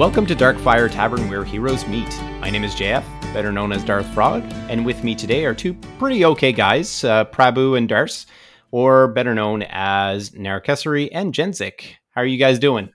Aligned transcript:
Welcome 0.00 0.24
to 0.28 0.34
Darkfire 0.34 0.90
Tavern 0.90 1.28
where 1.28 1.44
heroes 1.44 1.86
meet. 1.86 2.08
My 2.40 2.48
name 2.48 2.64
is 2.64 2.74
JF, 2.74 3.04
better 3.34 3.52
known 3.52 3.70
as 3.70 3.84
Darth 3.84 4.06
Frog, 4.14 4.42
and 4.70 4.86
with 4.86 5.04
me 5.04 5.14
today 5.14 5.44
are 5.44 5.54
two 5.54 5.74
pretty 5.98 6.24
okay 6.24 6.52
guys, 6.52 7.04
uh, 7.04 7.26
Prabu 7.26 7.76
and 7.76 7.86
Darce, 7.86 8.24
or 8.70 9.08
better 9.08 9.34
known 9.34 9.62
as 9.68 10.30
Narakesari 10.30 11.10
and 11.12 11.34
Jenzik. 11.34 11.96
How 12.14 12.22
are 12.22 12.26
you 12.26 12.38
guys 12.38 12.58
doing? 12.58 12.94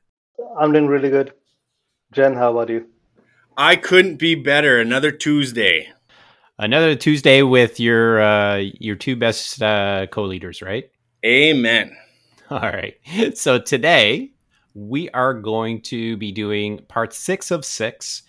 I'm 0.60 0.72
doing 0.72 0.88
really 0.88 1.12
good. 1.12 1.32
Jen, 2.12 2.34
how 2.34 2.49
about 2.49 2.70
you? 2.70 2.88
I 3.55 3.76
couldn't 3.76 4.16
be 4.16 4.34
better. 4.34 4.82
Another 4.82 5.12
Tuesday. 5.12 5.88
Another 6.58 6.96
Tuesday 6.96 7.44
with 7.44 7.80
your 7.80 8.20
uh, 8.20 8.55
your 8.80 8.96
two 8.96 9.16
best 9.16 9.62
uh, 9.62 10.08
co-leaders, 10.08 10.63
right? 10.63 10.90
Amen. 11.24 11.96
All 12.49 12.62
right. 12.62 12.96
So 13.35 13.60
today 13.60 14.32
we 14.75 15.09
are 15.11 15.34
going 15.34 15.81
to 15.81 16.17
be 16.17 16.31
doing 16.31 16.79
part 16.89 17.13
six 17.13 17.49
of 17.49 17.65
six 17.65 18.23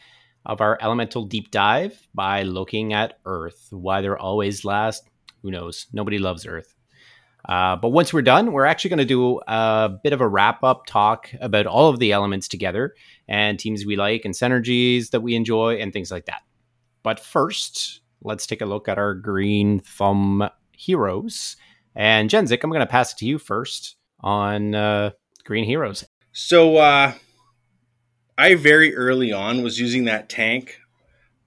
of 0.46 0.60
our 0.60 0.78
elemental 0.80 1.24
deep 1.24 1.50
dive 1.50 2.06
by 2.14 2.44
looking 2.44 2.92
at 2.92 3.18
Earth. 3.26 3.66
Why 3.70 4.00
they're 4.00 4.16
always 4.16 4.64
last, 4.64 5.02
who 5.42 5.50
knows? 5.50 5.88
Nobody 5.92 6.18
loves 6.18 6.46
Earth. 6.46 6.72
Uh, 7.48 7.76
but 7.76 7.90
once 7.90 8.12
we're 8.12 8.22
done, 8.22 8.52
we're 8.52 8.64
actually 8.64 8.90
going 8.90 8.98
to 8.98 9.04
do 9.04 9.40
a 9.46 9.90
bit 10.02 10.12
of 10.12 10.20
a 10.20 10.28
wrap 10.28 10.62
up 10.62 10.86
talk 10.86 11.30
about 11.40 11.66
all 11.66 11.88
of 11.88 11.98
the 11.98 12.12
elements 12.12 12.48
together 12.48 12.94
and 13.28 13.58
teams 13.58 13.84
we 13.84 13.96
like 13.96 14.24
and 14.24 14.34
synergies 14.34 15.10
that 15.10 15.20
we 15.20 15.34
enjoy 15.34 15.74
and 15.76 15.92
things 15.92 16.10
like 16.10 16.26
that. 16.26 16.42
But 17.02 17.20
first, 17.20 18.00
let's 18.22 18.46
take 18.46 18.60
a 18.60 18.66
look 18.66 18.88
at 18.88 18.98
our 18.98 19.14
green 19.14 19.80
thumb 19.80 20.48
heroes. 20.72 21.56
And 21.94 22.30
Jenzik, 22.30 22.62
I'm 22.62 22.70
going 22.70 22.80
to 22.80 22.86
pass 22.86 23.12
it 23.12 23.18
to 23.18 23.26
you 23.26 23.38
first 23.38 23.96
on 24.20 24.74
uh, 24.74 25.10
green 25.44 25.64
heroes. 25.64 26.04
So 26.38 26.76
uh, 26.76 27.14
I 28.36 28.56
very 28.56 28.94
early 28.94 29.32
on 29.32 29.62
was 29.62 29.80
using 29.80 30.04
that 30.04 30.28
tank, 30.28 30.80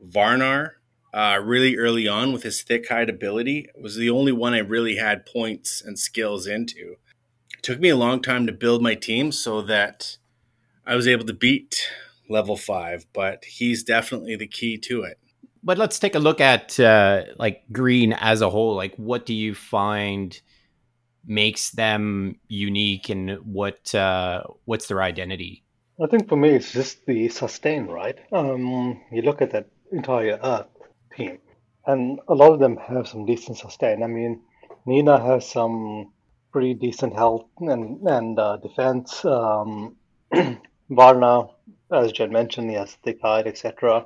Varnar, 0.03 0.71
uh, 1.13 1.39
really 1.43 1.77
early 1.77 2.07
on 2.07 2.33
with 2.33 2.41
his 2.41 2.63
thick 2.63 2.89
hide 2.89 3.07
ability. 3.07 3.69
It 3.75 3.79
was 3.79 3.97
the 3.97 4.09
only 4.09 4.31
one 4.31 4.55
I 4.55 4.59
really 4.61 4.95
had 4.95 5.27
points 5.27 5.79
and 5.79 5.99
skills 5.99 6.47
into. 6.47 6.95
It 7.55 7.61
took 7.61 7.79
me 7.79 7.89
a 7.89 7.95
long 7.95 8.19
time 8.19 8.47
to 8.47 8.51
build 8.51 8.81
my 8.81 8.95
team 8.95 9.31
so 9.31 9.61
that 9.61 10.17
I 10.87 10.95
was 10.95 11.07
able 11.07 11.27
to 11.27 11.33
beat 11.35 11.87
level 12.27 12.57
five, 12.57 13.05
but 13.13 13.45
he's 13.45 13.83
definitely 13.83 14.37
the 14.37 14.47
key 14.47 14.75
to 14.79 15.03
it. 15.03 15.19
But 15.61 15.77
let's 15.77 15.99
take 15.99 16.15
a 16.15 16.19
look 16.19 16.41
at 16.41 16.79
uh, 16.79 17.25
like 17.37 17.61
green 17.71 18.13
as 18.13 18.41
a 18.41 18.49
whole. 18.49 18.75
Like, 18.75 18.95
what 18.95 19.27
do 19.27 19.35
you 19.35 19.53
find 19.53 20.41
makes 21.29 21.71
them 21.71 22.39
unique, 22.47 23.09
and 23.09 23.37
what 23.45 23.93
uh, 23.95 24.43
what's 24.65 24.87
their 24.87 25.01
identity? 25.01 25.63
I 26.01 26.07
think 26.07 26.27
for 26.27 26.35
me, 26.35 26.49
it's 26.49 26.71
just 26.71 27.05
the 27.05 27.29
sustain, 27.29 27.87
right? 27.87 28.17
Um, 28.31 29.01
you 29.11 29.21
look 29.21 29.41
at 29.41 29.51
that 29.51 29.67
entire 29.91 30.39
Earth 30.43 30.67
team, 31.15 31.39
and 31.85 32.19
a 32.27 32.33
lot 32.33 32.53
of 32.53 32.59
them 32.59 32.77
have 32.77 33.07
some 33.07 33.25
decent 33.25 33.57
sustain. 33.57 34.03
I 34.03 34.07
mean, 34.07 34.41
Nina 34.85 35.19
has 35.19 35.47
some 35.47 36.11
pretty 36.51 36.73
decent 36.73 37.13
health 37.13 37.45
and 37.59 38.07
and 38.07 38.39
uh, 38.39 38.57
defense. 38.57 39.23
Um, 39.23 39.95
Varnar, 40.91 41.51
as 41.91 42.11
Jen 42.11 42.31
mentioned, 42.31 42.69
he 42.69 42.75
has 42.75 42.93
thick 43.03 43.19
hide, 43.21 43.47
etc. 43.47 44.05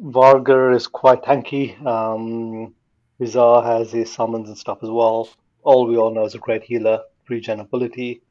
Vargar 0.00 0.74
is 0.74 0.86
quite 0.86 1.22
tanky. 1.22 1.74
Um, 1.84 2.74
Vizar 3.20 3.64
has 3.64 3.90
his 3.92 4.12
summons 4.12 4.48
and 4.48 4.58
stuff 4.58 4.78
as 4.82 4.90
well. 4.90 5.28
All 5.66 5.88
we 5.88 5.96
all 5.96 6.14
know 6.14 6.24
is 6.24 6.36
a 6.36 6.38
great 6.38 6.62
healer, 6.62 7.00
regen 7.28 7.58
ability. 7.58 8.22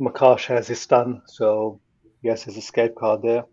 Makash 0.00 0.46
has 0.46 0.66
his 0.66 0.80
stun, 0.80 1.22
so 1.26 1.80
yes, 2.22 2.42
has 2.42 2.56
his 2.56 2.64
escape 2.64 2.96
card 2.96 3.22
there. 3.22 3.44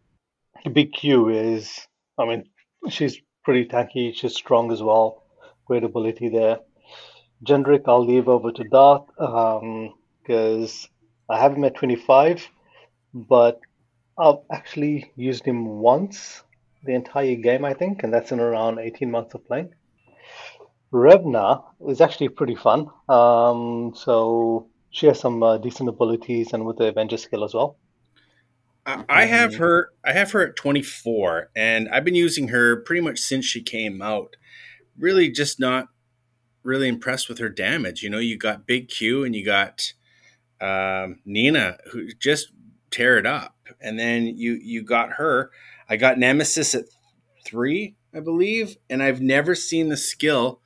Big 0.73 0.91
Q 0.91 1.29
is, 1.29 1.87
I 2.17 2.25
mean, 2.25 2.45
she's 2.89 3.21
pretty 3.43 3.67
tanky, 3.67 4.15
she's 4.15 4.33
strong 4.33 4.71
as 4.71 4.81
well. 4.81 5.25
Great 5.65 5.83
ability 5.83 6.29
there. 6.29 6.57
Gendrick, 7.45 7.83
I'll 7.85 8.03
leave 8.03 8.27
over 8.27 8.51
to 8.51 8.63
Dart 8.63 9.05
because 9.15 10.83
um, 10.83 10.89
I 11.29 11.39
have 11.39 11.53
him 11.55 11.63
at 11.65 11.75
25, 11.75 12.49
but 13.13 13.59
I've 14.17 14.39
actually 14.51 15.11
used 15.15 15.45
him 15.45 15.67
once 15.67 16.41
the 16.83 16.95
entire 16.95 17.35
game, 17.35 17.63
I 17.63 17.75
think, 17.75 18.01
and 18.01 18.11
that's 18.11 18.31
in 18.31 18.39
around 18.39 18.79
18 18.79 19.11
months 19.11 19.35
of 19.35 19.45
playing. 19.45 19.71
Revna 20.93 21.63
is 21.87 22.01
actually 22.01 22.29
pretty 22.29 22.55
fun. 22.55 22.87
Um, 23.07 23.93
so 23.95 24.67
she 24.89 25.07
has 25.07 25.19
some 25.19 25.41
uh, 25.41 25.57
decent 25.57 25.89
abilities 25.89 26.53
and 26.53 26.65
with 26.65 26.77
the 26.77 26.87
Avenger 26.87 27.17
skill 27.17 27.43
as 27.43 27.53
well. 27.53 27.77
I 28.85 29.25
have 29.25 29.55
her. 29.55 29.89
I 30.03 30.13
have 30.13 30.31
her 30.31 30.47
at 30.47 30.55
24, 30.55 31.51
and 31.55 31.87
I've 31.89 32.03
been 32.03 32.15
using 32.15 32.47
her 32.47 32.77
pretty 32.77 33.01
much 33.01 33.19
since 33.19 33.45
she 33.45 33.61
came 33.61 34.01
out. 34.01 34.35
Really, 34.97 35.29
just 35.29 35.59
not 35.59 35.89
really 36.63 36.87
impressed 36.87 37.29
with 37.29 37.37
her 37.37 37.49
damage. 37.49 38.01
You 38.01 38.09
know, 38.09 38.17
you 38.17 38.37
got 38.37 38.65
Big 38.65 38.89
Q 38.89 39.23
and 39.23 39.35
you 39.35 39.45
got 39.45 39.93
um, 40.59 41.19
Nina 41.25 41.77
who 41.91 42.07
just 42.13 42.51
tear 42.89 43.17
it 43.19 43.27
up, 43.27 43.55
and 43.79 43.99
then 43.99 44.25
you 44.25 44.53
you 44.53 44.83
got 44.83 45.13
her. 45.13 45.51
I 45.87 45.97
got 45.97 46.17
Nemesis 46.17 46.73
at 46.73 46.85
three, 47.45 47.95
I 48.15 48.19
believe, 48.19 48.77
and 48.89 49.03
I've 49.03 49.21
never 49.21 49.53
seen 49.53 49.89
the 49.89 49.97
skill 49.97 50.60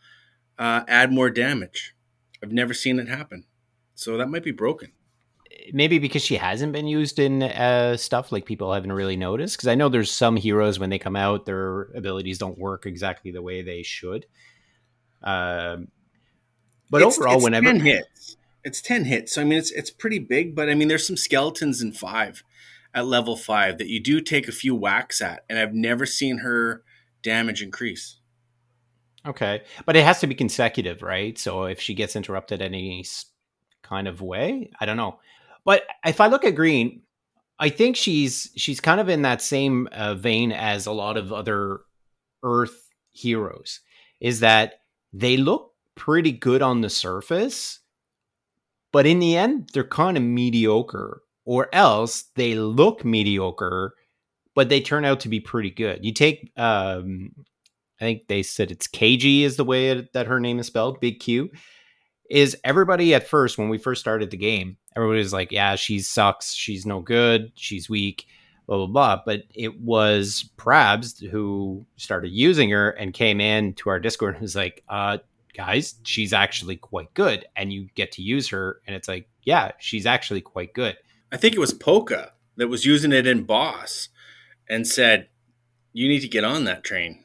uh, 0.57 0.83
add 0.87 1.11
more 1.11 1.29
damage. 1.29 1.95
I've 2.43 2.51
never 2.51 2.73
seen 2.73 2.99
it 2.99 3.07
happen, 3.07 3.45
so 3.93 4.17
that 4.17 4.29
might 4.29 4.43
be 4.43 4.51
broken. 4.51 4.91
Maybe 5.73 5.99
because 5.99 6.21
she 6.21 6.35
hasn't 6.35 6.73
been 6.73 6.87
used 6.87 7.17
in 7.17 7.41
uh, 7.43 7.97
stuff 7.97 8.31
like 8.31 8.45
people 8.45 8.73
haven't 8.73 8.91
really 8.91 9.15
noticed. 9.15 9.57
Because 9.57 9.67
i 9.67 9.75
know 9.75 9.89
there's 9.89 10.11
some 10.11 10.35
heroes 10.35 10.79
when 10.79 10.89
they 10.89 10.99
come 10.99 11.15
out 11.15 11.45
their 11.45 11.83
abilities 11.95 12.37
don't 12.37 12.57
work 12.57 12.85
exactly 12.85 13.31
the 13.31 13.41
way 13.41 13.61
they 13.61 13.81
should. 13.81 14.25
Um, 15.23 15.87
but 16.89 17.01
it's, 17.01 17.17
overall 17.17 17.35
it's 17.35 17.43
whenever 17.43 17.67
10 17.67 17.79
hits. 17.79 18.37
It's 18.63 18.81
10 18.81 19.05
hits. 19.05 19.33
So 19.33 19.41
i 19.41 19.43
mean 19.45 19.57
it's 19.57 19.71
it's 19.71 19.91
pretty 19.91 20.19
big 20.19 20.55
but 20.55 20.69
i 20.69 20.75
mean 20.75 20.87
there's 20.87 21.07
some 21.07 21.17
skeletons 21.17 21.81
in 21.81 21.93
five 21.93 22.43
at 22.93 23.05
level 23.05 23.35
five 23.35 23.77
that 23.77 23.87
you 23.87 23.99
do 23.99 24.21
take 24.21 24.47
a 24.47 24.53
few 24.53 24.75
whacks 24.75 25.21
at 25.21 25.43
and 25.49 25.59
i've 25.59 25.73
never 25.73 26.05
seen 26.05 26.39
her 26.39 26.83
damage 27.21 27.61
increase 27.61 28.19
okay 29.25 29.61
but 29.85 29.95
it 29.95 30.03
has 30.03 30.19
to 30.19 30.27
be 30.27 30.35
consecutive 30.35 31.01
right 31.01 31.37
so 31.37 31.63
if 31.63 31.79
she 31.79 31.93
gets 31.93 32.15
interrupted 32.15 32.61
any 32.61 33.05
kind 33.81 34.07
of 34.07 34.21
way 34.21 34.69
i 34.79 34.85
don't 34.85 34.97
know 34.97 35.19
but 35.65 35.83
if 36.05 36.21
I 36.21 36.27
look 36.27 36.45
at 36.45 36.55
Green, 36.55 37.01
I 37.59 37.69
think 37.69 37.97
she's 37.97 38.51
she's 38.55 38.79
kind 38.79 39.01
of 39.01 39.09
in 39.09 39.23
that 39.23 39.41
same 39.41 39.89
uh, 39.91 40.13
vein 40.13 40.51
as 40.51 40.85
a 40.85 40.91
lot 40.91 41.17
of 41.17 41.33
other 41.33 41.81
Earth 42.43 42.89
heroes. 43.11 43.81
Is 44.21 44.39
that 44.39 44.75
they 45.11 45.35
look 45.35 45.73
pretty 45.95 46.31
good 46.31 46.61
on 46.61 46.81
the 46.81 46.89
surface, 46.89 47.79
but 48.91 49.05
in 49.05 49.19
the 49.19 49.35
end, 49.35 49.71
they're 49.73 49.83
kind 49.83 50.15
of 50.15 50.23
mediocre. 50.23 51.21
Or 51.47 51.69
else 51.73 52.23
they 52.35 52.55
look 52.55 53.05
mediocre, 53.05 53.93
but 54.55 54.69
they 54.69 54.81
turn 54.81 55.05
out 55.05 55.19
to 55.19 55.29
be 55.29 55.39
pretty 55.39 55.69
good. 55.69 56.03
You 56.03 56.11
take, 56.11 56.51
um, 56.57 57.35
I 57.99 58.03
think 58.03 58.27
they 58.27 58.43
said 58.43 58.71
it's 58.71 58.87
KG 58.87 59.41
is 59.41 59.57
the 59.57 59.63
way 59.63 60.07
that 60.13 60.27
her 60.27 60.39
name 60.39 60.59
is 60.59 60.67
spelled, 60.67 60.99
Big 60.99 61.19
Q. 61.19 61.49
Is 62.29 62.57
everybody 62.63 63.13
at 63.13 63.27
first 63.27 63.57
when 63.57 63.69
we 63.69 63.77
first 63.77 64.01
started 64.01 64.31
the 64.31 64.37
game? 64.37 64.77
everybody 64.95 65.19
was 65.19 65.33
like, 65.33 65.51
yeah, 65.51 65.75
she 65.75 65.99
sucks. 65.99 66.53
She's 66.53 66.85
no 66.85 67.01
good. 67.01 67.51
She's 67.55 67.89
weak, 67.89 68.25
blah, 68.67 68.77
blah, 68.77 68.87
blah. 68.87 69.21
But 69.25 69.43
it 69.53 69.79
was 69.81 70.49
Prabs 70.57 71.25
who 71.25 71.85
started 71.97 72.31
using 72.31 72.69
her 72.69 72.91
and 72.91 73.13
came 73.13 73.41
in 73.41 73.73
to 73.75 73.89
our 73.89 73.99
Discord 73.99 74.35
and 74.35 74.41
was 74.41 74.55
like, 74.55 74.83
uh, 74.89 75.17
guys, 75.55 75.95
she's 76.03 76.33
actually 76.33 76.77
quite 76.77 77.13
good. 77.13 77.45
And 77.55 77.73
you 77.73 77.89
get 77.95 78.13
to 78.13 78.21
use 78.21 78.49
her. 78.49 78.81
And 78.87 78.95
it's 78.95 79.07
like, 79.07 79.27
yeah, 79.43 79.71
she's 79.79 80.05
actually 80.05 80.41
quite 80.41 80.73
good. 80.73 80.97
I 81.31 81.37
think 81.37 81.55
it 81.55 81.59
was 81.59 81.73
Polka 81.73 82.31
that 82.55 82.69
was 82.69 82.85
using 82.85 83.11
it 83.11 83.27
in 83.27 83.43
Boss 83.43 84.09
and 84.69 84.87
said, 84.87 85.27
you 85.91 86.07
need 86.07 86.21
to 86.21 86.27
get 86.27 86.43
on 86.43 86.63
that 86.65 86.83
train. 86.83 87.23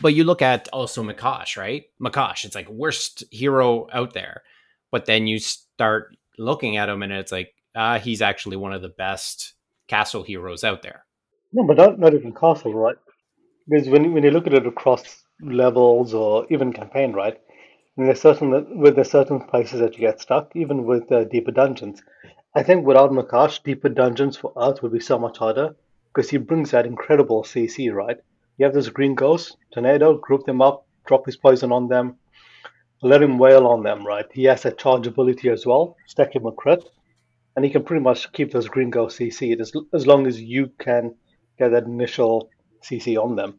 But 0.00 0.14
you 0.14 0.24
look 0.24 0.42
at 0.42 0.68
also 0.72 1.02
Makash, 1.02 1.56
right? 1.56 1.84
Makash, 2.00 2.44
it's 2.44 2.54
like 2.54 2.68
worst 2.68 3.24
hero 3.30 3.88
out 3.92 4.12
there. 4.12 4.42
But 4.90 5.06
then 5.06 5.26
you 5.26 5.38
start 5.38 6.16
looking 6.38 6.76
at 6.76 6.88
him 6.88 7.02
and 7.02 7.12
it's 7.12 7.32
like 7.32 7.54
uh, 7.74 7.98
he's 7.98 8.22
actually 8.22 8.56
one 8.56 8.72
of 8.72 8.82
the 8.82 8.88
best 8.88 9.54
castle 9.88 10.22
heroes 10.22 10.64
out 10.64 10.82
there. 10.82 11.04
No, 11.52 11.66
but 11.66 11.76
not, 11.76 11.98
not 11.98 12.14
even 12.14 12.34
castle, 12.34 12.74
right? 12.74 12.96
Because 13.68 13.88
when 13.88 14.12
when 14.12 14.22
you 14.22 14.30
look 14.30 14.46
at 14.46 14.54
it 14.54 14.66
across 14.66 15.24
levels 15.40 16.14
or 16.14 16.46
even 16.50 16.72
campaign, 16.72 17.12
right? 17.12 17.38
And 17.96 18.06
there's 18.06 18.20
certain 18.20 18.78
with 18.78 18.94
there's 18.94 19.10
certain 19.10 19.40
places 19.40 19.80
that 19.80 19.94
you 19.94 20.00
get 20.00 20.20
stuck, 20.20 20.54
even 20.54 20.84
with 20.84 21.10
uh, 21.10 21.24
deeper 21.24 21.50
dungeons. 21.50 22.02
I 22.54 22.62
think 22.62 22.86
without 22.86 23.10
Makash, 23.10 23.62
deeper 23.62 23.88
dungeons 23.88 24.36
for 24.36 24.52
Earth 24.56 24.82
would 24.82 24.92
be 24.92 25.00
so 25.00 25.18
much 25.18 25.38
harder 25.38 25.76
because 26.14 26.30
he 26.30 26.38
brings 26.38 26.70
that 26.70 26.86
incredible 26.86 27.42
CC, 27.42 27.92
right? 27.92 28.18
You 28.58 28.64
have 28.64 28.74
this 28.74 28.88
green 28.88 29.14
ghost, 29.14 29.56
tornado, 29.72 30.16
group 30.18 30.44
them 30.46 30.62
up, 30.62 30.86
drop 31.06 31.26
his 31.26 31.36
poison 31.36 31.72
on 31.72 31.88
them, 31.88 32.16
let 33.02 33.22
him 33.22 33.38
wail 33.38 33.66
on 33.66 33.82
them, 33.82 34.06
right? 34.06 34.26
He 34.32 34.44
has 34.44 34.62
that 34.62 34.78
charge 34.78 35.06
ability 35.06 35.48
as 35.50 35.66
well. 35.66 35.96
Stack 36.06 36.34
him 36.34 36.46
a 36.46 36.52
crit. 36.52 36.84
and 37.56 37.64
he 37.64 37.70
can 37.70 37.82
pretty 37.82 38.02
much 38.02 38.30
keep 38.32 38.52
those 38.52 38.68
green 38.68 38.90
ghosts 38.90 39.18
CC'd 39.18 39.60
as 39.60 39.72
as 39.94 40.06
long 40.06 40.26
as 40.26 40.40
you 40.40 40.70
can 40.78 41.14
get 41.58 41.70
that 41.70 41.84
initial 41.84 42.50
CC 42.82 43.16
on 43.22 43.36
them. 43.36 43.58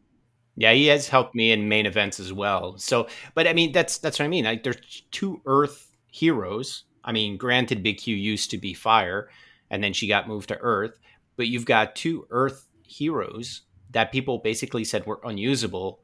Yeah, 0.56 0.72
he 0.72 0.86
has 0.86 1.08
helped 1.08 1.34
me 1.34 1.52
in 1.52 1.68
main 1.68 1.86
events 1.86 2.18
as 2.18 2.32
well. 2.32 2.78
So, 2.78 3.08
but 3.34 3.46
I 3.46 3.52
mean, 3.52 3.72
that's 3.72 3.98
that's 3.98 4.18
what 4.18 4.24
I 4.26 4.28
mean. 4.28 4.44
Like, 4.44 4.62
there's 4.62 5.02
two 5.10 5.40
Earth 5.46 5.96
heroes. 6.06 6.84
I 7.04 7.12
mean, 7.12 7.36
granted, 7.36 7.82
Big 7.82 7.98
Q 7.98 8.16
used 8.16 8.50
to 8.50 8.58
be 8.58 8.74
Fire, 8.74 9.28
and 9.70 9.82
then 9.82 9.92
she 9.92 10.08
got 10.08 10.28
moved 10.28 10.48
to 10.48 10.58
Earth, 10.58 10.98
but 11.36 11.48
you've 11.48 11.66
got 11.66 11.96
two 11.96 12.26
Earth 12.30 12.66
heroes 12.82 13.62
that 13.90 14.12
people 14.12 14.38
basically 14.38 14.84
said 14.84 15.06
were 15.06 15.20
unusable, 15.24 16.00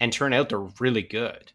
and 0.00 0.12
turn 0.12 0.32
out 0.32 0.48
they're 0.48 0.58
really 0.80 1.02
good. 1.02 1.52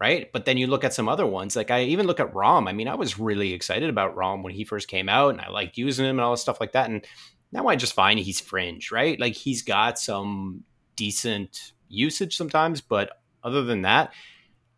Right, 0.00 0.30
but 0.32 0.44
then 0.44 0.56
you 0.58 0.68
look 0.68 0.84
at 0.84 0.94
some 0.94 1.08
other 1.08 1.26
ones. 1.26 1.56
Like 1.56 1.72
I 1.72 1.82
even 1.82 2.06
look 2.06 2.20
at 2.20 2.32
Rom. 2.32 2.68
I 2.68 2.72
mean, 2.72 2.86
I 2.86 2.94
was 2.94 3.18
really 3.18 3.52
excited 3.52 3.90
about 3.90 4.14
Rom 4.14 4.44
when 4.44 4.54
he 4.54 4.62
first 4.62 4.86
came 4.86 5.08
out, 5.08 5.30
and 5.30 5.40
I 5.40 5.48
liked 5.48 5.76
using 5.76 6.06
him 6.06 6.18
and 6.18 6.20
all 6.20 6.30
this 6.30 6.40
stuff 6.40 6.60
like 6.60 6.72
that. 6.72 6.88
And 6.88 7.04
now 7.50 7.66
I 7.66 7.74
just 7.74 7.94
find 7.94 8.18
he's 8.18 8.40
fringe, 8.40 8.92
right? 8.92 9.18
Like 9.18 9.34
he's 9.34 9.62
got 9.62 9.98
some 9.98 10.62
decent 10.94 11.72
usage 11.88 12.36
sometimes, 12.36 12.80
but 12.80 13.10
other 13.42 13.64
than 13.64 13.82
that, 13.82 14.12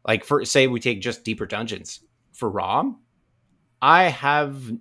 like 0.07 0.25
for 0.25 0.45
say 0.45 0.67
we 0.67 0.81
take 0.81 1.03
just 1.03 1.25
deeper 1.25 1.45
dungeons 1.47 2.01
for 2.33 2.49
Rom, 2.49 3.01
I 3.83 4.05
have 4.05 4.73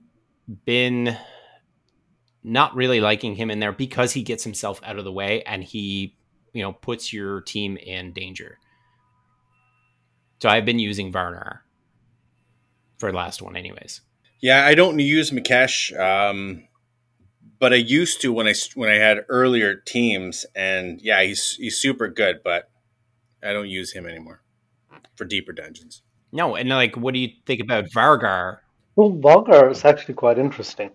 been 0.65 1.17
not 2.43 2.75
really 2.75 3.01
liking 3.01 3.35
him 3.35 3.51
in 3.51 3.59
there 3.59 3.71
because 3.71 4.13
he 4.13 4.23
gets 4.23 4.43
himself 4.43 4.79
out 4.83 4.97
of 4.97 5.03
the 5.03 5.11
way 5.11 5.43
and 5.43 5.63
he, 5.63 6.15
you 6.53 6.61
know, 6.61 6.73
puts 6.73 7.11
your 7.11 7.41
team 7.41 7.77
in 7.77 8.13
danger. 8.13 8.57
So 10.41 10.49
I've 10.49 10.65
been 10.65 10.79
using 10.79 11.11
Varnar 11.11 11.59
for 12.97 13.11
the 13.11 13.17
last 13.17 13.41
one, 13.41 13.55
anyways. 13.55 14.01
Yeah, 14.41 14.65
I 14.65 14.73
don't 14.73 14.97
use 14.99 15.31
Makash. 15.31 15.97
Um, 15.99 16.63
but 17.59 17.73
I 17.73 17.77
used 17.77 18.21
to 18.21 18.31
when 18.31 18.47
I 18.47 18.53
when 18.75 18.89
I 18.89 18.95
had 18.95 19.25
earlier 19.27 19.75
teams, 19.75 20.45
and 20.55 21.01
yeah, 21.01 21.21
he's 21.23 21.55
he's 21.55 21.77
super 21.77 22.07
good, 22.07 22.39
but 22.43 22.69
I 23.43 23.51
don't 23.51 23.69
use 23.69 23.91
him 23.91 24.05
anymore 24.05 24.41
for 25.15 25.25
deeper 25.25 25.51
dungeons. 25.51 26.01
No, 26.31 26.55
and 26.55 26.69
like, 26.69 26.95
what 26.95 27.13
do 27.13 27.19
you 27.19 27.29
think 27.45 27.59
about 27.59 27.85
Vargar? 27.93 28.59
Well, 28.95 29.11
Vargar 29.11 29.71
is 29.71 29.83
actually 29.83 30.13
quite 30.13 30.37
interesting. 30.37 30.91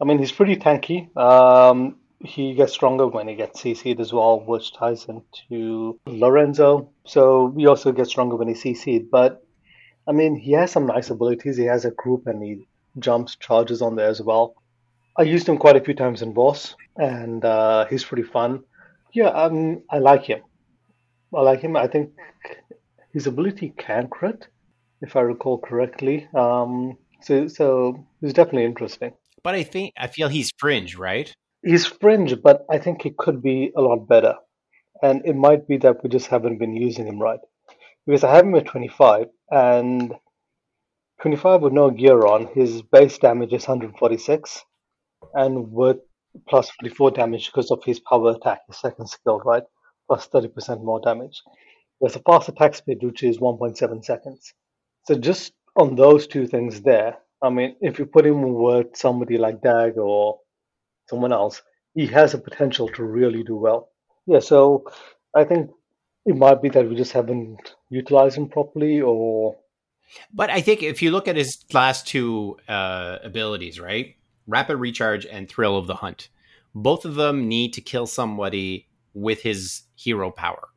I 0.00 0.04
mean, 0.04 0.18
he's 0.18 0.32
pretty 0.32 0.56
tanky. 0.56 1.14
Um, 1.16 1.96
he 2.20 2.54
gets 2.54 2.72
stronger 2.72 3.06
when 3.06 3.28
he 3.28 3.34
gets 3.34 3.62
CC'd 3.62 4.00
as 4.00 4.12
well, 4.12 4.40
which 4.40 4.72
ties 4.72 5.06
into 5.06 5.98
Lorenzo. 6.06 6.90
So 7.04 7.52
he 7.56 7.66
also 7.66 7.92
gets 7.92 8.10
stronger 8.10 8.36
when 8.36 8.48
he's 8.48 8.62
CC'd. 8.62 9.10
But 9.10 9.42
I 10.06 10.12
mean, 10.12 10.36
he 10.36 10.52
has 10.52 10.70
some 10.72 10.86
nice 10.86 11.10
abilities. 11.10 11.56
He 11.56 11.64
has 11.64 11.84
a 11.84 11.90
group 11.90 12.26
and 12.26 12.42
he 12.42 12.66
jumps, 12.98 13.36
charges 13.36 13.82
on 13.82 13.96
there 13.96 14.08
as 14.08 14.22
well. 14.22 14.54
I 15.16 15.22
used 15.22 15.48
him 15.48 15.58
quite 15.58 15.76
a 15.76 15.80
few 15.80 15.94
times 15.94 16.22
in 16.22 16.32
Boss, 16.32 16.76
and 16.96 17.44
uh, 17.44 17.86
he's 17.86 18.04
pretty 18.04 18.22
fun. 18.22 18.62
Yeah, 19.12 19.28
um, 19.30 19.82
I 19.90 19.98
like 19.98 20.24
him. 20.24 20.42
I 21.34 21.40
like 21.40 21.60
him. 21.60 21.76
I 21.76 21.88
think 21.88 22.12
his 23.12 23.26
ability 23.26 23.74
can 23.76 24.06
crit, 24.08 24.46
if 25.02 25.16
I 25.16 25.20
recall 25.20 25.58
correctly. 25.58 26.28
Um, 26.34 26.98
so, 27.22 27.48
so 27.48 28.06
he's 28.20 28.32
definitely 28.32 28.64
interesting. 28.64 29.12
But 29.42 29.54
I 29.54 29.62
think 29.62 29.94
I 29.98 30.06
feel 30.06 30.28
he's 30.28 30.50
fringe, 30.58 30.96
right? 30.96 31.32
He's 31.64 31.86
fringe, 31.86 32.34
but 32.42 32.64
I 32.70 32.78
think 32.78 33.02
he 33.02 33.12
could 33.16 33.42
be 33.42 33.72
a 33.76 33.80
lot 33.80 34.08
better, 34.08 34.34
and 35.02 35.22
it 35.24 35.36
might 35.36 35.66
be 35.66 35.76
that 35.78 36.02
we 36.02 36.10
just 36.10 36.28
haven't 36.28 36.58
been 36.58 36.76
using 36.76 37.06
him 37.06 37.20
right. 37.20 37.40
Because 38.06 38.24
I 38.24 38.34
have 38.34 38.44
him 38.46 38.54
at 38.54 38.66
25, 38.66 39.26
and 39.50 40.14
25 41.20 41.62
with 41.62 41.72
no 41.72 41.90
gear 41.90 42.26
on, 42.26 42.46
his 42.54 42.82
base 42.82 43.18
damage 43.18 43.52
is 43.52 43.66
146 43.66 44.64
and 45.34 45.72
with 45.72 45.96
plus 46.48 46.70
44 46.70 47.10
damage 47.10 47.46
because 47.46 47.70
of 47.70 47.82
his 47.84 48.00
power 48.00 48.30
attack, 48.30 48.60
his 48.68 48.78
second 48.78 49.08
skill, 49.08 49.40
right? 49.44 49.64
Plus 50.06 50.28
30% 50.28 50.82
more 50.84 51.00
damage. 51.00 51.42
There's 52.00 52.14
a 52.14 52.20
fast 52.20 52.48
attack 52.48 52.76
speed, 52.76 52.98
which 53.02 53.24
is 53.24 53.38
1.7 53.38 54.04
seconds. 54.04 54.54
So 55.06 55.16
just 55.16 55.52
on 55.76 55.96
those 55.96 56.26
two 56.28 56.46
things 56.46 56.82
there, 56.82 57.18
I 57.42 57.50
mean, 57.50 57.76
if 57.80 57.98
you 57.98 58.06
put 58.06 58.26
him 58.26 58.54
with 58.54 58.96
somebody 58.96 59.38
like 59.38 59.62
Dag 59.62 59.96
or 59.96 60.40
someone 61.08 61.32
else, 61.32 61.62
he 61.94 62.06
has 62.06 62.34
a 62.34 62.38
potential 62.38 62.88
to 62.88 63.04
really 63.04 63.42
do 63.42 63.56
well. 63.56 63.90
Yeah, 64.26 64.40
so 64.40 64.84
I 65.34 65.44
think 65.44 65.70
it 66.26 66.36
might 66.36 66.60
be 66.60 66.68
that 66.70 66.88
we 66.88 66.96
just 66.96 67.12
haven't 67.12 67.74
utilized 67.90 68.36
him 68.36 68.48
properly 68.48 69.00
or 69.00 69.56
but 70.32 70.50
I 70.50 70.60
think 70.60 70.82
if 70.82 71.02
you 71.02 71.10
look 71.10 71.28
at 71.28 71.36
his 71.36 71.58
last 71.72 72.06
two 72.06 72.56
uh, 72.68 73.18
abilities, 73.22 73.78
right? 73.78 74.16
Rapid 74.46 74.76
Recharge 74.76 75.26
and 75.26 75.48
Thrill 75.48 75.76
of 75.76 75.86
the 75.86 75.96
Hunt. 75.96 76.28
Both 76.74 77.04
of 77.04 77.14
them 77.14 77.48
need 77.48 77.72
to 77.74 77.80
kill 77.80 78.06
somebody 78.06 78.88
with 79.14 79.42
his 79.42 79.82
hero 79.94 80.30
power. 80.30 80.68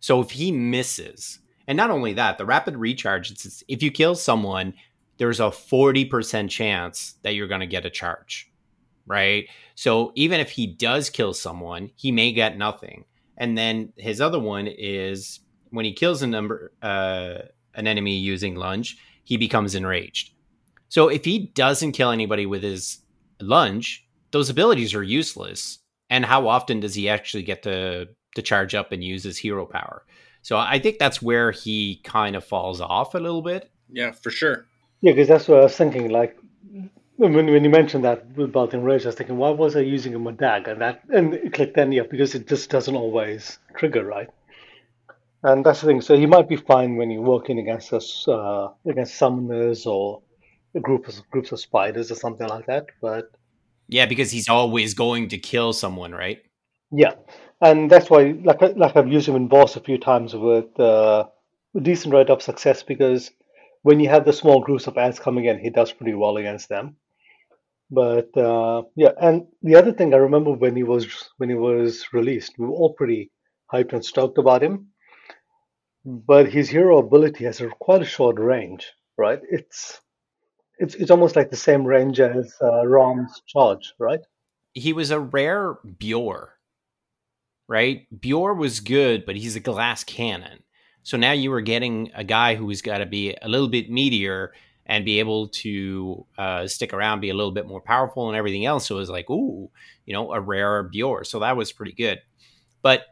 So 0.00 0.20
if 0.20 0.32
he 0.32 0.50
misses, 0.50 1.38
and 1.66 1.76
not 1.76 1.90
only 1.90 2.12
that, 2.14 2.38
the 2.38 2.46
Rapid 2.46 2.76
Recharge, 2.76 3.30
it's, 3.30 3.62
if 3.68 3.82
you 3.82 3.90
kill 3.90 4.14
someone, 4.14 4.74
there's 5.18 5.40
a 5.40 5.44
40% 5.44 6.48
chance 6.50 7.14
that 7.22 7.34
you're 7.34 7.48
going 7.48 7.60
to 7.60 7.66
get 7.66 7.86
a 7.86 7.90
charge, 7.90 8.50
right? 9.06 9.48
So 9.74 10.12
even 10.14 10.40
if 10.40 10.50
he 10.50 10.66
does 10.66 11.10
kill 11.10 11.34
someone, 11.34 11.90
he 11.96 12.10
may 12.12 12.32
get 12.32 12.58
nothing. 12.58 13.04
And 13.36 13.56
then 13.56 13.92
his 13.96 14.20
other 14.20 14.38
one 14.38 14.66
is 14.66 15.40
when 15.70 15.84
he 15.84 15.92
kills 15.92 16.22
a 16.22 16.26
number, 16.26 16.72
uh, 16.82 17.38
an 17.74 17.86
enemy 17.86 18.16
using 18.16 18.54
lunge, 18.54 18.98
he 19.24 19.36
becomes 19.36 19.74
enraged. 19.74 20.34
So 20.88 21.08
if 21.08 21.24
he 21.24 21.50
doesn't 21.54 21.92
kill 21.92 22.10
anybody 22.10 22.44
with 22.44 22.62
his 22.62 22.98
lunge, 23.40 24.06
those 24.30 24.50
abilities 24.50 24.94
are 24.94 25.02
useless. 25.02 25.78
And 26.10 26.24
how 26.24 26.48
often 26.48 26.80
does 26.80 26.94
he 26.94 27.08
actually 27.08 27.42
get 27.42 27.62
to 27.62 28.08
to 28.34 28.42
charge 28.42 28.74
up 28.74 28.92
and 28.92 29.04
use 29.04 29.24
his 29.24 29.38
hero 29.38 29.64
power? 29.64 30.04
So 30.42 30.58
I 30.58 30.78
think 30.78 30.98
that's 30.98 31.22
where 31.22 31.50
he 31.50 32.00
kind 32.02 32.36
of 32.36 32.44
falls 32.44 32.80
off 32.80 33.14
a 33.14 33.18
little 33.18 33.42
bit. 33.42 33.70
Yeah, 33.90 34.10
for 34.10 34.30
sure. 34.30 34.66
Yeah, 35.02 35.12
because 35.12 35.28
that's 35.28 35.48
what 35.48 35.58
I 35.58 35.64
was 35.64 35.76
thinking. 35.76 36.10
Like 36.10 36.38
when, 37.16 37.34
when 37.34 37.64
you 37.64 37.70
mentioned 37.70 38.04
that 38.04 38.26
with 38.36 38.50
about 38.50 38.72
enrage, 38.72 39.04
I 39.04 39.08
was 39.08 39.16
thinking, 39.16 39.36
why 39.36 39.50
was 39.50 39.76
I 39.76 39.80
using 39.80 40.14
a 40.14 40.32
dag? 40.32 40.68
And 40.68 40.80
that 40.80 41.02
and 41.10 41.34
it 41.34 41.52
clicked 41.52 41.76
then, 41.76 41.92
yeah, 41.92 42.04
because 42.10 42.34
it 42.34 42.48
just 42.48 42.70
doesn't 42.70 42.94
always 42.94 43.58
trigger, 43.76 44.04
right? 44.04 44.28
And 45.42 45.66
that's 45.66 45.80
the 45.80 45.88
thing. 45.88 46.00
So 46.00 46.16
he 46.16 46.26
might 46.26 46.48
be 46.48 46.56
fine 46.56 46.96
when 46.96 47.10
you're 47.10 47.20
working 47.20 47.58
against 47.58 47.92
us, 47.92 48.26
uh, 48.28 48.68
against 48.86 49.20
summoners 49.20 49.86
or 49.86 50.22
groups 50.80 51.20
groups 51.30 51.52
of 51.52 51.60
spiders 51.60 52.10
or 52.10 52.14
something 52.14 52.48
like 52.48 52.66
that. 52.66 52.86
But 53.00 53.30
yeah, 53.88 54.06
because 54.06 54.30
he's 54.30 54.48
always 54.48 54.94
going 54.94 55.28
to 55.28 55.38
kill 55.38 55.72
someone, 55.72 56.12
right? 56.12 56.40
Yeah, 56.92 57.14
and 57.60 57.90
that's 57.90 58.08
why, 58.08 58.36
like, 58.44 58.60
like 58.76 58.96
I've 58.96 59.08
used 59.08 59.28
him 59.28 59.34
in 59.36 59.48
boss 59.48 59.76
a 59.76 59.80
few 59.80 59.98
times 59.98 60.34
with 60.34 60.78
uh, 60.78 61.24
a 61.74 61.80
decent 61.80 62.14
rate 62.14 62.30
of 62.30 62.42
success 62.42 62.82
because 62.82 63.30
when 63.82 64.00
you 64.00 64.08
have 64.08 64.24
the 64.24 64.32
small 64.32 64.60
groups 64.60 64.86
of 64.86 64.96
ants 64.96 65.18
coming 65.18 65.44
in, 65.44 65.58
he 65.58 65.70
does 65.70 65.92
pretty 65.92 66.14
well 66.14 66.36
against 66.36 66.68
them. 66.68 66.96
But 67.90 68.34
uh, 68.36 68.84
yeah, 68.96 69.12
and 69.20 69.46
the 69.62 69.76
other 69.76 69.92
thing 69.92 70.14
I 70.14 70.18
remember 70.18 70.52
when 70.52 70.74
he 70.74 70.82
was 70.82 71.28
when 71.36 71.50
he 71.50 71.54
was 71.54 72.06
released, 72.12 72.58
we 72.58 72.66
were 72.66 72.72
all 72.72 72.94
pretty 72.94 73.30
hyped 73.72 73.92
and 73.92 74.04
stoked 74.04 74.38
about 74.38 74.62
him. 74.62 74.88
But 76.04 76.50
his 76.50 76.70
hero 76.70 76.98
ability 76.98 77.44
has 77.44 77.60
a 77.60 77.68
quite 77.68 78.02
a 78.02 78.06
short 78.06 78.38
range, 78.38 78.90
right? 79.18 79.40
It's 79.50 80.00
it's 80.78 80.94
it's 80.94 81.10
almost 81.10 81.36
like 81.36 81.50
the 81.50 81.56
same 81.56 81.84
range 81.84 82.18
as 82.18 82.54
uh, 82.62 82.86
Rom's 82.86 83.42
charge, 83.46 83.92
right? 83.98 84.20
He 84.74 84.94
was 84.94 85.10
a 85.10 85.20
rare 85.20 85.74
Bjor, 85.84 86.48
right? 87.68 88.06
Bjor 88.18 88.56
was 88.56 88.80
good, 88.80 89.26
but 89.26 89.36
he's 89.36 89.54
a 89.54 89.60
glass 89.60 90.02
cannon. 90.02 90.62
So 91.02 91.16
now 91.16 91.32
you 91.32 91.50
were 91.50 91.60
getting 91.60 92.10
a 92.14 92.24
guy 92.24 92.54
who's 92.54 92.82
got 92.82 92.98
to 92.98 93.06
be 93.06 93.34
a 93.40 93.48
little 93.48 93.68
bit 93.68 93.90
meatier 93.90 94.48
and 94.86 95.04
be 95.04 95.20
able 95.20 95.48
to 95.48 96.26
uh, 96.38 96.66
stick 96.66 96.92
around, 96.92 97.20
be 97.20 97.30
a 97.30 97.34
little 97.34 97.52
bit 97.52 97.66
more 97.66 97.80
powerful, 97.80 98.28
and 98.28 98.36
everything 98.36 98.66
else. 98.66 98.86
So 98.86 98.96
it 98.96 99.00
was 99.00 99.10
like, 99.10 99.30
ooh, 99.30 99.70
you 100.06 100.12
know, 100.12 100.32
a 100.32 100.40
rare 100.40 100.88
Bjor. 100.88 101.26
So 101.26 101.40
that 101.40 101.56
was 101.56 101.72
pretty 101.72 101.92
good. 101.92 102.20
But 102.82 103.04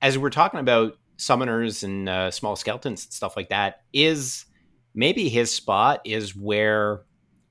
as 0.00 0.18
we're 0.18 0.30
talking 0.30 0.60
about 0.60 0.98
summoners 1.16 1.84
and 1.84 2.08
uh, 2.08 2.30
small 2.30 2.56
skeletons 2.56 3.04
and 3.04 3.12
stuff 3.12 3.36
like 3.36 3.50
that, 3.50 3.82
is 3.92 4.46
maybe 4.94 5.28
his 5.28 5.52
spot 5.52 6.00
is 6.04 6.34
where 6.34 7.02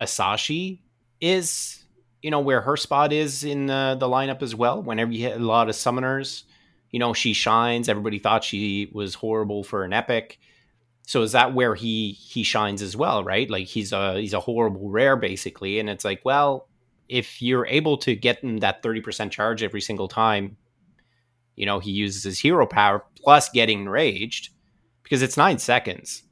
Asashi 0.01 0.81
is, 1.21 1.83
you 2.21 2.29
know, 2.29 2.41
where 2.41 2.61
her 2.61 2.75
spot 2.75 3.13
is 3.13 3.43
in 3.43 3.67
the, 3.67 3.95
the 3.99 4.07
lineup 4.07 4.41
as 4.41 4.53
well. 4.53 4.83
Whenever 4.83 5.11
you 5.11 5.21
hit 5.21 5.39
a 5.39 5.43
lot 5.43 5.69
of 5.69 5.75
summoners, 5.75 6.43
you 6.91 6.99
know, 6.99 7.13
she 7.13 7.33
shines. 7.33 7.89
Everybody 7.89 8.19
thought 8.19 8.43
she 8.43 8.89
was 8.93 9.15
horrible 9.15 9.63
for 9.63 9.83
an 9.83 9.93
epic. 9.93 10.39
So 11.07 11.23
is 11.23 11.31
that 11.31 11.53
where 11.53 11.75
he 11.75 12.11
he 12.11 12.43
shines 12.43 12.81
as 12.81 12.95
well, 12.95 13.23
right? 13.23 13.49
Like 13.49 13.67
he's 13.67 13.91
a 13.91 14.19
he's 14.19 14.33
a 14.33 14.39
horrible 14.39 14.89
rare 14.89 15.15
basically, 15.15 15.79
and 15.79 15.89
it's 15.89 16.05
like, 16.05 16.21
well, 16.23 16.67
if 17.09 17.41
you're 17.41 17.65
able 17.65 17.97
to 17.99 18.15
get 18.15 18.43
him 18.43 18.57
that 18.57 18.83
thirty 18.83 19.01
percent 19.01 19.31
charge 19.33 19.63
every 19.63 19.81
single 19.81 20.07
time, 20.07 20.57
you 21.55 21.65
know, 21.65 21.79
he 21.79 21.91
uses 21.91 22.23
his 22.23 22.39
hero 22.39 22.65
power 22.65 23.03
plus 23.17 23.49
getting 23.49 23.81
enraged 23.81 24.49
because 25.03 25.21
it's 25.21 25.37
nine 25.37 25.57
seconds 25.59 26.23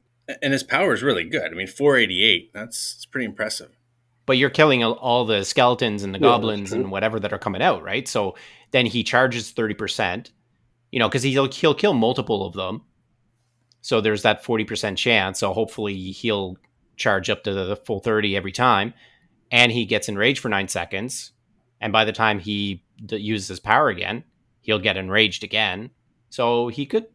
and 0.42 0.54
his 0.54 0.64
power 0.64 0.94
is 0.94 1.02
really 1.04 1.24
good. 1.24 1.52
I 1.52 1.56
mean, 1.56 1.68
488. 1.68 2.54
That's, 2.54 2.94
that's 2.94 3.06
pretty 3.06 3.26
impressive. 3.26 3.72
but 4.26 4.38
you're 4.38 4.50
killing 4.50 4.84
all 4.84 5.26
the 5.26 5.44
skeletons 5.44 6.04
and 6.04 6.14
the 6.14 6.20
yeah, 6.20 6.28
goblins 6.28 6.72
and 6.72 6.92
whatever 6.92 7.20
that 7.20 7.34
are 7.34 7.40
coming 7.40 7.62
out, 7.64 7.82
right? 7.84 8.08
So 8.08 8.36
then 8.72 8.86
he 8.86 9.04
charges 9.04 9.52
30%, 9.52 10.30
you 10.92 11.00
know, 11.00 11.08
because 11.08 11.24
he'll, 11.24 11.52
he'll 11.52 11.76
kill 11.76 11.94
multiple 11.94 12.46
of 12.46 12.54
them. 12.54 12.82
So 13.82 14.02
there's 14.02 14.24
that 14.24 14.44
40% 14.44 14.98
chance. 14.98 15.40
So 15.40 15.54
hopefully 15.54 15.96
he'll 16.12 16.58
charge 16.98 17.30
up 17.30 17.44
to 17.44 17.54
the 17.54 17.76
full 17.76 18.00
30 18.00 18.36
every 18.36 18.52
time. 18.52 18.94
And 19.52 19.72
he 19.72 19.86
gets 19.86 20.10
enraged 20.10 20.40
for 20.40 20.50
nine 20.50 20.68
seconds. 20.68 21.32
And 21.82 21.94
by 21.94 22.06
the 22.06 22.12
time 22.12 22.40
he 22.40 22.84
d- 23.04 23.18
uses 23.18 23.48
his 23.48 23.60
power 23.60 23.90
again, 23.90 24.24
he'll 24.62 24.80
get 24.80 24.98
enraged 24.98 25.44
again. 25.44 25.92
So 26.30 26.68
he 26.68 26.86
could 26.86 27.08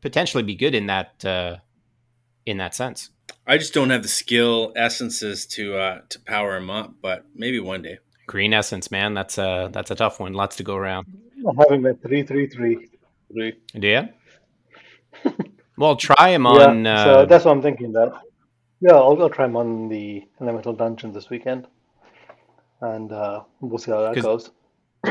potentially 0.00 0.42
be 0.42 0.54
good 0.54 0.74
in 0.74 0.86
that 0.86 1.24
uh, 1.24 1.56
in 2.46 2.58
that 2.58 2.74
sense. 2.74 3.10
I 3.46 3.58
just 3.58 3.74
don't 3.74 3.90
have 3.90 4.02
the 4.02 4.08
skill 4.08 4.72
essences 4.76 5.46
to 5.46 5.76
uh, 5.76 6.00
to 6.08 6.20
power 6.20 6.56
him 6.56 6.70
up, 6.70 6.94
but 7.00 7.24
maybe 7.34 7.60
one 7.60 7.82
day. 7.82 7.98
Green 8.26 8.52
essence, 8.54 8.90
man, 8.90 9.14
that's 9.14 9.38
a 9.38 9.70
that's 9.72 9.90
a 9.90 9.94
tough 9.94 10.20
one. 10.20 10.34
Lots 10.34 10.56
to 10.56 10.62
go 10.62 10.76
around. 10.76 11.06
I'm 11.48 11.56
having 11.56 11.84
a 11.86 11.94
three 11.94 12.22
three 12.22 12.46
three 12.46 12.89
three. 13.32 13.54
Do 13.78 13.86
you? 13.86 14.08
well, 15.78 15.96
try 15.96 16.30
him 16.30 16.46
on. 16.46 16.84
Yeah, 16.84 17.04
so 17.04 17.10
uh, 17.10 17.24
that's 17.26 17.44
what 17.44 17.52
I'm 17.52 17.62
thinking. 17.62 17.92
That 17.92 18.12
yeah, 18.80 18.92
I'll 18.92 19.16
go 19.16 19.28
try 19.28 19.44
him 19.44 19.56
on 19.56 19.88
the 19.88 20.24
elemental 20.40 20.72
dungeon 20.72 21.12
this 21.12 21.30
weekend, 21.30 21.66
and 22.80 23.12
uh, 23.12 23.42
we'll 23.60 23.78
see 23.78 23.90
how 23.90 24.12
that 24.12 24.20
goes. 24.22 24.50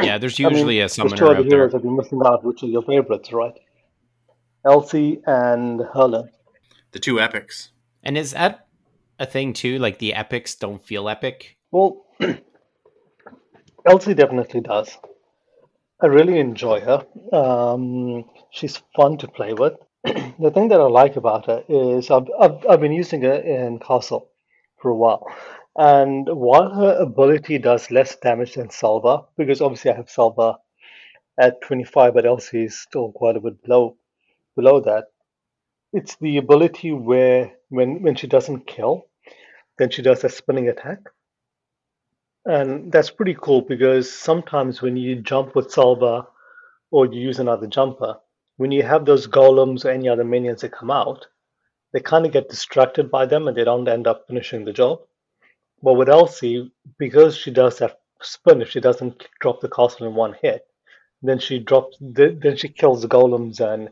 Yeah, 0.03 0.19
there's 0.19 0.37
usually 0.37 0.77
I 0.77 0.81
mean, 0.81 0.85
a 0.85 0.89
summoner 0.89 1.17
two 1.17 1.25
other 1.25 1.43
heroes 1.43 1.71
that 1.71 1.83
you're 1.83 1.91
missing 1.91 2.21
out, 2.23 2.43
which 2.43 2.61
are 2.61 2.67
your 2.67 2.83
favorites, 2.83 3.33
right? 3.33 3.55
Elsie 4.63 5.19
and 5.25 5.79
Herlin. 5.79 6.29
The 6.91 6.99
two 6.99 7.19
epics. 7.19 7.71
And 8.03 8.15
is 8.15 8.33
that 8.33 8.67
a 9.17 9.25
thing 9.25 9.51
too? 9.53 9.79
Like 9.79 9.97
the 9.97 10.13
epics 10.13 10.53
don't 10.53 10.85
feel 10.85 11.09
epic? 11.09 11.57
Well, 11.71 12.05
Elsie 13.87 14.13
definitely 14.13 14.61
does. 14.61 14.95
I 16.01 16.07
really 16.07 16.39
enjoy 16.39 16.79
her. 16.81 17.05
Um, 17.33 18.25
she's 18.51 18.77
fun 18.95 19.17
to 19.17 19.27
play 19.27 19.53
with. 19.53 19.73
the 20.03 20.51
thing 20.53 20.69
that 20.69 20.79
I 20.79 20.87
like 20.87 21.17
about 21.17 21.47
her 21.47 21.63
is 21.67 22.09
I've, 22.09 22.27
I've, 22.39 22.65
I've 22.69 22.79
been 22.79 22.93
using 22.93 23.21
her 23.23 23.33
in 23.33 23.79
Castle 23.79 24.29
for 24.81 24.91
a 24.91 24.95
while. 24.95 25.27
And 25.75 26.27
while 26.27 26.69
her 26.73 26.97
ability 26.99 27.57
does 27.57 27.91
less 27.91 28.15
damage 28.15 28.55
than 28.55 28.69
Salva, 28.69 29.25
because 29.37 29.61
obviously 29.61 29.91
I 29.91 29.95
have 29.95 30.09
Salva 30.09 30.59
at 31.37 31.61
25, 31.61 32.13
but 32.13 32.25
Elsie 32.25 32.65
is 32.65 32.79
still 32.79 33.11
quite 33.11 33.35
a 33.35 33.41
bit 33.41 33.61
below 33.63 33.97
below 34.55 34.81
that. 34.81 35.05
It's 35.91 36.15
the 36.17 36.37
ability 36.37 36.91
where 36.91 37.51
when 37.69 38.01
when 38.01 38.15
she 38.15 38.27
doesn't 38.27 38.67
kill, 38.67 39.07
then 39.77 39.89
she 39.89 40.01
does 40.01 40.23
a 40.23 40.29
spinning 40.29 40.69
attack. 40.69 40.99
And 42.45 42.91
that's 42.91 43.09
pretty 43.09 43.35
cool 43.39 43.61
because 43.61 44.11
sometimes 44.11 44.81
when 44.81 44.97
you 44.97 45.17
jump 45.17 45.55
with 45.55 45.71
Salva 45.71 46.27
or 46.91 47.05
you 47.05 47.19
use 47.19 47.39
another 47.39 47.67
jumper, 47.67 48.17
when 48.57 48.71
you 48.71 48.83
have 48.83 49.05
those 49.05 49.27
golems 49.27 49.85
or 49.85 49.89
any 49.89 50.09
other 50.09 50.23
minions 50.23 50.61
that 50.61 50.71
come 50.71 50.91
out, 50.91 51.27
they 51.93 51.99
kind 51.99 52.25
of 52.25 52.31
get 52.31 52.49
distracted 52.49 53.09
by 53.09 53.25
them 53.25 53.47
and 53.47 53.55
they 53.55 53.63
don't 53.63 53.87
end 53.87 54.07
up 54.07 54.25
finishing 54.27 54.65
the 54.65 54.73
job. 54.73 54.99
But 55.81 55.93
with 55.93 56.09
Elsie, 56.09 56.71
because 56.97 57.37
she 57.37 57.51
does 57.51 57.79
that 57.79 57.99
spin, 58.21 58.61
if 58.61 58.69
she 58.69 58.79
doesn't 58.79 59.25
drop 59.39 59.61
the 59.61 59.69
castle 59.69 60.07
in 60.07 60.15
one 60.15 60.35
hit, 60.41 60.65
then 61.21 61.39
she 61.39 61.59
drops, 61.59 61.97
then 61.99 62.55
she 62.55 62.69
kills 62.69 63.01
the 63.01 63.07
golems 63.07 63.59
and 63.59 63.89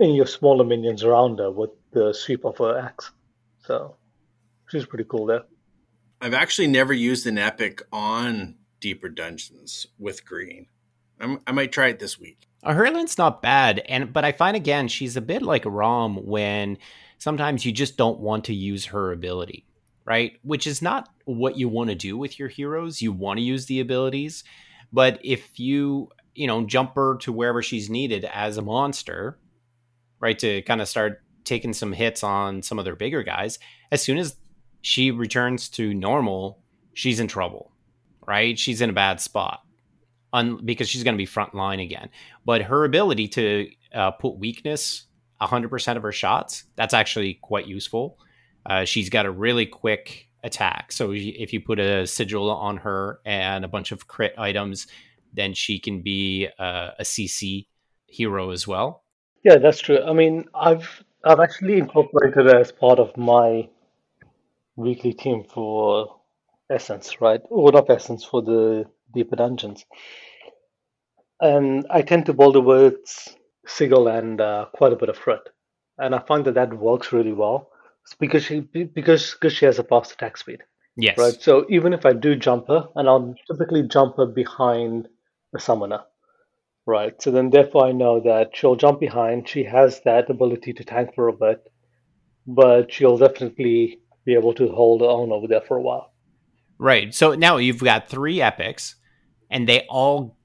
any 0.00 0.18
of 0.18 0.28
smaller 0.28 0.64
minions 0.64 1.04
around 1.04 1.38
her 1.38 1.50
with 1.50 1.70
the 1.92 2.12
sweep 2.12 2.44
of 2.44 2.58
her 2.58 2.78
axe. 2.78 3.10
So 3.60 3.96
she's 4.68 4.86
pretty 4.86 5.04
cool 5.04 5.26
there. 5.26 5.42
I've 6.20 6.34
actually 6.34 6.68
never 6.68 6.92
used 6.92 7.26
an 7.26 7.38
epic 7.38 7.82
on 7.92 8.56
deeper 8.80 9.08
dungeons 9.08 9.86
with 9.98 10.24
green. 10.24 10.66
I'm, 11.20 11.40
i 11.46 11.52
might 11.52 11.72
try 11.72 11.88
it 11.88 11.98
this 11.98 12.18
week. 12.18 12.46
Herlin's 12.64 13.18
not 13.18 13.42
bad, 13.42 13.80
and 13.88 14.12
but 14.12 14.24
I 14.24 14.32
find 14.32 14.56
again 14.56 14.88
she's 14.88 15.16
a 15.16 15.20
bit 15.20 15.42
like 15.42 15.62
Rom 15.64 16.16
when 16.26 16.78
sometimes 17.18 17.64
you 17.64 17.72
just 17.72 17.96
don't 17.96 18.20
want 18.20 18.44
to 18.46 18.54
use 18.54 18.86
her 18.86 19.12
ability, 19.12 19.66
right? 20.04 20.32
Which 20.42 20.66
is 20.66 20.82
not 20.82 21.08
what 21.24 21.56
you 21.56 21.68
want 21.68 21.90
to 21.90 21.96
do 21.96 22.16
with 22.18 22.38
your 22.38 22.48
heroes. 22.48 23.00
You 23.00 23.12
want 23.12 23.38
to 23.38 23.44
use 23.44 23.66
the 23.66 23.80
abilities, 23.80 24.42
but 24.92 25.20
if 25.22 25.58
you 25.60 26.10
you 26.34 26.46
know 26.46 26.64
jump 26.66 26.94
her 26.96 27.16
to 27.18 27.32
wherever 27.32 27.62
she's 27.62 27.88
needed 27.88 28.24
as 28.24 28.56
a 28.56 28.62
monster, 28.62 29.38
right, 30.18 30.38
to 30.38 30.62
kind 30.62 30.80
of 30.80 30.88
start 30.88 31.22
taking 31.44 31.72
some 31.72 31.92
hits 31.92 32.24
on 32.24 32.62
some 32.62 32.78
of 32.78 32.84
their 32.84 32.96
bigger 32.96 33.22
guys, 33.22 33.58
as 33.92 34.02
soon 34.02 34.18
as 34.18 34.36
she 34.86 35.10
returns 35.10 35.68
to 35.68 35.92
normal, 35.92 36.62
she's 36.94 37.18
in 37.18 37.26
trouble, 37.26 37.72
right? 38.24 38.56
She's 38.56 38.80
in 38.80 38.88
a 38.88 38.92
bad 38.92 39.20
spot 39.20 39.62
un- 40.32 40.60
because 40.64 40.88
she's 40.88 41.02
going 41.02 41.14
to 41.14 41.18
be 41.18 41.26
front 41.26 41.56
line 41.56 41.80
again. 41.80 42.08
But 42.44 42.62
her 42.62 42.84
ability 42.84 43.26
to 43.30 43.68
uh, 43.92 44.12
put 44.12 44.38
weakness 44.38 45.06
100% 45.42 45.96
of 45.96 46.04
her 46.04 46.12
shots, 46.12 46.66
that's 46.76 46.94
actually 46.94 47.34
quite 47.42 47.66
useful. 47.66 48.20
Uh, 48.64 48.84
she's 48.84 49.10
got 49.10 49.26
a 49.26 49.30
really 49.32 49.66
quick 49.66 50.28
attack. 50.44 50.92
So 50.92 51.10
if 51.12 51.52
you 51.52 51.60
put 51.60 51.80
a 51.80 52.06
sigil 52.06 52.48
on 52.48 52.76
her 52.76 53.18
and 53.24 53.64
a 53.64 53.68
bunch 53.68 53.90
of 53.90 54.06
crit 54.06 54.34
items, 54.38 54.86
then 55.32 55.52
she 55.52 55.80
can 55.80 56.00
be 56.00 56.46
uh, 56.60 56.90
a 56.96 57.02
CC 57.02 57.66
hero 58.06 58.50
as 58.50 58.68
well. 58.68 59.02
Yeah, 59.42 59.56
that's 59.56 59.80
true. 59.80 59.98
I 60.00 60.12
mean, 60.12 60.44
I've 60.54 61.02
I've 61.24 61.40
actually 61.40 61.78
incorporated 61.78 62.46
it 62.46 62.54
as 62.54 62.70
part 62.70 63.00
of 63.00 63.16
my 63.16 63.68
weekly 64.76 65.12
team 65.12 65.44
for 65.44 66.20
Essence, 66.70 67.20
right? 67.20 67.40
Or 67.50 67.72
not 67.72 67.90
Essence 67.90 68.24
for 68.24 68.42
the 68.42 68.84
deeper 69.14 69.36
dungeons. 69.36 69.84
And 71.40 71.86
I 71.90 72.02
tend 72.02 72.26
to 72.26 72.32
boulder 72.32 72.60
with 72.60 72.96
Sigil 73.66 74.08
and 74.08 74.40
uh, 74.40 74.66
quite 74.74 74.92
a 74.92 74.96
bit 74.96 75.08
of 75.08 75.18
Frit, 75.18 75.40
and 75.98 76.14
I 76.14 76.20
find 76.20 76.44
that 76.46 76.54
that 76.54 76.72
works 76.78 77.12
really 77.12 77.32
well. 77.32 77.70
It's 78.04 78.14
because 78.14 78.44
she 78.44 78.60
because 78.60 79.34
because 79.34 79.52
she 79.52 79.66
has 79.66 79.78
a 79.78 79.84
fast 79.84 80.12
attack 80.12 80.36
speed. 80.36 80.62
Yes. 80.96 81.18
Right. 81.18 81.42
So 81.42 81.66
even 81.68 81.92
if 81.92 82.06
I 82.06 82.14
do 82.14 82.36
jump 82.36 82.68
her, 82.68 82.88
and 82.94 83.08
I'll 83.08 83.34
typically 83.50 83.82
jump 83.82 84.16
her 84.16 84.26
behind 84.26 85.08
the 85.52 85.60
summoner, 85.60 86.04
Right. 86.86 87.20
So 87.20 87.32
then, 87.32 87.50
therefore, 87.50 87.86
I 87.86 87.92
know 87.92 88.20
that 88.20 88.56
she'll 88.56 88.76
jump 88.76 89.00
behind. 89.00 89.48
She 89.48 89.64
has 89.64 90.00
that 90.04 90.30
ability 90.30 90.72
to 90.74 90.84
tank 90.84 91.14
for 91.16 91.26
a 91.26 91.32
bit, 91.32 91.66
but 92.46 92.92
she'll 92.92 93.18
definitely 93.18 94.00
be 94.26 94.34
able 94.34 94.52
to 94.54 94.68
hold 94.68 95.00
on 95.00 95.32
over 95.32 95.46
there 95.46 95.62
for 95.62 95.78
a 95.78 95.80
while. 95.80 96.12
Right. 96.78 97.14
So 97.14 97.34
now 97.34 97.56
you've 97.56 97.82
got 97.82 98.10
three 98.10 98.42
epics, 98.42 98.96
and 99.48 99.66
they 99.66 99.86
all 99.88 100.36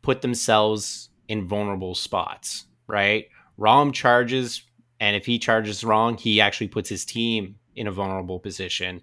put 0.00 0.22
themselves 0.22 1.10
in 1.28 1.46
vulnerable 1.46 1.94
spots. 1.94 2.64
Right. 2.86 3.26
Rom 3.58 3.92
charges, 3.92 4.62
and 5.00 5.14
if 5.14 5.26
he 5.26 5.38
charges 5.38 5.84
wrong, 5.84 6.16
he 6.16 6.40
actually 6.40 6.68
puts 6.68 6.88
his 6.88 7.04
team 7.04 7.56
in 7.76 7.86
a 7.86 7.92
vulnerable 7.92 8.38
position. 8.38 9.02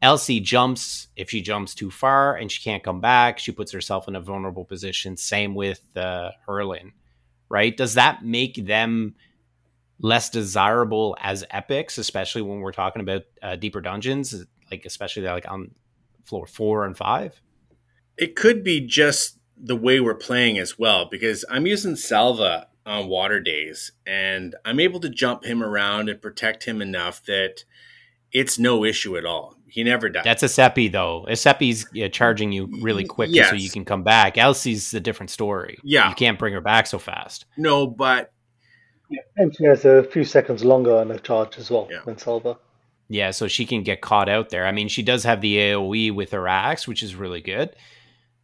Elsie 0.00 0.40
jumps 0.40 1.08
if 1.16 1.28
she 1.28 1.42
jumps 1.42 1.74
too 1.74 1.90
far 1.90 2.36
and 2.36 2.52
she 2.52 2.62
can't 2.62 2.84
come 2.84 3.00
back. 3.00 3.38
She 3.38 3.50
puts 3.50 3.72
herself 3.72 4.06
in 4.06 4.14
a 4.14 4.20
vulnerable 4.20 4.64
position. 4.64 5.16
Same 5.16 5.56
with 5.56 5.82
uh, 5.96 6.30
Herlin, 6.46 6.92
right? 7.48 7.76
Does 7.76 7.94
that 7.94 8.24
make 8.24 8.64
them 8.66 9.16
less 10.00 10.30
desirable 10.30 11.16
as 11.20 11.44
epics, 11.50 11.98
especially 11.98 12.42
when 12.42 12.60
we're 12.60 12.72
talking 12.72 13.02
about 13.02 13.22
uh, 13.42 13.56
deeper 13.56 13.80
dungeons, 13.80 14.44
like 14.70 14.84
especially 14.84 15.22
like 15.22 15.50
on 15.50 15.72
floor 16.24 16.46
four 16.46 16.84
and 16.84 16.96
five? 16.96 17.40
It 18.16 18.36
could 18.36 18.62
be 18.64 18.80
just 18.80 19.38
the 19.56 19.76
way 19.76 20.00
we're 20.00 20.14
playing 20.14 20.58
as 20.58 20.78
well, 20.78 21.08
because 21.10 21.44
I'm 21.50 21.66
using 21.66 21.96
Salva 21.96 22.68
on 22.86 23.08
water 23.08 23.40
days, 23.40 23.92
and 24.06 24.54
I'm 24.64 24.80
able 24.80 25.00
to 25.00 25.08
jump 25.08 25.44
him 25.44 25.62
around 25.62 26.08
and 26.08 26.22
protect 26.22 26.64
him 26.64 26.80
enough 26.80 27.22
that 27.24 27.64
it's 28.32 28.58
no 28.58 28.84
issue 28.84 29.16
at 29.16 29.24
all. 29.24 29.56
He 29.66 29.84
never 29.84 30.08
dies. 30.08 30.24
That's 30.24 30.42
a 30.42 30.48
Seppi 30.48 30.88
though. 30.88 31.26
A 31.28 31.36
Seppi's 31.36 31.86
yeah, 31.92 32.08
charging 32.08 32.52
you 32.52 32.68
really 32.80 33.04
quick 33.04 33.30
yes. 33.32 33.50
so 33.50 33.56
you 33.56 33.68
can 33.68 33.84
come 33.84 34.02
back. 34.02 34.38
Elsie's 34.38 34.94
a 34.94 35.00
different 35.00 35.30
story. 35.30 35.78
Yeah, 35.82 36.08
you 36.08 36.14
can't 36.14 36.38
bring 36.38 36.54
her 36.54 36.60
back 36.60 36.86
so 36.86 36.98
fast. 36.98 37.44
No, 37.56 37.86
but 37.86 38.32
yeah. 39.10 39.20
and 39.36 39.54
she 39.54 39.64
has 39.64 39.84
a 39.84 40.02
few 40.04 40.24
seconds 40.24 40.64
longer 40.64 40.96
on 40.96 41.08
the 41.08 41.18
charge 41.18 41.58
as 41.58 41.70
well 41.70 41.88
yeah. 41.90 42.00
than 42.04 42.18
Salva. 42.18 42.58
Yeah, 43.08 43.30
so 43.30 43.48
she 43.48 43.64
can 43.64 43.82
get 43.82 44.02
caught 44.02 44.28
out 44.28 44.50
there. 44.50 44.66
I 44.66 44.72
mean, 44.72 44.88
she 44.88 45.02
does 45.02 45.24
have 45.24 45.40
the 45.40 45.56
AOE 45.56 46.14
with 46.14 46.32
her 46.32 46.46
axe, 46.46 46.86
which 46.86 47.02
is 47.02 47.14
really 47.14 47.40
good, 47.40 47.74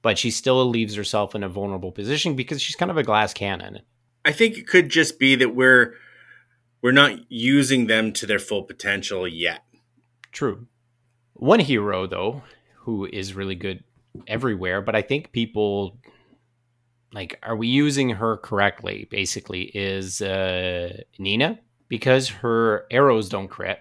but 0.00 0.18
she 0.18 0.30
still 0.30 0.64
leaves 0.66 0.94
herself 0.94 1.34
in 1.34 1.44
a 1.44 1.48
vulnerable 1.48 1.92
position 1.92 2.34
because 2.34 2.62
she's 2.62 2.76
kind 2.76 2.90
of 2.90 2.96
a 2.96 3.02
glass 3.02 3.34
cannon. 3.34 3.80
I 4.24 4.32
think 4.32 4.56
it 4.56 4.66
could 4.66 4.88
just 4.88 5.18
be 5.18 5.34
that 5.34 5.54
we're 5.54 5.94
we're 6.82 6.92
not 6.92 7.30
using 7.30 7.86
them 7.86 8.12
to 8.12 8.26
their 8.26 8.38
full 8.38 8.62
potential 8.62 9.28
yet. 9.28 9.64
True. 10.32 10.66
One 11.34 11.60
hero, 11.60 12.06
though, 12.06 12.42
who 12.80 13.06
is 13.06 13.34
really 13.34 13.54
good 13.54 13.84
everywhere, 14.26 14.80
but 14.82 14.94
I 14.94 15.02
think 15.02 15.32
people 15.32 15.98
like 17.14 17.38
are 17.42 17.56
we 17.56 17.68
using 17.68 18.10
her 18.10 18.36
correctly 18.36 19.08
basically 19.10 19.62
is 19.74 20.20
uh 20.20 21.02
nina 21.18 21.58
because 21.88 22.28
her 22.28 22.86
arrows 22.90 23.28
don't 23.28 23.48
crit 23.48 23.80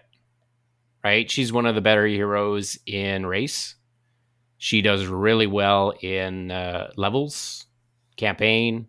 right? 1.03 1.29
She's 1.29 1.51
one 1.51 1.65
of 1.65 1.75
the 1.75 1.81
better 1.81 2.05
heroes 2.05 2.79
in 2.85 3.25
race. 3.25 3.75
She 4.57 4.81
does 4.81 5.05
really 5.05 5.47
well 5.47 5.93
in 6.01 6.51
uh, 6.51 6.91
levels, 6.95 7.65
campaign, 8.15 8.87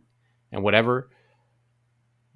and 0.52 0.62
whatever. 0.62 1.10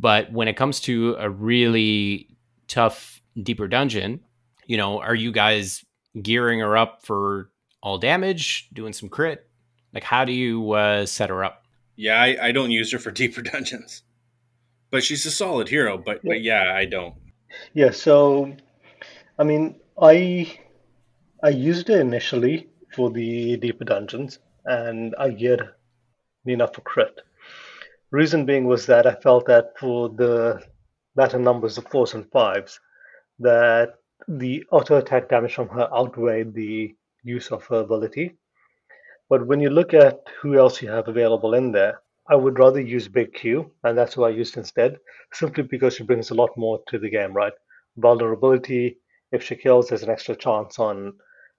But 0.01 0.33
when 0.33 0.49
it 0.49 0.57
comes 0.57 0.81
to 0.81 1.17
a 1.19 1.31
really 1.31 2.37
tough, 2.67 3.21
deeper 3.41 3.69
dungeon, 3.69 4.21
you 4.67 4.77
know, 4.77 5.01
are 5.01 5.15
you 5.15 5.31
guys 5.31 5.85
gearing 6.21 6.61
her 6.61 6.77
up 6.77 7.05
for 7.05 7.51
all 7.83 7.99
damage, 7.99 8.69
doing 8.73 8.93
some 8.93 9.09
crit? 9.09 9.49
Like, 9.95 10.05
how 10.05 10.25
do 10.25 10.33
you 10.33 10.73
uh, 10.73 11.07
set 11.07 11.31
her 11.31 11.45
up? 11.45 11.65
Yeah, 11.99 12.23
I, 12.23 12.37
I 12.41 12.53
don't 12.53 12.71
use 12.71 12.93
her 12.93 12.99
for 13.01 13.11
deeper 13.23 13.43
dungeons, 13.43 14.03
but 14.91 15.03
she's 15.03 15.27
a 15.27 15.33
solid 15.33 15.69
hero. 15.69 15.99
But 15.99 16.21
but 16.25 16.43
yeah, 16.43 16.73
I 16.75 16.85
don't. 16.85 17.15
Yeah, 17.75 17.91
so 17.91 18.55
I 19.39 19.43
mean, 19.43 19.75
I 20.01 20.57
I 21.43 21.49
used 21.49 21.91
it 21.91 22.01
initially 22.01 22.69
for 22.95 23.11
the 23.11 23.57
deeper 23.57 23.85
dungeons, 23.85 24.39
and 24.65 25.15
I 25.19 25.31
geared 25.31 25.71
Nina 26.45 26.69
for 26.69 26.83
crit. 26.83 27.21
Reason 28.13 28.47
being 28.47 28.65
was 28.67 28.87
that 28.87 29.05
I 29.05 29.17
felt 29.17 29.47
that 29.47 29.77
for 29.79 30.09
the 30.09 30.63
better 31.17 31.39
numbers 31.39 31.79
of 31.79 31.89
fours 31.89 32.15
and 32.15 32.31
fives, 32.31 32.79
that 33.41 33.95
the 34.29 34.65
auto 34.71 34.99
attack 34.99 35.29
damage 35.29 35.55
from 35.55 35.69
her 35.71 35.93
outweighed 35.93 36.55
the 36.55 36.95
use 37.25 37.51
of 37.51 37.65
her 37.67 37.81
ability. 37.81 38.37
But 39.29 39.47
when 39.47 39.61
you 39.61 39.71
look 39.71 39.95
at 39.95 40.21
who 40.41 40.59
else 40.59 40.81
you 40.81 40.91
have 40.91 41.09
available 41.09 41.55
in 41.55 41.73
there, 41.73 42.01
I 42.31 42.37
would 42.37 42.59
rather 42.59 42.81
use 42.81 43.09
Big 43.09 43.33
Q, 43.35 43.71
and 43.85 43.97
that's 43.97 44.15
who 44.15 44.25
I 44.25 44.31
used 44.31 44.57
instead, 44.57 44.99
simply 45.33 45.63
because 45.63 45.95
she 45.95 46.05
brings 46.05 46.31
a 46.31 46.35
lot 46.35 46.51
more 46.57 46.81
to 46.89 46.99
the 46.99 47.11
game, 47.11 47.33
right? 47.33 47.53
Vulnerability, 47.97 48.99
if 49.33 49.43
she 49.43 49.57
kills, 49.57 49.89
there's 49.89 50.03
an 50.03 50.11
extra 50.11 50.37
chance 50.37 50.79
on 50.79 51.15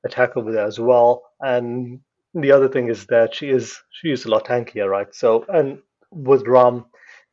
attack 0.05 0.37
over 0.37 0.51
there 0.51 0.65
as 0.65 0.79
well. 0.79 1.23
And 1.41 1.99
the 2.33 2.51
other 2.51 2.67
thing 2.69 2.89
is 2.89 3.05
that 3.07 3.33
she 3.33 3.49
is 3.49 3.77
she 3.91 4.11
is 4.11 4.25
a 4.25 4.29
lot 4.29 4.45
tankier, 4.45 4.89
right? 4.89 5.13
So 5.13 5.45
and 5.49 5.79
with 6.11 6.47
Rom 6.47 6.85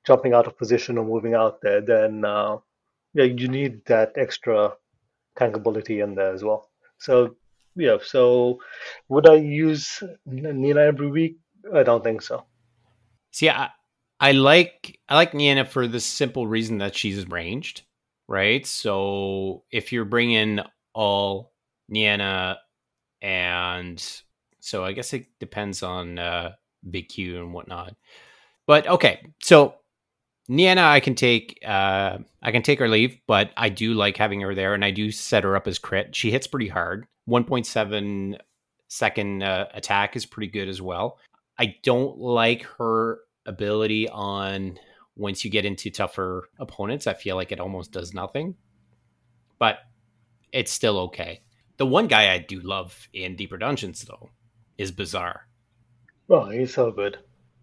jumping 0.07 0.33
out 0.35 0.47
of 0.47 0.59
position 0.59 0.99
or 0.99 1.05
moving 1.05 1.35
out 1.35 1.61
there, 1.61 1.81
then 1.81 2.25
uh, 2.25 2.59
yeah, 3.15 3.25
you 3.25 3.49
need 3.49 3.85
that 3.87 4.13
extra 4.17 4.73
tankability 5.39 6.03
in 6.03 6.15
there 6.15 6.33
as 6.33 6.43
well. 6.43 6.71
So 6.99 7.37
yeah, 7.77 7.99
so 8.03 8.61
would 9.09 9.29
I 9.29 9.35
use 9.35 10.03
Nina 10.25 10.81
every 10.81 11.11
week? 11.11 11.37
I 11.73 11.83
don't 11.83 12.03
think 12.03 12.23
so. 12.23 12.45
See, 13.33 13.51
I, 13.51 13.71
I 14.19 14.33
like 14.33 14.99
I 15.09 15.15
like 15.15 15.35
Nina 15.35 15.65
for 15.65 15.87
the 15.87 16.01
simple 16.01 16.47
reason 16.47 16.79
that 16.79 16.95
she's 16.97 17.29
ranged, 17.29 17.83
right? 18.29 18.67
So 18.67 19.65
if 19.71 19.93
you're 19.93 20.05
bringing 20.05 20.61
all 20.95 21.53
Niana 21.93 22.57
and 23.21 24.03
so 24.61 24.85
I 24.85 24.93
guess 24.93 25.13
it 25.13 25.27
depends 25.39 25.83
on 25.83 26.19
uh, 26.19 26.53
Big 26.91 27.09
Q 27.09 27.39
and 27.39 27.53
whatnot. 27.53 27.95
But 28.67 28.89
okay, 28.89 29.27
so 29.43 29.77
Niana, 30.51 30.85
I 30.85 31.01
can 31.01 31.15
take 31.15 31.59
uh, 31.65 32.19
I 32.43 32.53
can 32.53 32.63
take 32.63 32.79
her 32.79 32.89
leave, 32.89 33.19
but 33.27 33.51
I 33.57 33.69
do 33.69 33.95
like 33.95 34.17
having 34.17 34.41
her 34.41 34.55
there, 34.55 34.75
and 34.75 34.85
I 34.85 34.93
do 34.93 35.11
set 35.11 35.45
her 35.45 35.57
up 35.57 35.67
as 35.67 35.79
crit. 35.79 36.15
She 36.15 36.31
hits 36.31 36.47
pretty 36.47 36.69
hard. 36.69 37.07
1.7 37.29 38.39
second 38.89 39.43
uh, 39.43 39.67
attack 39.75 40.17
is 40.17 40.27
pretty 40.27 40.51
good 40.51 40.69
as 40.69 40.81
well. 40.81 41.19
I 41.59 41.77
don't 41.83 42.19
like 42.19 42.63
her 42.79 43.21
ability 43.47 44.09
on 44.09 44.79
once 45.17 45.45
you 45.45 45.51
get 45.51 45.65
into 45.65 45.91
tougher 45.91 46.49
opponents. 46.59 47.07
I 47.07 47.15
feel 47.15 47.37
like 47.37 47.53
it 47.53 47.61
almost 47.61 47.93
does 47.93 48.15
nothing, 48.15 48.55
but 49.59 49.79
it's 50.53 50.73
still 50.73 50.99
okay. 51.01 51.43
The 51.79 51.87
one 51.87 52.07
guy 52.07 52.33
I 52.33 52.39
do 52.39 52.61
love 52.61 53.09
in 53.13 53.37
deeper 53.37 53.59
dungeons 53.59 54.05
though 54.05 54.31
is 54.79 54.93
Bazaar. 54.93 55.49
Oh, 56.29 56.49
he's 56.51 56.75
so 56.75 56.91
good. 56.91 57.19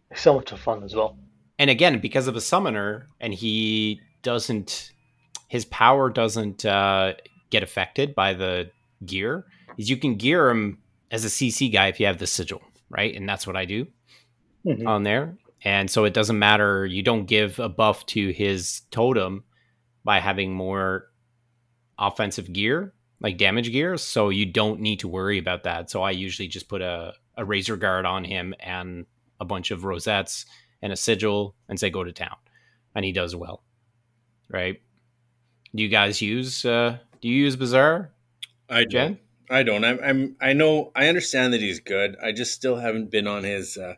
He's 0.10 0.22
so 0.22 0.36
much 0.36 0.52
fun 0.52 0.84
as 0.84 0.96
well 0.96 1.18
and 1.60 1.70
again 1.70 2.00
because 2.00 2.28
of 2.28 2.36
a 2.36 2.42
summoner 2.42 3.08
and 3.20 3.34
he 3.34 4.02
doesn't 4.22 4.92
his 5.48 5.66
power 5.66 6.10
doesn't 6.10 6.66
uh, 6.66 7.14
get 7.52 7.64
affected 7.64 8.16
by 8.16 8.34
the 8.34 8.70
gear 9.06 9.46
is 9.78 9.90
you 9.90 9.98
can 9.98 10.16
gear 10.16 10.50
him 10.50 10.80
as 11.12 11.26
a 11.26 11.30
cc 11.30 11.72
guy 11.72 11.88
if 11.88 12.00
you 12.00 12.06
have 12.06 12.18
the 12.18 12.28
sigil 12.28 12.62
right 12.90 13.16
and 13.16 13.28
that's 13.28 13.48
what 13.48 13.56
i 13.56 13.66
do 13.66 13.86
mm-hmm. 14.66 14.88
on 14.88 15.04
there 15.04 15.38
and 15.64 15.90
so 15.90 16.04
it 16.04 16.14
doesn't 16.14 16.40
matter 16.40 16.86
you 16.86 17.02
don't 17.02 17.26
give 17.26 17.60
a 17.60 17.70
buff 17.70 18.06
to 18.06 18.32
his 18.32 18.82
totem 18.92 19.44
by 20.04 20.20
having 20.20 20.54
more 20.54 21.10
offensive 21.98 22.52
gear 22.52 22.94
like 23.22 23.38
damage 23.38 23.72
gear 23.72 23.98
so 23.98 24.30
you 24.30 24.46
don't 24.46 24.80
need 24.80 25.00
to 25.00 25.08
worry 25.08 25.38
about 25.38 25.64
that 25.64 25.90
so 25.90 26.02
i 26.02 26.12
usually 26.12 26.48
just 26.48 26.68
put 26.68 26.82
a, 26.82 27.14
a 27.38 27.46
razor 27.46 27.78
guard 27.78 28.06
on 28.06 28.24
him 28.24 28.54
and 28.60 29.06
a 29.40 29.46
bunch 29.46 29.72
of 29.72 29.84
rosettes 29.84 30.46
and 30.82 30.92
a 30.92 30.96
sigil 30.96 31.56
and 31.70 31.80
say 31.80 31.90
go 31.90 32.04
to 32.04 32.12
town, 32.12 32.36
and 32.96 33.06
he 33.06 33.12
does 33.12 33.36
well. 33.36 33.64
Right? 34.50 34.82
Do 35.74 35.84
you 35.84 35.90
guys 35.90 36.22
use? 36.22 36.66
uh 36.66 36.98
Do 37.22 37.28
you 37.28 37.36
use 37.36 37.56
Bazaar? 37.56 38.12
I 38.70 38.86
Jen? 38.86 39.20
I 39.54 39.64
don't. 39.64 39.86
I'm, 39.86 40.00
I'm. 40.04 40.36
I 40.42 40.54
know. 40.54 40.92
I 40.96 41.08
understand 41.08 41.54
that 41.54 41.62
he's 41.62 41.80
good. 41.80 42.16
I 42.22 42.32
just 42.32 42.54
still 42.54 42.78
haven't 42.78 43.12
been 43.12 43.28
on 43.28 43.44
his. 43.44 43.78
uh 43.78 43.96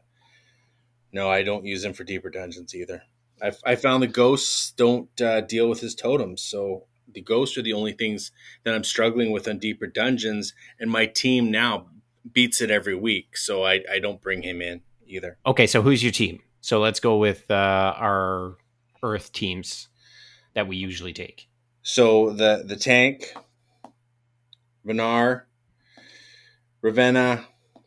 No, 1.13 1.29
I 1.29 1.43
don't 1.43 1.65
use 1.65 1.85
him 1.85 1.93
for 1.93 2.03
deeper 2.03 2.29
dungeons 2.29 2.75
either. 2.75 3.03
I, 3.41 3.51
I 3.65 3.75
found 3.75 4.03
the 4.03 4.07
ghosts 4.07 4.71
don't 4.71 5.09
uh, 5.21 5.41
deal 5.41 5.69
with 5.69 5.79
his 5.79 5.95
totems, 5.95 6.41
so 6.41 6.87
the 7.11 7.21
ghosts 7.21 7.57
are 7.57 7.61
the 7.61 7.73
only 7.73 7.93
things 7.93 8.31
that 8.63 8.73
I'm 8.73 8.83
struggling 8.83 9.31
with 9.31 9.47
on 9.47 9.57
deeper 9.57 9.87
dungeons, 9.87 10.53
and 10.79 10.91
my 10.91 11.05
team 11.05 11.51
now 11.51 11.87
beats 12.29 12.61
it 12.61 12.71
every 12.71 12.95
week, 12.95 13.37
so 13.37 13.63
I, 13.63 13.81
I 13.91 13.99
don't 13.99 14.21
bring 14.21 14.41
him 14.41 14.61
in 14.61 14.81
either. 15.07 15.37
Okay, 15.45 15.67
so 15.67 15.81
who's 15.81 16.03
your 16.03 16.11
team? 16.11 16.41
So 16.61 16.79
let's 16.79 16.99
go 16.99 17.17
with 17.17 17.49
uh, 17.49 17.93
our 17.97 18.57
Earth 19.03 19.31
teams 19.31 19.87
that 20.53 20.67
we 20.67 20.77
usually 20.77 21.13
take. 21.13 21.47
So 21.81 22.31
the 22.31 22.63
the 22.65 22.75
tank, 22.75 23.33
Varnar, 24.85 25.43
Ravenna, 26.81 27.45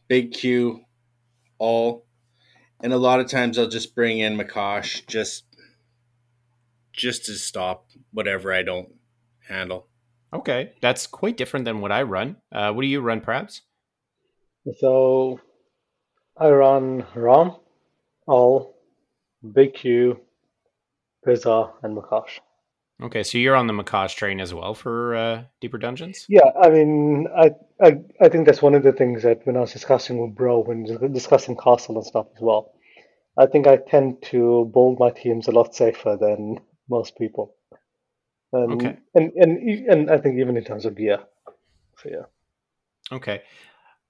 Big 0.09 0.33
Q, 0.33 0.81
all, 1.59 2.07
and 2.81 2.93
a 2.93 2.99
lot 2.99 3.21
of 3.21 3.29
times 3.29 3.59
I'll 3.59 3.69
just 3.69 3.95
bring 3.95 4.19
in 4.19 4.37
Makash 4.37 5.07
just 5.07 5.45
just 6.93 7.27
to 7.27 7.33
stop 7.35 7.87
whatever 8.13 8.53
I 8.53 8.63
don't 8.63 8.89
handle. 9.49 9.87
Okay, 10.33 10.73
that's 10.81 11.07
quite 11.07 11.37
different 11.37 11.65
than 11.65 11.81
what 11.81 11.93
I 11.93 12.03
run. 12.03 12.37
Uh, 12.53 12.73
what 12.73 12.83
do 12.83 12.89
you 12.89 13.01
run, 13.01 13.21
perhaps? 13.21 13.63
So 14.79 15.41
I 16.37 16.51
run 16.51 17.07
Rom, 17.15 17.57
all, 18.27 18.77
Big 19.53 19.75
Q, 19.75 20.21
Pizza, 21.25 21.71
and 21.83 21.97
Makash. 21.97 22.41
Okay, 23.01 23.23
so 23.23 23.39
you're 23.39 23.55
on 23.55 23.69
the 23.69 23.73
Makash 23.73 24.17
train 24.17 24.41
as 24.41 24.53
well 24.53 24.75
for 24.75 25.15
uh, 25.15 25.43
deeper 25.61 25.79
dungeons. 25.79 26.27
Yeah, 26.29 26.51
I 26.61 26.69
mean, 26.69 27.29
I, 27.37 27.51
I 27.81 28.01
I 28.21 28.29
think 28.29 28.47
that's 28.47 28.61
one 28.61 28.75
of 28.75 28.83
the 28.83 28.93
things 28.93 29.23
that 29.23 29.47
when 29.47 29.57
I 29.57 29.61
was 29.61 29.73
discussing 29.73 30.19
with 30.21 30.35
Bro 30.35 30.65
when 30.65 31.13
discussing 31.13 31.57
Castle 31.57 31.97
and 31.97 32.05
stuff 32.05 32.27
as 32.35 32.43
well. 32.43 32.73
I 33.39 33.47
think 33.47 33.69
I 33.69 33.77
tend 33.77 34.21
to 34.31 34.69
build 34.75 34.99
my 34.99 35.11
teams 35.11 35.47
a 35.47 35.53
lot 35.53 35.73
safer 35.73 36.17
than 36.21 36.59
most 36.91 37.17
people. 37.17 37.55
And, 38.53 38.73
okay. 38.73 38.99
And 39.15 39.33
and 39.35 39.59
and 39.89 40.11
I 40.11 40.19
think 40.19 40.41
even 40.41 40.57
in 40.57 40.65
terms 40.65 40.85
of 40.85 40.97
gear. 40.97 41.21
So 41.99 42.09
yeah. 42.11 43.17
Okay. 43.17 43.43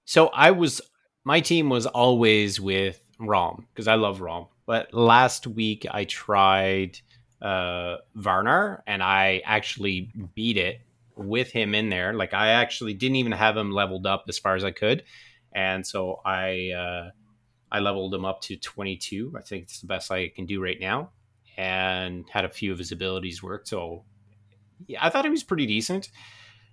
So 0.07 0.29
I 0.29 0.53
was 0.53 0.81
my 1.25 1.41
team 1.41 1.69
was 1.69 1.85
always 1.85 2.59
with 2.59 3.01
Rom 3.21 3.67
because 3.75 3.87
I 3.87 3.97
love 3.97 4.23
Rom. 4.23 4.47
But 4.65 4.95
last 4.95 5.47
week 5.47 5.87
I 5.91 6.05
tried 6.05 7.01
uh, 7.41 7.97
Varnar 8.17 8.83
and 8.87 9.03
I 9.03 9.43
actually 9.45 10.11
beat 10.35 10.57
it 10.57 10.81
with 11.17 11.51
him 11.51 11.75
in 11.75 11.89
there. 11.89 12.13
Like 12.15 12.35
I 12.35 12.49
actually 12.49 12.95
didn't 12.95 13.17
even 13.17 13.33
have 13.33 13.57
him 13.57 13.73
leveled 13.73 14.07
up 14.07 14.25
as 14.29 14.39
far 14.39 14.55
as 14.57 14.65
I 14.65 14.71
could, 14.71 15.05
and 15.53 15.87
so 15.87 16.21
I 16.25 16.71
uh, 16.71 17.11
I 17.71 17.81
leveled 17.81 18.15
him 18.15 18.25
up 18.25 18.41
to 18.43 18.57
22. 18.57 19.35
I 19.37 19.43
think 19.43 19.65
it's 19.65 19.81
the 19.81 19.87
best 19.87 20.11
I 20.11 20.29
can 20.29 20.47
do 20.47 20.63
right 20.63 20.81
now, 20.81 21.11
and 21.57 22.25
had 22.31 22.45
a 22.45 22.51
few 22.51 22.73
of 22.73 22.79
his 22.79 22.93
abilities 22.93 23.43
work. 23.43 23.67
So 23.67 24.05
yeah, 24.87 25.05
I 25.05 25.11
thought 25.11 25.25
he 25.25 25.31
was 25.31 25.43
pretty 25.43 25.67
decent. 25.67 26.11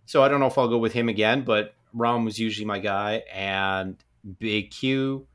So 0.05 0.23
I 0.23 0.27
don't 0.27 0.39
know 0.39 0.47
if 0.47 0.57
I'll 0.57 0.67
go 0.67 0.77
with 0.77 0.93
him 0.93 1.09
again, 1.09 1.43
but 1.43 1.73
Rom 1.93 2.25
was 2.25 2.37
usually 2.37 2.65
my 2.65 2.79
guy, 2.79 3.23
and 3.33 3.97
Big 4.39 4.71
Q 4.71 5.27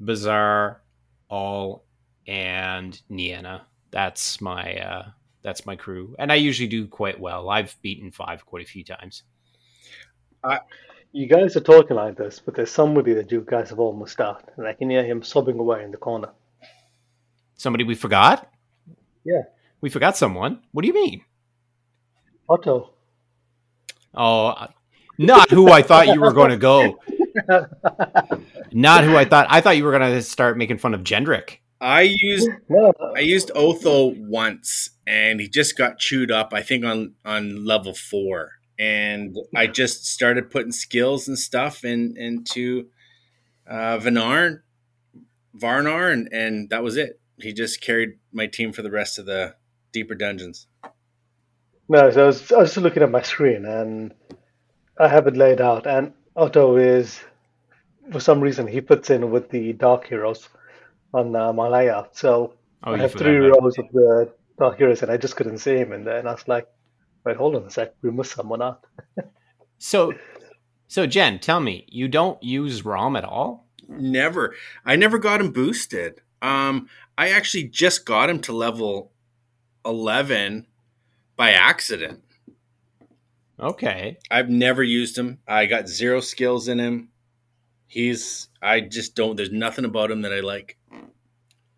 Bazaar, 0.00 0.82
All, 1.28 1.84
and 2.26 3.00
Niana. 3.10 3.62
That's 3.92 4.40
my 4.40 4.74
uh, 4.76 5.10
that's 5.42 5.66
my 5.66 5.76
crew, 5.76 6.16
and 6.18 6.32
I 6.32 6.36
usually 6.36 6.68
do 6.68 6.86
quite 6.86 7.20
well. 7.20 7.50
I've 7.50 7.76
beaten 7.82 8.10
five 8.10 8.44
quite 8.46 8.64
a 8.64 8.68
few 8.68 8.82
times. 8.82 9.22
I, 10.42 10.60
you 11.12 11.26
guys 11.26 11.56
are 11.56 11.60
talking 11.60 11.96
like 11.96 12.16
this, 12.16 12.40
but 12.40 12.54
there's 12.54 12.70
somebody 12.70 13.12
that 13.14 13.30
you 13.30 13.44
guys 13.46 13.68
have 13.68 13.78
almost 13.78 14.20
out, 14.20 14.50
and 14.56 14.66
I 14.66 14.72
can 14.72 14.90
hear 14.90 15.04
him 15.04 15.22
sobbing 15.22 15.58
away 15.58 15.84
in 15.84 15.90
the 15.90 15.98
corner. 15.98 16.30
Somebody 17.56 17.84
we 17.84 17.94
forgot? 17.94 18.50
Yeah, 19.24 19.42
we 19.82 19.90
forgot 19.90 20.16
someone. 20.16 20.62
What 20.72 20.82
do 20.82 20.88
you 20.88 20.94
mean? 20.94 21.22
Otto. 22.48 22.90
Oh, 24.14 24.68
not 25.18 25.50
who 25.50 25.70
I 25.70 25.82
thought 25.82 26.08
you 26.08 26.20
were 26.20 26.32
going 26.32 26.50
to 26.50 26.56
go. 26.56 26.98
not 28.72 29.04
who 29.04 29.16
I 29.16 29.24
thought. 29.24 29.46
I 29.50 29.60
thought 29.60 29.76
you 29.76 29.84
were 29.84 29.96
going 29.96 30.12
to 30.12 30.22
start 30.22 30.56
making 30.56 30.78
fun 30.78 30.94
of 30.94 31.02
Gendrick. 31.02 31.58
I 31.82 32.02
used 32.02 32.48
no. 32.68 32.92
I 33.16 33.20
used 33.20 33.50
Otto 33.56 34.14
once, 34.16 34.90
and 35.04 35.40
he 35.40 35.48
just 35.48 35.76
got 35.76 35.98
chewed 35.98 36.30
up. 36.30 36.54
I 36.54 36.62
think 36.62 36.84
on 36.84 37.14
on 37.24 37.66
level 37.66 37.92
four, 37.92 38.52
and 38.78 39.36
I 39.54 39.66
just 39.66 40.06
started 40.06 40.50
putting 40.50 40.70
skills 40.70 41.26
and 41.26 41.36
stuff 41.36 41.84
in 41.84 42.16
into 42.16 42.86
uh, 43.68 43.98
Varnar, 43.98 44.62
and 46.12 46.28
and 46.32 46.70
that 46.70 46.84
was 46.84 46.96
it. 46.96 47.20
He 47.40 47.52
just 47.52 47.80
carried 47.80 48.10
my 48.32 48.46
team 48.46 48.72
for 48.72 48.82
the 48.82 48.90
rest 48.90 49.18
of 49.18 49.26
the 49.26 49.56
deeper 49.90 50.14
dungeons. 50.14 50.68
No, 51.88 52.10
so 52.12 52.22
I 52.22 52.26
was, 52.26 52.52
I 52.52 52.58
was 52.58 52.74
just 52.74 52.84
looking 52.84 53.02
at 53.02 53.10
my 53.10 53.22
screen, 53.22 53.64
and 53.64 54.14
I 54.98 55.08
have 55.08 55.26
it 55.26 55.36
laid 55.36 55.60
out, 55.60 55.88
and 55.88 56.12
Otto 56.36 56.76
is, 56.76 57.20
for 58.12 58.20
some 58.20 58.40
reason, 58.40 58.68
he 58.68 58.80
puts 58.80 59.10
in 59.10 59.32
with 59.32 59.50
the 59.50 59.72
Dark 59.72 60.06
Heroes 60.06 60.48
on 61.12 61.34
uh, 61.34 61.52
my 61.52 61.68
layout. 61.68 62.16
So 62.16 62.54
oh, 62.84 62.94
I 62.94 62.98
have 62.98 63.12
three 63.12 63.36
rows 63.36 63.78
of 63.78 63.86
the 63.92 64.32
Dark 64.58 64.78
Heroes, 64.78 65.02
and 65.02 65.10
I 65.10 65.16
just 65.16 65.36
couldn't 65.36 65.58
see 65.58 65.76
him 65.76 65.92
in 65.92 66.04
there. 66.04 66.18
And 66.18 66.28
I 66.28 66.32
was 66.32 66.46
like, 66.48 66.66
wait, 67.24 67.36
hold 67.36 67.56
on 67.56 67.64
a 67.64 67.70
sec, 67.70 67.94
we 68.02 68.10
missed 68.10 68.32
someone 68.32 68.62
out. 68.62 68.84
so, 69.78 70.12
so 70.88 71.06
Jen, 71.06 71.38
tell 71.38 71.60
me, 71.60 71.86
you 71.88 72.08
don't 72.08 72.42
use 72.42 72.84
Rom 72.84 73.16
at 73.16 73.24
all? 73.24 73.66
Never. 73.88 74.54
I 74.84 74.96
never 74.96 75.18
got 75.18 75.40
him 75.40 75.52
boosted. 75.52 76.20
Um, 76.40 76.88
I 77.16 77.30
actually 77.30 77.64
just 77.64 78.04
got 78.06 78.30
him 78.30 78.40
to 78.40 78.52
level 78.52 79.12
11 79.84 80.66
by 81.36 81.50
accident. 81.50 82.22
Okay. 83.60 84.18
I've 84.30 84.48
never 84.48 84.82
used 84.82 85.16
him. 85.16 85.38
I 85.46 85.66
got 85.66 85.88
zero 85.88 86.20
skills 86.20 86.68
in 86.68 86.78
him. 86.78 87.10
He's 87.86 88.48
I 88.62 88.80
just 88.80 89.14
don't 89.14 89.36
there's 89.36 89.52
nothing 89.52 89.84
about 89.84 90.10
him 90.10 90.22
that 90.22 90.32
I 90.32 90.40
like. 90.40 90.78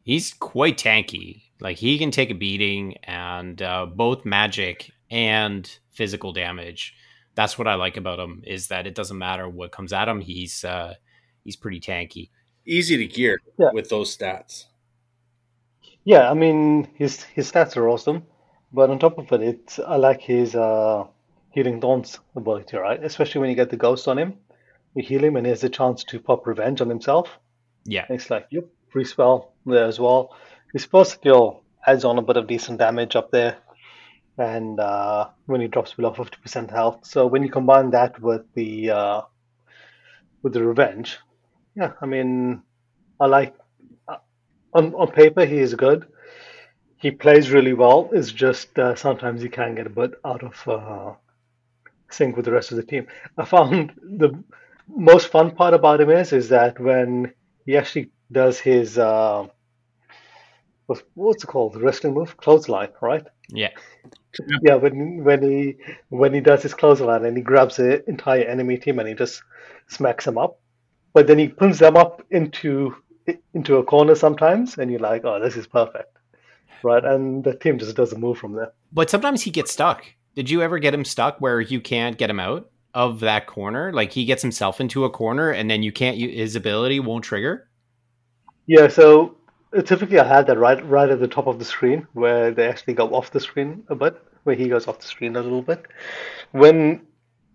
He's 0.04 0.34
quite 0.34 0.78
tanky. 0.78 1.42
Like 1.60 1.78
he 1.78 1.98
can 1.98 2.10
take 2.10 2.30
a 2.30 2.34
beating 2.34 2.96
and 3.04 3.60
uh, 3.60 3.86
both 3.86 4.24
magic 4.24 4.92
and 5.10 5.68
physical 5.92 6.32
damage. 6.32 6.94
That's 7.34 7.58
what 7.58 7.66
I 7.66 7.74
like 7.74 7.96
about 7.96 8.20
him 8.20 8.42
is 8.46 8.68
that 8.68 8.86
it 8.86 8.94
doesn't 8.94 9.18
matter 9.18 9.48
what 9.48 9.72
comes 9.72 9.92
at 9.92 10.08
him. 10.08 10.20
He's 10.20 10.62
uh, 10.64 10.94
he's 11.42 11.56
pretty 11.56 11.80
tanky. 11.80 12.28
Easy 12.66 12.96
to 12.98 13.06
gear 13.06 13.40
yeah. 13.58 13.70
with 13.72 13.88
those 13.88 14.16
stats. 14.16 14.66
Yeah, 16.04 16.30
I 16.30 16.34
mean 16.34 16.88
his 16.94 17.22
his 17.22 17.50
stats 17.50 17.76
are 17.76 17.88
awesome, 17.88 18.24
but 18.72 18.90
on 18.90 18.98
top 18.98 19.18
of 19.18 19.32
it, 19.32 19.40
it's 19.42 19.78
I 19.78 19.96
like 19.96 20.20
his 20.20 20.54
uh, 20.54 21.06
healing 21.50 21.80
Dawn's 21.80 22.18
ability, 22.36 22.76
right? 22.76 23.02
Especially 23.02 23.40
when 23.40 23.48
you 23.48 23.56
get 23.56 23.70
the 23.70 23.76
ghost 23.76 24.06
on 24.06 24.18
him, 24.18 24.34
you 24.94 25.02
heal 25.02 25.24
him 25.24 25.36
and 25.36 25.46
he 25.46 25.50
has 25.50 25.64
a 25.64 25.68
chance 25.68 26.04
to 26.04 26.20
pop 26.20 26.46
revenge 26.46 26.80
on 26.80 26.88
himself. 26.88 27.38
Yeah. 27.84 28.04
And 28.08 28.18
it's 28.18 28.28
like, 28.28 28.46
yep, 28.50 28.66
free 28.94 29.04
spell 29.04 29.52
there 29.66 29.86
as 29.86 29.98
well. 29.98 30.30
His 30.72 30.84
first 30.84 31.10
skill 31.10 31.64
adds 31.84 32.04
on 32.04 32.16
a 32.16 32.22
bit 32.22 32.36
of 32.36 32.46
decent 32.46 32.78
damage 32.78 33.16
up 33.16 33.32
there. 33.32 33.56
And 34.38 34.78
uh, 34.78 35.30
when 35.46 35.60
he 35.60 35.66
drops 35.66 35.94
below 35.94 36.12
50% 36.12 36.70
health. 36.70 37.04
So 37.04 37.26
when 37.26 37.42
you 37.42 37.50
combine 37.50 37.90
that 37.90 38.20
with 38.20 38.42
the 38.54 38.90
uh, 38.90 39.20
with 40.42 40.52
the 40.52 40.64
revenge, 40.64 41.18
yeah, 41.74 41.92
I 42.00 42.06
mean, 42.06 42.62
I 43.20 43.26
like 43.26 43.54
uh, 44.08 44.18
on 44.72 44.94
on 44.94 45.08
paper 45.08 45.44
he 45.44 45.58
is 45.58 45.74
good. 45.74 46.06
He 46.96 47.10
plays 47.10 47.50
really 47.50 47.74
well. 47.74 48.10
It's 48.12 48.32
just 48.32 48.78
uh, 48.78 48.94
sometimes 48.94 49.42
he 49.42 49.48
can 49.48 49.74
get 49.74 49.86
a 49.86 49.96
bit 50.02 50.12
out 50.24 50.42
of 50.42 50.68
uh, 50.68 51.12
sync 52.10 52.36
with 52.36 52.44
the 52.44 52.52
rest 52.52 52.70
of 52.70 52.76
the 52.76 52.90
team. 52.92 53.06
I 53.38 53.44
found 53.44 53.92
the 54.02 54.30
most 54.88 55.28
fun 55.28 55.52
part 55.52 55.74
about 55.74 56.00
him 56.00 56.10
is 56.10 56.32
is 56.32 56.48
that 56.48 56.80
when 56.80 57.32
he 57.66 57.76
actually 57.76 58.10
does 58.34 58.58
his 58.58 58.98
uh, 58.98 59.46
what's 61.14 61.44
it 61.44 61.46
called? 61.46 61.74
The 61.74 61.80
wrestling 61.80 62.14
move, 62.14 62.36
clothesline, 62.36 62.90
right? 63.00 63.26
Yeah. 63.48 63.70
Yeah, 64.62 64.74
when 64.74 65.24
when 65.24 65.42
he 65.42 65.76
when 66.08 66.34
he 66.34 66.40
does 66.40 66.62
his 66.62 66.74
clothesline 66.74 67.24
and 67.24 67.36
he 67.36 67.42
grabs 67.42 67.76
the 67.76 68.06
entire 68.08 68.42
enemy 68.42 68.78
team 68.78 68.98
and 68.98 69.08
he 69.08 69.14
just 69.14 69.42
smacks 69.86 70.24
them 70.24 70.38
up, 70.38 70.60
but 71.12 71.26
then 71.26 71.38
he 71.38 71.48
pulls 71.48 71.78
them 71.78 71.96
up 71.96 72.22
into 72.30 72.96
into 73.54 73.76
a 73.76 73.84
corner 73.84 74.14
sometimes, 74.14 74.76
and 74.76 74.90
you're 74.90 75.00
like, 75.00 75.24
oh, 75.24 75.40
this 75.40 75.56
is 75.56 75.66
perfect, 75.66 76.18
right? 76.82 77.04
And 77.04 77.44
the 77.44 77.54
team 77.54 77.78
just 77.78 77.96
doesn't 77.96 78.20
move 78.20 78.38
from 78.38 78.54
there. 78.54 78.72
But 78.92 79.08
sometimes 79.08 79.42
he 79.42 79.50
gets 79.50 79.72
stuck. 79.72 80.04
Did 80.34 80.50
you 80.50 80.62
ever 80.62 80.78
get 80.80 80.92
him 80.92 81.04
stuck 81.04 81.40
where 81.40 81.60
you 81.60 81.80
can't 81.80 82.18
get 82.18 82.28
him 82.28 82.40
out 82.40 82.68
of 82.92 83.20
that 83.20 83.46
corner? 83.46 83.92
Like 83.92 84.12
he 84.12 84.24
gets 84.24 84.42
himself 84.42 84.80
into 84.80 85.04
a 85.04 85.10
corner 85.10 85.50
and 85.50 85.70
then 85.70 85.84
you 85.84 85.92
can't 85.92 86.18
his 86.18 86.56
ability 86.56 86.98
won't 86.98 87.24
trigger? 87.24 87.68
Yeah, 88.66 88.88
so 88.88 89.36
uh, 89.76 89.82
typically 89.82 90.18
I 90.18 90.26
had 90.26 90.46
that 90.46 90.58
right 90.58 90.84
right 90.86 91.10
at 91.10 91.20
the 91.20 91.28
top 91.28 91.46
of 91.46 91.58
the 91.58 91.64
screen 91.64 92.06
where 92.12 92.50
they 92.50 92.68
actually 92.68 92.94
go 92.94 93.14
off 93.14 93.30
the 93.30 93.40
screen 93.40 93.84
a 93.88 93.94
bit, 93.94 94.20
where 94.44 94.56
he 94.56 94.68
goes 94.68 94.88
off 94.88 95.00
the 95.00 95.06
screen 95.06 95.36
a 95.36 95.42
little 95.42 95.62
bit. 95.62 95.84
When 96.52 97.06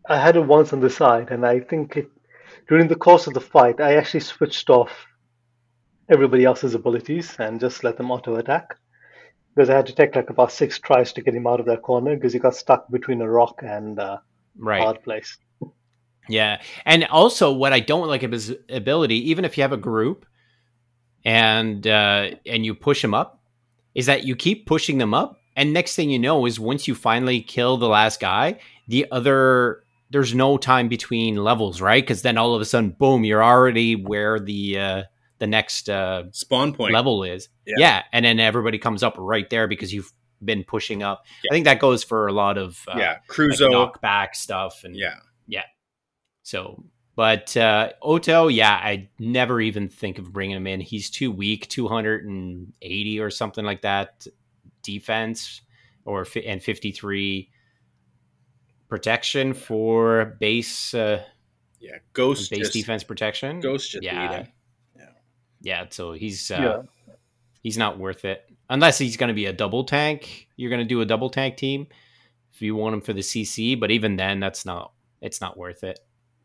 I 0.08 0.20
had 0.20 0.36
it 0.36 0.46
once 0.46 0.74
on 0.74 0.82
the 0.82 0.90
side, 0.90 1.32
and 1.32 1.46
I 1.46 1.60
think 1.60 1.98
it, 1.98 2.10
during 2.68 2.88
the 2.88 2.96
course 2.96 3.28
of 3.28 3.34
the 3.34 3.42
fight, 3.42 3.80
I 3.80 3.96
actually 3.96 4.22
switched 4.22 4.70
off 4.70 4.92
everybody 6.10 6.44
else's 6.46 6.74
abilities 6.74 7.36
and 7.40 7.60
just 7.60 7.84
let 7.84 7.98
them 7.98 8.12
auto 8.12 8.36
attack 8.36 8.76
because 9.56 9.70
I 9.70 9.76
had 9.76 9.88
to 9.88 9.94
take 9.94 10.16
like 10.16 10.30
about 10.30 10.52
six 10.52 10.80
tries 10.80 11.14
to 11.14 11.22
get 11.22 11.36
him 11.36 11.48
out 11.48 11.60
of 11.60 11.66
that 11.68 11.82
corner 11.82 12.16
because 12.16 12.34
he 12.34 12.40
got 12.40 12.56
stuck 12.56 12.90
between 12.90 13.22
a 13.22 13.30
rock 13.30 13.62
and 13.64 14.00
uh, 14.00 14.18
right. 14.58 14.82
hard 14.82 15.04
place. 15.04 15.38
Yeah, 16.28 16.62
and 16.86 17.06
also 17.06 17.52
what 17.52 17.74
I 17.74 17.80
don't 17.80 18.08
like 18.08 18.22
of 18.22 18.32
his 18.32 18.56
ability, 18.70 19.30
even 19.32 19.46
if 19.46 19.58
you 19.58 19.64
have 19.64 19.74
a 19.74 19.78
group 19.78 20.26
and 21.26 21.86
uh, 21.86 22.32
and 22.46 22.66
you 22.66 22.74
push 22.76 23.02
them 23.02 23.14
up, 23.14 23.42
is 23.96 24.06
that 24.06 24.24
you 24.24 24.36
keep 24.36 24.66
pushing 24.66 24.98
them 24.98 25.14
up, 25.14 25.40
and 25.56 25.74
next 25.74 25.96
thing 25.96 26.10
you 26.10 26.20
know 26.20 26.46
is 26.46 26.60
once 26.60 26.88
you 26.88 26.96
finally 26.96 27.42
kill 27.42 27.78
the 27.78 27.88
last 27.88 28.20
guy, 28.20 28.60
the 28.88 29.08
other 29.12 29.84
there's 30.12 30.34
no 30.34 30.58
time 30.58 30.88
between 30.88 31.36
levels, 31.36 31.82
right? 31.82 32.04
Because 32.04 32.24
then 32.24 32.38
all 32.38 32.56
of 32.56 32.62
a 32.62 32.66
sudden, 32.66 32.92
boom, 32.92 33.24
you're 33.24 33.44
already 33.44 33.96
where 33.96 34.40
the 34.40 34.80
uh, 34.80 35.04
the 35.40 35.48
next 35.48 35.90
uh, 35.90 36.24
spawn 36.32 36.74
point 36.74 36.94
level 36.94 37.24
is. 37.24 37.50
Yeah. 37.66 37.76
yeah. 37.78 38.04
and 38.12 38.26
then 38.26 38.40
everybody 38.40 38.80
comes 38.80 39.04
up 39.04 39.16
right 39.18 39.50
there 39.50 39.68
because 39.68 39.94
you've 39.94 40.12
been 40.44 40.64
pushing 40.64 41.04
up. 41.04 41.26
Yeah. 41.44 41.50
I 41.52 41.54
think 41.54 41.66
that 41.66 41.80
goes 41.80 42.04
for 42.04 42.28
a 42.28 42.34
lot 42.34 42.58
of 42.58 42.84
uh, 42.88 42.98
yeah 42.98 43.18
Cruzo 43.28 43.70
like 43.70 44.02
knockback 44.02 44.36
stuff 44.36 44.84
and 44.84 44.96
yeah 44.96 45.16
yeah. 45.50 45.64
So, 46.44 46.86
but 47.20 47.58
uh, 47.58 47.90
Otto, 48.02 48.48
yeah, 48.48 48.72
I 48.72 49.10
never 49.20 49.60
even 49.60 49.90
think 49.90 50.20
of 50.20 50.32
bringing 50.32 50.56
him 50.56 50.68
in. 50.68 50.80
He's 50.80 51.10
too 51.10 51.34
weak, 51.34 51.68
two 51.68 51.90
hundred 51.90 52.24
and 52.24 52.72
eighty 52.82 53.20
or 53.20 53.30
something 53.30 53.66
like 53.66 53.82
that 53.82 54.26
defense, 54.84 55.60
or 56.06 56.26
and 56.46 56.64
fifty 56.64 56.94
three 56.94 57.52
protection 58.88 59.54
for 59.54 60.38
base. 60.40 60.94
Uh, 60.94 61.22
yeah, 61.82 61.98
ghost 62.14 62.50
base 62.50 62.60
just, 62.60 62.74
defense 62.74 63.04
protection. 63.04 63.60
Ghost 63.60 63.92
just 63.92 64.04
yeah 64.04 64.46
yeah, 65.62 65.86
so 65.90 66.14
he's 66.14 66.52
uh, 66.52 66.84
yeah. 67.08 67.14
he's 67.62 67.78
not 67.78 68.00
worth 68.00 68.24
it 68.24 68.50
unless 68.70 68.98
he's 68.98 69.18
going 69.18 69.28
to 69.28 69.34
be 69.34 69.48
a 69.48 69.54
double 69.54 69.84
tank. 69.84 70.48
You're 70.56 70.70
going 70.70 70.80
to 70.80 70.86
do 70.86 71.02
a 71.02 71.06
double 71.06 71.30
tank 71.30 71.58
team 71.58 71.88
if 72.54 72.62
you 72.62 72.76
want 72.76 72.94
him 72.96 73.02
for 73.02 73.12
the 73.12 73.22
CC, 73.22 73.78
but 73.78 73.92
even 73.92 74.16
then, 74.16 74.40
that's 74.40 74.66
not 74.66 74.94
it's 75.22 75.42
not 75.42 75.58
worth 75.58 75.84
it. 75.84 76.00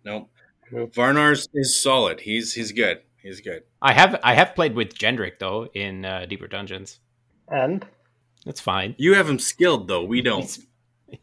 No, 0.04 0.28
nope. 0.70 0.94
Varnar's 0.94 1.48
is 1.55 1.81
solid. 1.81 2.20
He's 2.20 2.55
he's 2.55 2.72
good. 2.72 3.00
He's 3.22 3.40
good. 3.40 3.62
I 3.81 3.92
have 3.92 4.20
I 4.22 4.35
have 4.35 4.55
played 4.55 4.74
with 4.74 4.94
Gendrick 4.94 5.38
though 5.38 5.66
in 5.74 6.05
uh, 6.05 6.27
deeper 6.27 6.46
dungeons, 6.46 7.00
and 7.48 7.85
that's 8.44 8.61
fine. 8.61 8.94
You 8.98 9.14
have 9.14 9.29
him 9.29 9.38
skilled 9.38 9.88
though. 9.88 10.05
We 10.05 10.22
don't. 10.22 10.42
He's, 10.42 10.66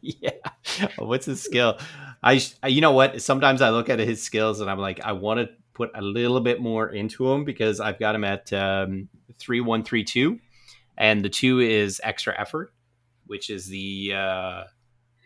yeah. 0.00 0.30
What's 0.98 1.26
his 1.26 1.42
skill? 1.42 1.78
I, 2.22 2.40
you 2.66 2.80
know 2.80 2.92
what? 2.92 3.20
Sometimes 3.20 3.62
I 3.62 3.70
look 3.70 3.88
at 3.88 3.98
his 3.98 4.22
skills 4.22 4.60
and 4.60 4.70
I'm 4.70 4.78
like, 4.78 5.00
I 5.00 5.12
want 5.12 5.40
to 5.40 5.48
put 5.74 5.90
a 5.94 6.02
little 6.02 6.40
bit 6.40 6.60
more 6.60 6.88
into 6.88 7.30
him 7.30 7.44
because 7.44 7.80
I've 7.80 7.98
got 7.98 8.14
him 8.14 8.24
at 8.24 8.52
um, 8.52 9.08
three 9.38 9.60
one 9.60 9.82
three 9.82 10.04
two, 10.04 10.38
and 10.96 11.24
the 11.24 11.28
two 11.28 11.60
is 11.60 12.00
extra 12.04 12.38
effort, 12.38 12.72
which 13.26 13.50
is 13.50 13.66
the 13.66 14.12
uh, 14.14 14.64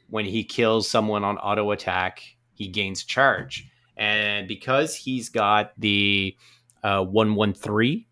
when 0.09 0.25
he 0.25 0.45
kills 0.45 0.89
someone 0.89 1.25
on 1.25 1.37
auto 1.39 1.71
attack, 1.73 2.23
he 2.55 2.69
gains 2.69 3.05
charge, 3.05 3.69
and 3.97 4.47
because 4.49 4.95
he's 4.95 5.29
got 5.29 5.73
the 5.79 6.37
uh, 6.83 7.03
one 7.05 7.35
one 7.35 7.55
three 7.55 8.07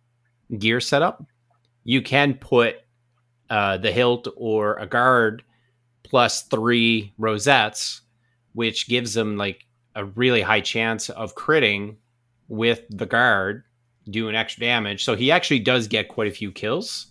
gear 0.59 0.81
setup, 0.81 1.25
you 1.85 2.03
can 2.03 2.35
put 2.35 2.77
uh, 3.51 3.77
the 3.77 3.93
hilt 3.93 4.29
or 4.37 4.77
a 4.77 4.87
guard 4.87 5.43
plus 6.03 6.43
three 6.43 7.13
rosettes, 7.19 8.03
which 8.53 8.89
gives 8.89 9.15
them 9.15 9.37
like 9.37 9.67
a 9.95 10.05
really 10.05 10.43
high 10.43 10.61
chance 10.61 11.11
of 11.11 11.35
critting 11.35 11.97
with 12.49 12.83
the 12.91 13.07
guard 13.07 13.65
doing 14.11 14.35
extra 14.35 14.61
damage. 14.61 15.05
So 15.05 15.17
he 15.17 15.31
actually 15.31 15.61
does 15.61 15.89
get 15.89 16.09
quite 16.09 16.29
a 16.29 16.35
few 16.35 16.53
kills. 16.53 17.07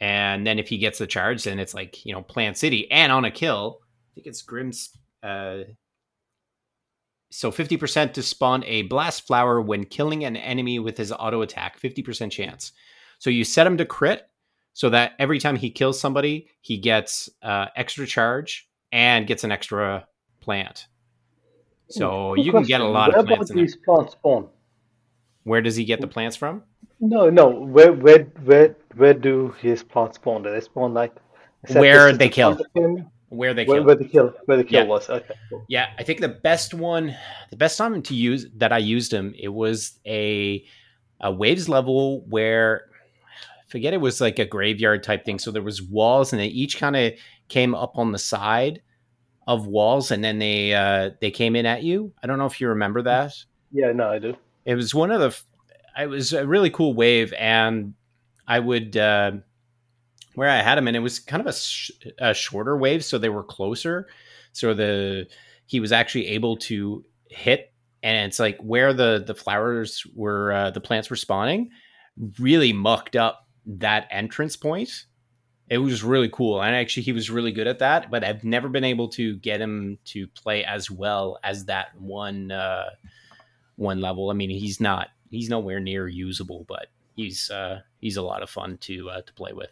And 0.00 0.46
then 0.46 0.58
if 0.58 0.68
he 0.68 0.78
gets 0.78 0.98
the 0.98 1.06
charge, 1.06 1.44
then 1.44 1.58
it's 1.58 1.74
like, 1.74 2.04
you 2.04 2.12
know, 2.12 2.22
Plant 2.22 2.58
City. 2.58 2.90
And 2.90 3.10
on 3.10 3.24
a 3.24 3.30
kill, 3.30 3.80
I 3.80 4.08
think 4.14 4.26
it's 4.26 4.42
Grim's 4.42 4.90
uh, 5.22 5.60
so 7.30 7.50
50% 7.50 8.12
to 8.12 8.22
spawn 8.22 8.64
a 8.64 8.82
blast 8.82 9.26
flower 9.26 9.60
when 9.60 9.84
killing 9.84 10.24
an 10.24 10.36
enemy 10.36 10.78
with 10.78 10.96
his 10.96 11.12
auto 11.12 11.42
attack, 11.42 11.80
50% 11.80 12.30
chance. 12.30 12.72
So 13.18 13.30
you 13.30 13.44
set 13.44 13.66
him 13.66 13.76
to 13.78 13.84
crit 13.84 14.28
so 14.72 14.90
that 14.90 15.12
every 15.18 15.38
time 15.38 15.56
he 15.56 15.70
kills 15.70 15.98
somebody, 15.98 16.48
he 16.60 16.78
gets 16.78 17.28
uh, 17.42 17.66
extra 17.76 18.06
charge 18.06 18.68
and 18.92 19.26
gets 19.26 19.42
an 19.44 19.50
extra 19.50 20.06
plant. 20.40 20.86
So 21.88 22.34
Quick 22.34 22.46
you 22.46 22.52
can 22.52 22.62
get 22.64 22.80
a 22.80 22.84
lot 22.84 23.10
where 23.10 23.20
of 23.20 23.26
plants 23.26 23.50
about 23.50 23.50
in 23.50 23.56
there. 23.56 23.64
these 23.66 23.76
plants 23.76 24.12
spawn? 24.12 24.48
Where 25.44 25.62
does 25.62 25.76
he 25.76 25.84
get 25.84 26.00
the 26.00 26.08
plants 26.08 26.36
from? 26.36 26.62
No, 27.00 27.30
no. 27.30 27.48
Where, 27.48 27.92
where, 27.92 28.24
where, 28.44 28.76
where 28.96 29.14
do 29.14 29.54
his 29.60 29.82
plants 29.82 30.16
spawn? 30.16 30.42
Do 30.42 30.50
they 30.50 30.60
spawn 30.60 30.94
like 30.94 31.14
Where 31.72 32.12
they 32.12 32.28
kill. 32.28 32.58
Front 33.28 33.32
of 33.32 33.32
him? 33.32 33.38
Where 33.38 33.54
they 33.54 33.64
Where, 33.64 33.82
where 33.82 33.94
the 33.94 34.04
kill, 34.04 34.34
where 34.46 34.56
the 34.56 34.64
kill 34.64 34.82
Yeah. 34.82 34.88
was. 34.88 35.08
Okay. 35.10 35.34
Cool. 35.50 35.64
Yeah, 35.68 35.88
I 35.98 36.02
think 36.02 36.20
the 36.20 36.28
best 36.28 36.74
one, 36.74 37.14
the 37.50 37.56
best 37.56 37.78
time 37.78 38.00
to 38.02 38.14
use 38.14 38.46
that 38.56 38.72
I 38.72 38.78
used 38.78 39.12
him, 39.12 39.34
it 39.38 39.48
was 39.48 39.98
a 40.06 40.64
a 41.20 41.32
waves 41.32 41.68
level 41.68 42.20
where 42.28 42.82
I 43.40 43.70
forget 43.70 43.94
it 43.94 44.00
was 44.00 44.20
like 44.20 44.38
a 44.38 44.44
graveyard 44.44 45.02
type 45.02 45.24
thing. 45.24 45.38
So 45.38 45.50
there 45.50 45.62
was 45.62 45.82
walls, 45.82 46.32
and 46.32 46.40
they 46.40 46.46
each 46.46 46.78
kind 46.78 46.94
of 46.96 47.12
came 47.48 47.74
up 47.74 47.96
on 47.96 48.12
the 48.12 48.18
side 48.18 48.82
of 49.46 49.66
walls, 49.66 50.10
and 50.10 50.22
then 50.22 50.38
they 50.38 50.74
uh, 50.74 51.10
they 51.20 51.30
came 51.30 51.56
in 51.56 51.66
at 51.66 51.82
you. 51.82 52.12
I 52.22 52.26
don't 52.26 52.38
know 52.38 52.46
if 52.46 52.60
you 52.60 52.68
remember 52.68 53.02
that. 53.02 53.32
Yeah, 53.72 53.92
no, 53.92 54.10
I 54.10 54.18
do. 54.18 54.36
It 54.64 54.74
was 54.74 54.94
one 54.94 55.10
of 55.10 55.20
the. 55.20 55.36
It 56.00 56.08
was 56.08 56.32
a 56.32 56.46
really 56.46 56.70
cool 56.70 56.92
wave, 56.94 57.32
and 57.32 57.94
I 58.46 58.58
would 58.60 58.96
uh, 58.96 59.32
where 60.36 60.50
I 60.50 60.62
had 60.62 60.76
him, 60.76 60.86
and 60.86 60.96
it 60.96 61.00
was 61.00 61.18
kind 61.18 61.40
of 61.40 61.46
a, 61.46 61.52
sh- 61.52 61.90
a 62.18 62.34
shorter 62.34 62.76
wave, 62.76 63.02
so 63.02 63.16
they 63.16 63.30
were 63.30 63.42
closer. 63.42 64.06
So 64.52 64.74
the 64.74 65.26
he 65.64 65.80
was 65.80 65.92
actually 65.92 66.28
able 66.28 66.58
to 66.58 67.04
hit, 67.28 67.72
and 68.02 68.28
it's 68.28 68.38
like 68.38 68.58
where 68.60 68.92
the 68.92 69.24
the 69.26 69.34
flowers 69.34 70.06
were, 70.14 70.52
uh, 70.52 70.70
the 70.70 70.80
plants 70.80 71.08
were 71.08 71.16
spawning, 71.16 71.70
really 72.38 72.72
mucked 72.72 73.16
up 73.16 73.48
that 73.64 74.06
entrance 74.10 74.56
point. 74.56 75.06
It 75.70 75.78
was 75.78 76.04
really 76.04 76.28
cool, 76.28 76.62
and 76.62 76.76
actually 76.76 77.04
he 77.04 77.12
was 77.12 77.30
really 77.30 77.50
good 77.50 77.66
at 77.66 77.78
that. 77.78 78.10
But 78.10 78.22
I've 78.22 78.44
never 78.44 78.68
been 78.68 78.84
able 78.84 79.08
to 79.10 79.36
get 79.36 79.60
him 79.60 79.98
to 80.06 80.26
play 80.28 80.64
as 80.64 80.90
well 80.90 81.38
as 81.42 81.64
that 81.64 81.98
one 81.98 82.52
uh, 82.52 82.90
one 83.76 84.02
level. 84.02 84.30
I 84.30 84.34
mean, 84.34 84.50
he's 84.50 84.82
not 84.82 85.08
he's 85.30 85.48
nowhere 85.48 85.80
near 85.80 86.06
usable, 86.08 86.66
but 86.68 86.88
he's 87.16 87.50
uh, 87.50 87.80
he's 88.00 88.18
a 88.18 88.22
lot 88.22 88.42
of 88.42 88.50
fun 88.50 88.76
to 88.82 89.08
uh, 89.08 89.22
to 89.22 89.32
play 89.32 89.54
with. 89.54 89.70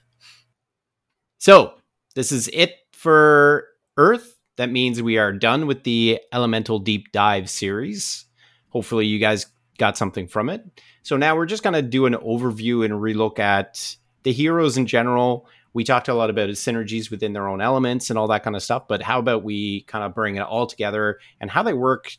So 1.44 1.74
this 2.14 2.32
is 2.32 2.48
it 2.54 2.72
for 2.94 3.66
Earth. 3.98 4.38
That 4.56 4.70
means 4.70 5.02
we 5.02 5.18
are 5.18 5.30
done 5.30 5.66
with 5.66 5.84
the 5.84 6.18
Elemental 6.32 6.78
Deep 6.78 7.12
Dive 7.12 7.50
series. 7.50 8.24
Hopefully, 8.70 9.04
you 9.04 9.18
guys 9.18 9.44
got 9.76 9.98
something 9.98 10.26
from 10.26 10.48
it. 10.48 10.64
So 11.02 11.18
now 11.18 11.36
we're 11.36 11.44
just 11.44 11.62
going 11.62 11.74
to 11.74 11.82
do 11.82 12.06
an 12.06 12.14
overview 12.14 12.82
and 12.82 12.94
relook 12.94 13.38
at 13.38 13.94
the 14.22 14.32
heroes 14.32 14.78
in 14.78 14.86
general. 14.86 15.46
We 15.74 15.84
talked 15.84 16.08
a 16.08 16.14
lot 16.14 16.30
about 16.30 16.48
synergies 16.48 17.10
within 17.10 17.34
their 17.34 17.46
own 17.46 17.60
elements 17.60 18.08
and 18.08 18.18
all 18.18 18.28
that 18.28 18.42
kind 18.42 18.56
of 18.56 18.62
stuff, 18.62 18.88
but 18.88 19.02
how 19.02 19.18
about 19.18 19.44
we 19.44 19.82
kind 19.82 20.02
of 20.02 20.14
bring 20.14 20.36
it 20.36 20.40
all 20.44 20.66
together 20.66 21.18
and 21.42 21.50
how 21.50 21.62
they 21.62 21.74
work 21.74 22.16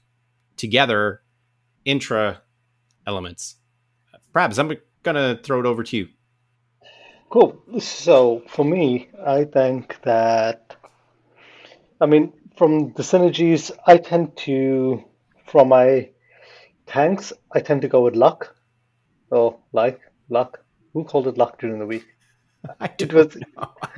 together 0.56 1.24
intra 1.84 2.44
elements? 3.08 3.56
Perhaps 4.34 4.60
I'm 4.60 4.72
going 5.02 5.16
to 5.16 5.40
throw 5.42 5.62
it 5.62 5.66
over 5.66 5.82
to 5.82 5.98
you. 5.98 6.10
Cool. 7.30 7.62
So 7.80 8.44
for 8.48 8.64
me, 8.64 9.10
I 9.26 9.44
think 9.46 9.98
that, 10.04 10.76
I 12.00 12.06
mean, 12.06 12.34
from 12.58 12.94
the 12.94 13.04
synergies, 13.04 13.72
I 13.86 13.98
tend 13.98 14.38
to, 14.38 15.04
from 15.48 15.70
my 15.70 16.10
tanks, 16.86 17.34
I 17.52 17.60
tend 17.60 17.82
to 17.82 17.88
go 17.88 18.02
with 18.02 18.16
luck. 18.16 18.56
Oh, 19.32 19.60
like 19.74 20.00
luck. 20.30 20.64
Who 20.94 21.04
called 21.04 21.28
it 21.28 21.38
luck 21.38 21.60
during 21.60 21.80
the 21.80 21.86
week? 21.86 22.06
I 22.80 22.90
It 22.98 23.14
was. 23.14 23.38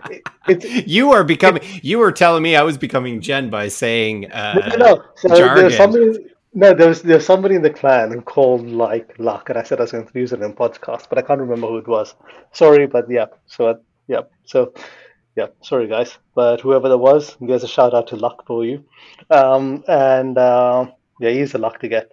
It, 0.09 0.23
it, 0.47 0.87
you 0.87 1.11
are 1.11 1.23
becoming. 1.23 1.61
You 1.81 1.99
were 1.99 2.11
telling 2.11 2.43
me 2.43 2.55
I 2.55 2.63
was 2.63 2.77
becoming 2.77 3.21
Jen 3.21 3.49
by 3.49 3.67
saying. 3.67 4.31
Uh, 4.31 4.75
no, 4.77 4.77
no. 4.77 5.03
So 5.15 5.29
jargon. 5.29 5.55
there's 5.55 5.77
somebody. 5.77 6.25
No, 6.57 6.73
there 6.73 6.87
was 6.87 7.03
there's 7.03 7.23
somebody 7.23 7.53
in 7.53 7.61
the 7.61 7.69
clan 7.69 8.11
who 8.11 8.19
called 8.19 8.65
like 8.67 9.13
luck, 9.19 9.49
and 9.49 9.59
I 9.59 9.61
said 9.61 9.79
I 9.79 9.83
was 9.83 9.91
going 9.91 10.07
to 10.07 10.19
use 10.19 10.33
it 10.33 10.41
in 10.41 10.53
podcast, 10.53 11.07
but 11.07 11.19
I 11.19 11.21
can't 11.21 11.39
remember 11.39 11.67
who 11.67 11.77
it 11.77 11.87
was. 11.87 12.15
Sorry, 12.51 12.87
but 12.87 13.05
yeah. 13.11 13.27
So 13.45 13.67
uh, 13.67 13.75
yeah. 14.07 14.21
So 14.45 14.73
yeah. 15.35 15.49
Sorry, 15.61 15.87
guys. 15.87 16.17
But 16.33 16.61
whoever 16.61 16.89
that 16.89 16.97
was, 16.97 17.37
there's 17.39 17.63
a 17.63 17.67
shout 17.67 17.93
out 17.93 18.07
to 18.07 18.15
luck 18.15 18.47
for 18.47 18.65
you. 18.65 18.83
Um, 19.29 19.83
and 19.87 20.35
uh, 20.35 20.87
yeah, 21.19 21.29
he's 21.29 21.53
a 21.53 21.59
luck 21.59 21.79
to 21.81 21.87
get. 21.89 22.11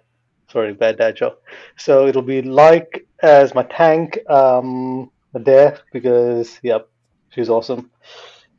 Sorry, 0.51 0.73
bad 0.75 0.99
dad 0.99 1.15
joke. 1.15 1.41
So 1.77 2.05
it'll 2.05 2.21
be 2.21 2.43
like 2.43 3.07
as 3.23 3.55
my 3.55 3.63
tank 3.63 4.19
um, 4.29 5.09
there 5.33 5.79
because 5.91 6.59
yep, 6.61 6.87
she's 7.31 7.49
awesome. 7.49 7.89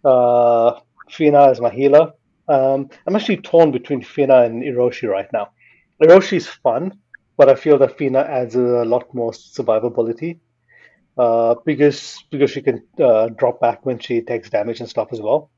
Uh, 0.05 0.81
Fina 1.09 1.49
is 1.51 1.61
my 1.61 1.70
healer. 1.70 2.12
Um, 2.49 2.90
I'm 3.07 3.14
actually 3.14 3.37
torn 3.37 3.70
between 3.70 4.03
Fina 4.03 4.42
and 4.42 4.64
Hiroshi 4.64 5.09
right 5.09 5.33
now. 5.33 5.51
Hiroshi's 6.00 6.46
fun, 6.46 6.98
but 7.37 7.48
I 7.48 7.54
feel 7.54 7.78
that 7.78 7.96
Fina 7.96 8.20
adds 8.20 8.54
a 8.54 8.85
lot 8.85 9.12
more 9.14 9.32
survivability 9.32 10.38
uh, 11.16 11.54
because 11.64 12.22
because 12.30 12.50
she 12.50 12.62
can 12.62 12.82
uh, 13.00 13.28
drop 13.28 13.61
back 13.61 13.87
when 13.87 13.98
she 13.98 14.20
takes 14.20 14.50
damage 14.50 14.80
and 14.80 14.88
stuff 14.88 15.09
as 15.12 15.20
well. 15.20 15.50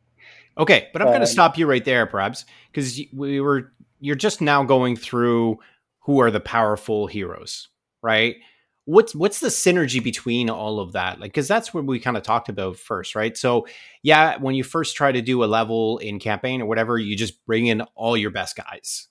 Okay, 0.57 0.89
but 0.93 1.03
I'm 1.03 1.09
going 1.09 1.21
to 1.21 1.27
stop 1.27 1.57
you 1.57 1.67
right 1.67 1.85
there, 1.85 2.07
perhaps, 2.07 2.45
because 2.71 3.01
we 3.13 3.41
were. 3.41 3.73
You're 4.01 4.17
just 4.17 4.41
now 4.41 4.63
going 4.63 4.97
through 4.97 5.59
who 6.01 6.21
are 6.21 6.31
the 6.31 6.41
powerful 6.41 7.07
heroes, 7.07 7.69
right? 8.03 8.37
What's 8.85 9.15
what's 9.15 9.41
the 9.41 9.49
synergy 9.49 10.03
between 10.03 10.51
all 10.51 10.81
of 10.81 10.93
that? 10.93 11.21
Like, 11.21 11.33
because 11.33 11.47
that's 11.47 11.75
what 11.75 11.85
we 11.85 12.01
kind 12.01 12.17
of 12.17 12.23
talked 12.23 12.49
about 12.49 12.77
first, 12.77 13.15
right? 13.15 13.37
So, 13.37 13.67
yeah, 14.03 14.39
when 14.39 14.55
you 14.55 14.65
first 14.65 14.97
try 14.97 15.13
to 15.13 15.21
do 15.21 15.45
a 15.45 15.47
level 15.47 15.99
in 15.99 16.19
campaign 16.19 16.63
or 16.63 16.67
whatever, 16.67 16.99
you 16.99 17.17
just 17.17 17.45
bring 17.45 17.67
in 17.67 17.83
all 17.95 18.17
your 18.17 18.31
best 18.31 18.57
guys, 18.57 19.09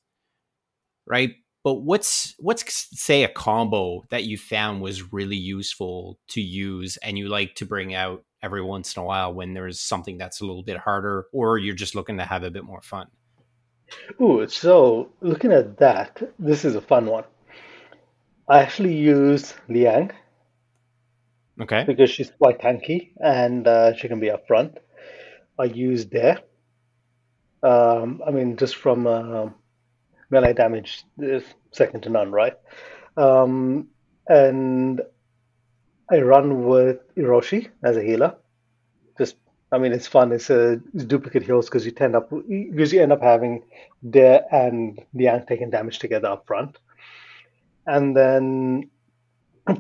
right? 1.08 1.36
But 1.64 1.82
what's 1.82 2.36
what's 2.40 2.88
say 3.00 3.24
a 3.24 3.30
combo 3.30 4.06
that 4.10 4.24
you 4.24 4.38
found 4.38 4.82
was 4.82 5.12
really 5.12 5.36
useful 5.38 6.20
to 6.30 6.42
use 6.42 6.98
and 6.98 7.18
you 7.18 7.28
like 7.28 7.56
to 7.56 7.66
bring 7.66 7.94
out 7.94 8.24
every 8.44 8.62
once 8.64 8.96
in 8.96 9.02
a 9.02 9.06
while 9.06 9.34
when 9.34 9.54
there's 9.54 9.80
something 9.80 10.18
that's 10.18 10.40
a 10.42 10.46
little 10.46 10.64
bit 10.64 10.78
harder 10.78 11.26
or 11.34 11.58
you're 11.58 11.76
just 11.76 11.96
looking 11.96 12.18
to 12.18 12.26
have 12.26 12.44
a 12.44 12.52
bit 12.52 12.64
more 12.64 12.82
fun. 12.82 13.08
Ooh, 14.22 14.48
so 14.48 15.10
looking 15.22 15.52
at 15.52 15.78
that, 15.78 16.22
this 16.40 16.66
is 16.66 16.76
a 16.76 16.82
fun 16.82 17.06
one. 17.08 17.24
I 18.48 18.60
actually 18.62 18.96
use 18.96 19.54
Liang 19.70 20.12
Okay. 21.62 21.84
because 21.86 22.10
she's 22.10 22.32
quite 22.32 22.60
tanky 22.60 23.12
and 23.18 23.68
uh, 23.68 23.96
she 23.96 24.08
can 24.08 24.20
be 24.20 24.30
up 24.30 24.48
front. 24.48 24.78
I 25.60 25.66
use 25.66 26.06
Dare. 26.06 26.40
Um, 27.64 28.22
I 28.26 28.32
mean, 28.32 28.58
just 28.58 28.76
from 28.76 29.08
uh, 29.08 29.50
melee 30.30 30.54
damage, 30.54 31.04
is 31.20 31.44
second 31.72 32.02
to 32.02 32.10
none, 32.10 32.32
right? 32.32 32.58
Um, 33.16 33.88
and 34.28 35.02
I 36.10 36.20
run 36.20 36.66
with 36.66 37.00
Hiroshi 37.16 37.70
as 37.84 37.98
a 37.98 38.04
healer. 38.04 38.36
Just, 39.18 39.36
I 39.72 39.78
mean, 39.78 39.94
it's 39.94 40.08
fun. 40.08 40.32
It's 40.32 40.50
a 40.50 40.80
it's 40.94 41.06
duplicate 41.06 41.44
heals 41.44 41.66
because 41.66 41.86
you 41.86 41.92
tend 41.92 42.16
up 42.16 42.30
because 42.30 42.94
you 42.94 43.02
end 43.02 43.12
up 43.12 43.22
having 43.22 43.64
Dare 44.10 44.44
and 44.52 45.02
Liang 45.14 45.46
taking 45.48 45.70
damage 45.70 46.00
together 46.00 46.30
up 46.30 46.46
front. 46.48 46.78
And 47.86 48.16
then 48.16 48.90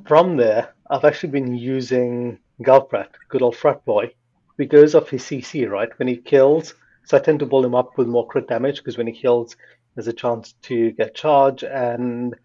from 0.05 0.37
there, 0.37 0.73
I've 0.89 1.05
actually 1.05 1.29
been 1.29 1.55
using 1.55 2.39
Galprat, 2.61 3.09
good 3.29 3.41
old 3.41 3.55
frat 3.55 3.83
boy, 3.85 4.13
because 4.57 4.95
of 4.95 5.09
his 5.09 5.23
CC, 5.23 5.69
right? 5.69 5.89
When 5.99 6.07
he 6.07 6.17
kills, 6.17 6.73
so 7.05 7.17
I 7.17 7.19
tend 7.19 7.39
to 7.39 7.45
build 7.45 7.65
him 7.65 7.75
up 7.75 7.97
with 7.97 8.07
more 8.07 8.27
crit 8.27 8.47
damage 8.47 8.77
because 8.77 8.97
when 8.97 9.07
he 9.07 9.13
kills, 9.13 9.55
there's 9.97 10.07
a 10.07 10.13
chance 10.13 10.53
to 10.61 10.91
get 10.91 11.15
charge, 11.15 11.63
and 11.63 12.35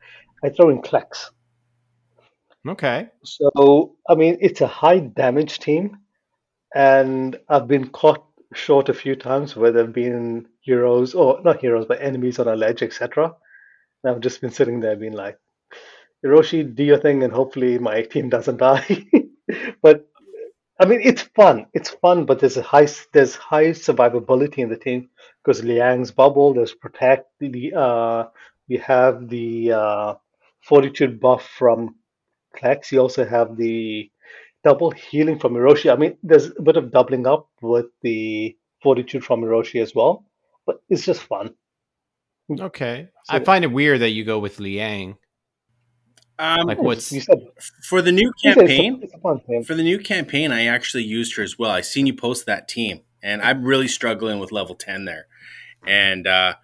I 0.43 0.49
throw 0.49 0.71
in 0.71 0.81
Klex. 0.81 1.31
Okay. 2.67 3.09
So, 3.25 3.97
I 4.09 4.15
mean, 4.15 4.39
it's 4.41 4.63
a 4.63 4.67
high 4.67 5.01
damage 5.01 5.59
team, 5.59 5.99
and 6.75 7.39
I've 7.51 7.69
been 7.69 7.91
caught 7.91 8.25
short 8.55 8.89
a 8.89 8.95
few 8.95 9.17
times 9.17 9.55
where 9.55 9.71
there 9.71 9.85
have 9.85 9.93
been 9.93 10.49
heroes, 10.63 11.15
or 11.15 11.43
not 11.43 11.61
heroes, 11.61 11.85
but 11.87 12.01
enemies 12.01 12.39
on 12.39 12.49
a 12.49 12.57
ledge, 12.57 12.83
etc. 12.83 13.35
And 14.03 14.15
I've 14.15 14.23
just 14.23 14.41
been 14.41 14.51
sitting 14.51 14.81
there 14.81 14.97
being 14.97 15.13
like, 15.13 15.39
Hiroshi, 16.25 16.75
do 16.75 16.85
your 16.85 16.99
thing, 16.99 17.23
and 17.23 17.33
hopefully 17.35 17.79
my 17.79 18.01
team 18.01 18.31
doesn't 18.31 18.57
die. 18.57 19.07
but 19.83 20.09
I 20.83 20.85
mean, 20.85 21.01
it's 21.05 21.23
fun. 21.23 21.67
It's 21.75 21.91
fun, 21.91 22.25
but 22.25 22.41
there's 22.41 22.57
a 22.57 22.63
high 22.63 22.89
there's 23.13 23.37
high 23.37 23.67
survivability 23.67 24.59
in 24.59 24.69
the 24.69 24.77
team 24.77 25.11
because 25.39 25.63
Liang's 25.63 26.11
bubble. 26.11 26.55
There's 26.55 26.75
protect. 26.75 27.31
The 27.39 27.73
uh, 27.73 28.25
we 28.69 28.79
have 28.79 29.29
the 29.29 29.73
uh, 29.73 30.15
fortitude 30.61 31.21
buff 31.21 31.49
from 31.57 31.95
Klex. 32.57 32.91
You 32.91 32.99
also 32.99 33.25
have 33.25 33.57
the 33.57 34.11
double 34.65 34.91
healing 34.91 35.39
from 35.39 35.55
Hiroshi. 35.55 35.93
I 35.93 35.95
mean, 35.95 36.19
there's 36.25 36.47
a 36.47 36.63
bit 36.63 36.77
of 36.77 36.91
doubling 36.91 37.29
up 37.29 37.49
with 37.61 37.87
the 38.03 38.57
fortitude 38.83 39.25
from 39.25 39.43
Hiroshi 39.43 39.81
as 39.81 39.95
well, 39.95 40.25
but 40.67 40.83
it's 40.89 41.05
just 41.05 41.23
fun. 41.23 41.55
Okay, 42.51 43.09
so, 43.23 43.37
I 43.37 43.39
find 43.45 43.63
it 43.63 43.69
weird 43.71 44.01
that 44.01 44.11
you 44.11 44.25
go 44.25 44.41
with 44.41 44.59
Liang. 44.59 45.17
Um, 46.43 46.67
like 46.67 46.83
what's 46.83 47.07
said, 47.07 47.47
for 47.85 48.03
the 48.03 48.11
new 48.11 48.33
campaign? 48.43 48.99
It's 49.01 49.15
a, 49.15 49.17
it's 49.17 49.49
a 49.49 49.63
for 49.63 49.77
the 49.77 49.85
new 49.85 50.01
campaign, 50.01 50.51
I 50.51 50.67
actually 50.67 51.05
used 51.05 51.37
her 51.37 51.43
as 51.45 51.57
well. 51.57 51.71
I 51.71 51.83
seen 51.83 52.05
you 52.05 52.15
post 52.15 52.47
that 52.47 52.67
team, 52.67 53.03
and 53.23 53.41
I'm 53.41 53.63
really 53.63 53.87
struggling 53.87 54.41
with 54.41 54.51
level 54.51 54.75
ten 54.75 55.05
there. 55.05 55.27
And 55.87 56.27
uh, 56.27 56.55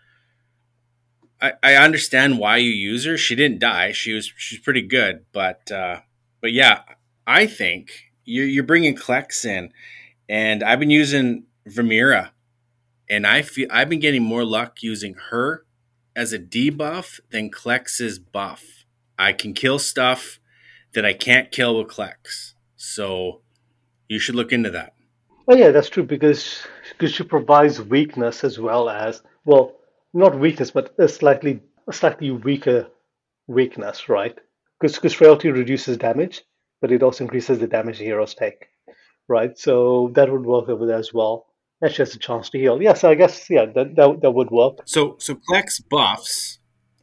I, 1.40 1.52
I 1.62 1.74
understand 1.76 2.40
why 2.40 2.56
you 2.56 2.72
use 2.72 3.04
her. 3.04 3.16
She 3.16 3.36
didn't 3.36 3.60
die. 3.60 3.92
She 3.92 4.12
was 4.14 4.32
she's 4.36 4.58
pretty 4.58 4.82
good, 4.82 5.24
but 5.32 5.70
uh, 5.70 6.00
but 6.40 6.50
yeah, 6.50 6.82
I 7.24 7.46
think 7.46 8.10
you're, 8.24 8.46
you're 8.46 8.64
bringing 8.64 8.96
Klex 8.96 9.44
in, 9.44 9.72
and 10.28 10.64
I've 10.64 10.80
been 10.80 10.90
using 10.90 11.44
Vamira, 11.68 12.30
and 13.08 13.24
I 13.24 13.42
feel 13.42 13.68
I've 13.70 13.88
been 13.88 14.00
getting 14.00 14.24
more 14.24 14.44
luck 14.44 14.82
using 14.82 15.14
her 15.30 15.64
as 16.16 16.32
a 16.32 16.38
debuff 16.40 17.20
than 17.30 17.48
Klex's 17.48 18.18
buff. 18.18 18.77
I 19.18 19.32
can 19.32 19.52
kill 19.52 19.78
stuff 19.78 20.38
that 20.94 21.04
I 21.04 21.12
can't 21.12 21.50
kill 21.50 21.78
with 21.78 21.88
Klex, 21.88 22.54
so 22.76 23.42
you 24.08 24.18
should 24.18 24.34
look 24.34 24.52
into 24.52 24.70
that. 24.70 24.94
Oh 25.48 25.56
yeah, 25.56 25.70
that's 25.70 25.88
true 25.88 26.04
because 26.04 26.66
because 26.92 27.12
she 27.14 27.24
provides 27.24 27.80
weakness 27.80 28.44
as 28.44 28.58
well 28.58 28.88
as 28.88 29.22
well 29.44 29.76
not 30.14 30.38
weakness, 30.38 30.70
but 30.70 30.94
a 30.98 31.08
slightly 31.08 31.60
a 31.88 31.92
slightly 31.92 32.30
weaker 32.30 32.88
weakness, 33.46 34.08
right? 34.08 34.36
Because 34.78 34.96
because 34.96 35.14
frailty 35.14 35.50
reduces 35.50 35.96
damage, 35.96 36.42
but 36.80 36.92
it 36.92 37.02
also 37.02 37.24
increases 37.24 37.58
the 37.58 37.66
damage 37.66 37.98
the 37.98 38.04
heroes 38.04 38.34
take, 38.34 38.66
right? 39.26 39.58
So 39.58 40.10
that 40.14 40.30
would 40.30 40.44
work 40.44 40.68
over 40.68 40.86
there 40.86 40.98
as 40.98 41.12
well. 41.12 41.46
And 41.80 41.92
she 41.92 42.02
has 42.02 42.14
a 42.14 42.18
chance 42.18 42.50
to 42.50 42.58
heal. 42.58 42.82
Yeah, 42.82 42.94
so 42.94 43.10
I 43.10 43.14
guess 43.14 43.48
yeah, 43.48 43.66
that 43.66 43.96
that, 43.96 44.20
that 44.22 44.30
would 44.30 44.50
work. 44.50 44.80
So 44.84 45.16
so 45.18 45.34
Klex 45.34 45.80
buffs 45.80 46.57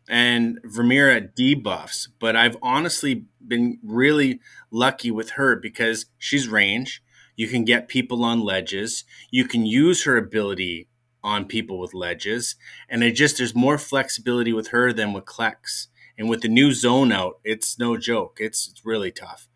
and 0.08 0.60
Vamira 0.64 1.34
debuffs, 1.34 2.08
but 2.20 2.36
I've 2.36 2.58
honestly 2.62 3.26
been 3.46 3.80
really 3.84 4.40
lucky 4.72 5.12
with 5.12 5.32
her 5.32 5.56
because 5.56 6.06
she's 6.18 6.48
range. 6.48 7.02
You 7.36 7.48
can 7.48 7.66
get 7.66 7.88
people 7.88 8.24
on 8.24 8.42
ledges. 8.42 9.04
You 9.30 9.46
can 9.46 9.66
use 9.66 10.04
her 10.04 10.18
ability 10.18 10.88
on 11.24 11.46
people 11.46 11.80
with 11.80 11.94
ledges. 11.94 12.56
And 12.88 13.04
it 13.04 13.14
just, 13.14 13.38
there's 13.38 13.56
more 13.56 13.78
flexibility 13.78 14.54
with 14.54 14.70
her 14.70 14.94
than 14.94 15.12
with 15.12 15.26
Klex. 15.26 15.88
And 16.18 16.30
with 16.30 16.42
the 16.42 16.48
new 16.48 16.72
zone 16.72 17.12
out, 17.12 17.40
it's 17.44 17.78
no 17.78 17.98
joke. 17.98 18.38
It's, 18.40 18.70
it's 18.70 18.86
really 18.86 19.12
tough. 19.12 19.50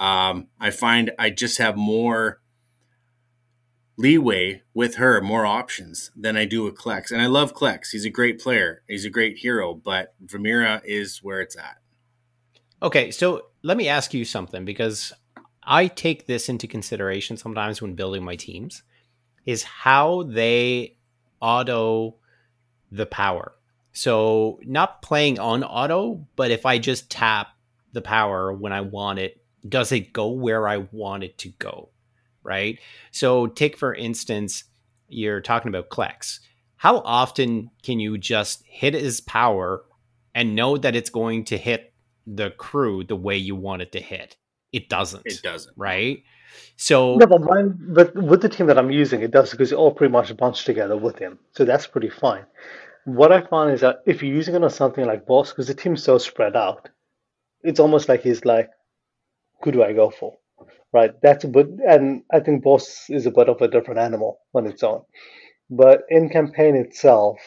Um, 0.00 0.48
I 0.58 0.70
find 0.70 1.12
I 1.18 1.30
just 1.30 1.58
have 1.58 1.76
more 1.76 2.40
leeway 4.00 4.62
with 4.72 4.96
her, 4.96 5.20
more 5.20 5.44
options 5.44 6.10
than 6.16 6.36
I 6.36 6.46
do 6.46 6.64
with 6.64 6.74
Klex. 6.74 7.12
And 7.12 7.20
I 7.20 7.26
love 7.26 7.52
Klex. 7.52 7.90
He's 7.90 8.06
a 8.06 8.10
great 8.10 8.40
player. 8.40 8.82
He's 8.88 9.04
a 9.04 9.10
great 9.10 9.38
hero, 9.38 9.74
but 9.74 10.14
Vamira 10.24 10.80
is 10.84 11.22
where 11.22 11.40
it's 11.40 11.56
at. 11.56 11.76
Okay, 12.82 13.10
so 13.10 13.48
let 13.62 13.76
me 13.76 13.88
ask 13.88 14.14
you 14.14 14.24
something 14.24 14.64
because 14.64 15.12
I 15.62 15.86
take 15.86 16.26
this 16.26 16.48
into 16.48 16.66
consideration 16.66 17.36
sometimes 17.36 17.82
when 17.82 17.94
building 17.94 18.24
my 18.24 18.36
teams 18.36 18.82
is 19.44 19.62
how 19.62 20.22
they 20.22 20.96
auto 21.40 22.16
the 22.90 23.06
power. 23.06 23.52
So 23.92 24.60
not 24.64 25.02
playing 25.02 25.38
on 25.38 25.62
auto, 25.62 26.26
but 26.36 26.50
if 26.50 26.64
I 26.64 26.78
just 26.78 27.10
tap 27.10 27.48
the 27.92 28.00
power 28.00 28.50
when 28.50 28.72
I 28.72 28.80
want 28.80 29.18
it, 29.18 29.44
does 29.68 29.92
it 29.92 30.14
go 30.14 30.30
where 30.30 30.66
I 30.66 30.78
want 30.78 31.22
it 31.22 31.36
to 31.38 31.50
go? 31.50 31.90
Right. 32.42 32.78
So 33.10 33.46
take 33.46 33.76
for 33.76 33.94
instance, 33.94 34.64
you're 35.08 35.40
talking 35.40 35.68
about 35.68 35.90
Klex. 35.90 36.40
How 36.76 36.98
often 36.98 37.70
can 37.82 38.00
you 38.00 38.16
just 38.16 38.62
hit 38.64 38.94
his 38.94 39.20
power 39.20 39.84
and 40.34 40.54
know 40.54 40.76
that 40.78 40.96
it's 40.96 41.10
going 41.10 41.44
to 41.46 41.58
hit 41.58 41.92
the 42.26 42.50
crew 42.50 43.04
the 43.04 43.16
way 43.16 43.36
you 43.36 43.54
want 43.54 43.82
it 43.82 43.92
to 43.92 44.00
hit? 44.00 44.36
It 44.72 44.88
doesn't. 44.88 45.22
It 45.26 45.42
doesn't. 45.42 45.76
Right. 45.76 46.22
So 46.76 47.16
no, 47.16 47.26
but 47.26 47.42
mine, 47.42 47.78
but 47.78 48.14
with 48.14 48.42
the 48.42 48.48
team 48.48 48.66
that 48.66 48.78
I'm 48.78 48.90
using, 48.90 49.20
it 49.22 49.30
does 49.30 49.50
because 49.50 49.72
it 49.72 49.76
all 49.76 49.92
pretty 49.92 50.12
much 50.12 50.34
bunched 50.36 50.66
together 50.66 50.96
with 50.96 51.18
him, 51.18 51.38
so 51.52 51.64
that's 51.64 51.86
pretty 51.86 52.08
fine. 52.08 52.44
What 53.04 53.32
I 53.32 53.42
find 53.42 53.72
is 53.72 53.80
that 53.82 54.02
if 54.06 54.22
you're 54.22 54.34
using 54.34 54.54
it 54.54 54.64
on 54.64 54.70
something 54.70 55.04
like 55.06 55.26
boss, 55.26 55.50
because 55.50 55.68
the 55.68 55.74
team's 55.74 56.02
so 56.02 56.18
spread 56.18 56.56
out, 56.56 56.88
it's 57.62 57.80
almost 57.80 58.08
like 58.08 58.22
he's 58.22 58.44
like, 58.44 58.70
who 59.62 59.72
do 59.72 59.82
I 59.82 59.92
go 59.92 60.10
for? 60.10 60.38
Right. 60.92 61.12
That's 61.22 61.44
a 61.44 61.48
bit, 61.48 61.68
and 61.88 62.22
I 62.32 62.40
think 62.40 62.64
boss 62.64 63.08
is 63.08 63.24
a 63.24 63.30
bit 63.30 63.48
of 63.48 63.60
a 63.60 63.68
different 63.68 64.00
animal 64.00 64.40
on 64.54 64.66
its 64.66 64.82
own. 64.82 65.02
But 65.70 66.02
in 66.08 66.28
campaign 66.28 66.74
itself, 66.74 67.38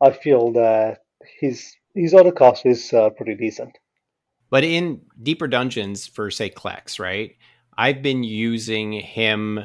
I 0.00 0.10
feel 0.10 0.52
that 0.52 1.00
his 1.40 1.76
his 1.94 2.14
auto 2.14 2.32
cost 2.32 2.64
is 2.64 2.92
uh, 2.92 3.10
pretty 3.10 3.34
decent. 3.34 3.76
But 4.50 4.64
in 4.64 5.02
deeper 5.22 5.48
dungeons, 5.48 6.06
for 6.06 6.30
say 6.30 6.48
Klex, 6.48 6.98
right? 6.98 7.36
I've 7.76 8.02
been 8.02 8.22
using 8.24 8.92
him 8.92 9.60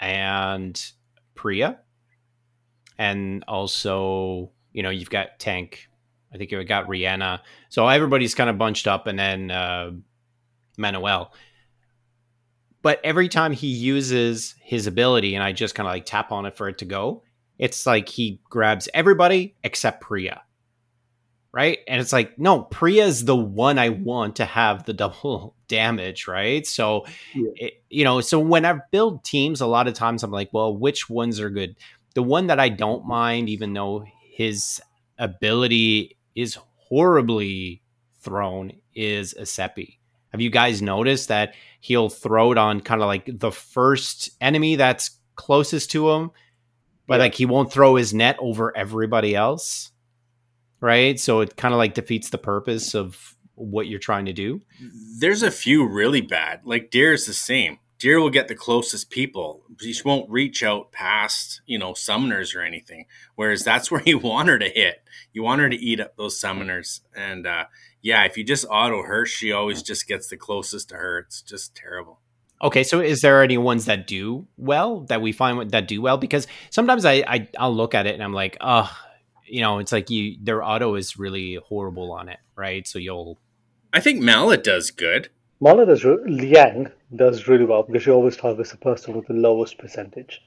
and 0.00 0.92
Priya, 1.34 1.78
and 2.98 3.44
also 3.48 4.52
you 4.72 4.82
know 4.82 4.90
you've 4.90 5.10
got 5.10 5.40
Tank. 5.40 5.88
I 6.32 6.38
think 6.38 6.50
you've 6.50 6.66
got 6.66 6.86
Rihanna. 6.86 7.40
So 7.68 7.86
everybody's 7.88 8.34
kind 8.34 8.48
of 8.48 8.56
bunched 8.56 8.86
up, 8.86 9.06
and 9.08 9.18
then 9.18 9.50
uh, 9.50 9.90
Manuel. 10.78 11.32
But 12.82 13.00
every 13.04 13.28
time 13.28 13.52
he 13.52 13.68
uses 13.68 14.54
his 14.60 14.86
ability, 14.86 15.34
and 15.34 15.42
I 15.44 15.52
just 15.52 15.74
kind 15.74 15.86
of 15.86 15.94
like 15.94 16.04
tap 16.04 16.32
on 16.32 16.46
it 16.46 16.56
for 16.56 16.68
it 16.68 16.78
to 16.78 16.84
go, 16.84 17.22
it's 17.58 17.86
like 17.86 18.08
he 18.08 18.40
grabs 18.50 18.88
everybody 18.92 19.54
except 19.62 20.00
Priya 20.00 20.42
right? 21.52 21.80
And 21.86 22.00
it's 22.00 22.12
like, 22.12 22.38
no, 22.38 22.62
Priya 22.62 23.04
is 23.04 23.24
the 23.24 23.36
one 23.36 23.78
I 23.78 23.90
want 23.90 24.36
to 24.36 24.44
have 24.44 24.84
the 24.84 24.92
double 24.92 25.54
damage, 25.68 26.26
right? 26.26 26.66
So, 26.66 27.04
yeah. 27.34 27.50
it, 27.56 27.84
you 27.88 28.04
know, 28.04 28.20
so 28.20 28.38
when 28.38 28.64
I 28.64 28.78
build 28.90 29.24
teams, 29.24 29.60
a 29.60 29.66
lot 29.66 29.88
of 29.88 29.94
times 29.94 30.22
I'm 30.22 30.30
like, 30.30 30.50
well, 30.52 30.76
which 30.76 31.08
ones 31.08 31.40
are 31.40 31.50
good? 31.50 31.76
The 32.14 32.22
one 32.22 32.48
that 32.48 32.60
I 32.60 32.68
don't 32.68 33.06
mind, 33.06 33.48
even 33.48 33.72
though 33.72 34.04
his 34.34 34.80
ability 35.18 36.16
is 36.34 36.58
horribly 36.76 37.82
thrown, 38.20 38.72
is 38.94 39.34
Asepi. 39.38 39.96
Have 40.32 40.40
you 40.40 40.50
guys 40.50 40.82
noticed 40.82 41.28
that 41.28 41.54
he'll 41.80 42.08
throw 42.08 42.52
it 42.52 42.58
on 42.58 42.80
kind 42.80 43.00
of 43.02 43.06
like 43.06 43.38
the 43.38 43.52
first 43.52 44.30
enemy 44.40 44.76
that's 44.76 45.18
closest 45.36 45.90
to 45.92 46.10
him, 46.10 46.30
but 47.06 47.14
yeah. 47.14 47.20
like 47.20 47.34
he 47.34 47.46
won't 47.46 47.72
throw 47.72 47.96
his 47.96 48.12
net 48.12 48.36
over 48.40 48.76
everybody 48.76 49.34
else? 49.34 49.92
right? 50.82 51.18
So 51.18 51.40
it 51.40 51.56
kind 51.56 51.72
of 51.72 51.78
like 51.78 51.94
defeats 51.94 52.28
the 52.28 52.38
purpose 52.38 52.94
of 52.94 53.36
what 53.54 53.86
you're 53.86 53.98
trying 53.98 54.26
to 54.26 54.32
do. 54.34 54.60
There's 55.18 55.42
a 55.42 55.50
few 55.50 55.86
really 55.86 56.20
bad. 56.20 56.60
Like 56.64 56.90
Deer 56.90 57.14
is 57.14 57.24
the 57.24 57.32
same. 57.32 57.78
Deer 57.98 58.20
will 58.20 58.30
get 58.30 58.48
the 58.48 58.56
closest 58.56 59.08
people. 59.10 59.62
She 59.80 59.94
won't 60.04 60.28
reach 60.28 60.64
out 60.64 60.90
past, 60.90 61.62
you 61.66 61.78
know, 61.78 61.92
summoners 61.92 62.54
or 62.56 62.60
anything. 62.60 63.06
Whereas 63.36 63.62
that's 63.62 63.90
where 63.90 64.02
you 64.04 64.18
want 64.18 64.48
her 64.48 64.58
to 64.58 64.68
hit. 64.68 65.04
You 65.32 65.44
want 65.44 65.60
her 65.60 65.70
to 65.70 65.76
eat 65.76 66.00
up 66.00 66.16
those 66.16 66.38
summoners. 66.38 67.00
And 67.14 67.46
uh, 67.46 67.66
yeah, 68.02 68.24
if 68.24 68.36
you 68.36 68.44
just 68.44 68.66
auto 68.68 69.02
her, 69.04 69.24
she 69.24 69.52
always 69.52 69.82
just 69.82 70.08
gets 70.08 70.28
the 70.28 70.36
closest 70.36 70.88
to 70.90 70.96
her. 70.96 71.20
It's 71.20 71.40
just 71.40 71.74
terrible. 71.74 72.18
Okay, 72.60 72.84
so 72.84 73.00
is 73.00 73.22
there 73.22 73.42
any 73.42 73.58
ones 73.58 73.86
that 73.86 74.06
do 74.06 74.46
well 74.56 75.00
that 75.02 75.22
we 75.22 75.32
find 75.32 75.70
that 75.70 75.88
do 75.88 76.02
well? 76.02 76.18
Because 76.18 76.46
sometimes 76.70 77.04
I, 77.04 77.24
I 77.26 77.48
I'll 77.58 77.74
look 77.74 77.94
at 77.94 78.06
it 78.06 78.14
and 78.14 78.22
I'm 78.22 78.32
like, 78.32 78.56
oh, 78.60 78.90
you 79.46 79.60
know, 79.60 79.78
it's 79.78 79.92
like 79.92 80.10
you 80.10 80.36
their 80.40 80.62
auto 80.62 80.94
is 80.96 81.18
really 81.18 81.58
horrible 81.66 82.12
on 82.12 82.28
it, 82.28 82.38
right? 82.56 82.86
So 82.86 82.98
you'll. 82.98 83.38
I 83.92 84.00
think 84.00 84.20
Mallet 84.20 84.64
does 84.64 84.90
good. 84.90 85.28
Mallet 85.60 85.88
does 85.88 86.04
Liang 86.04 86.90
does 87.14 87.46
really 87.46 87.64
well 87.64 87.82
because 87.82 88.02
she 88.02 88.10
always 88.10 88.36
targets 88.36 88.70
the 88.70 88.78
person 88.78 89.14
with 89.14 89.26
the 89.26 89.34
lowest 89.34 89.78
percentage. 89.78 90.40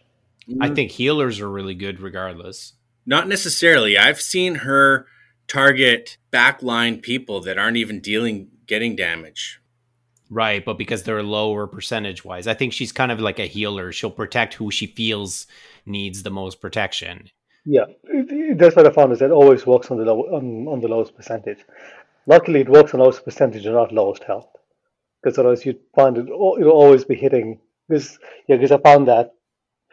I 0.62 0.70
mm. 0.70 0.76
think 0.76 0.92
healers 0.92 1.40
are 1.40 1.50
really 1.50 1.76
good 1.76 2.00
regardless. 2.00 2.74
Not 3.06 3.28
necessarily. 3.28 3.98
I've 3.98 4.22
seen 4.22 4.56
her 4.56 5.08
target 5.48 6.18
backline 6.32 7.02
people 7.02 7.42
that 7.42 7.58
aren't 7.58 7.78
even 7.78 8.00
dealing 8.00 8.50
getting 8.68 8.96
damage. 8.96 9.62
Right, 10.30 10.66
but 10.66 10.78
because 10.78 11.04
they're 11.04 11.22
lower 11.22 11.68
percentage 11.68 12.26
wise, 12.26 12.48
I 12.48 12.56
think 12.56 12.74
she's 12.74 12.92
kind 12.92 13.12
of 13.12 13.20
like 13.20 13.40
a 13.40 13.46
healer. 13.46 13.92
She'll 13.92 14.10
protect 14.10 14.56
who 14.56 14.72
she 14.72 14.88
feels 14.88 15.46
needs 15.86 16.24
the 16.24 16.32
most 16.32 16.60
protection. 16.60 17.30
Yeah, 17.66 17.86
that's 18.56 18.76
what 18.76 18.88
I 18.88 18.92
found 18.92 19.12
is 19.12 19.22
it 19.22 19.32
always 19.32 19.66
works 19.66 19.92
on 19.92 19.98
the 19.98 20.06
low, 20.06 20.22
on, 20.22 20.68
on 20.68 20.82
the 20.82 20.88
lowest 20.88 21.16
percentage. 21.16 21.60
Luckily, 22.28 22.62
it 22.62 22.70
works 22.70 22.94
on 22.94 23.00
lowest 23.00 23.24
percentage 23.24 23.66
and 23.66 23.76
not 23.76 23.92
lowest 23.92 24.24
health, 24.24 24.50
because 25.22 25.38
otherwise 25.38 25.66
you'd 25.66 25.80
find 25.96 26.18
it 26.18 26.28
you'll 26.28 26.70
always 26.70 27.06
be 27.06 27.16
hitting. 27.16 27.60
Because 27.88 28.18
yeah, 28.48 28.56
because 28.56 28.72
I 28.72 28.78
found 28.80 29.08
that 29.08 29.34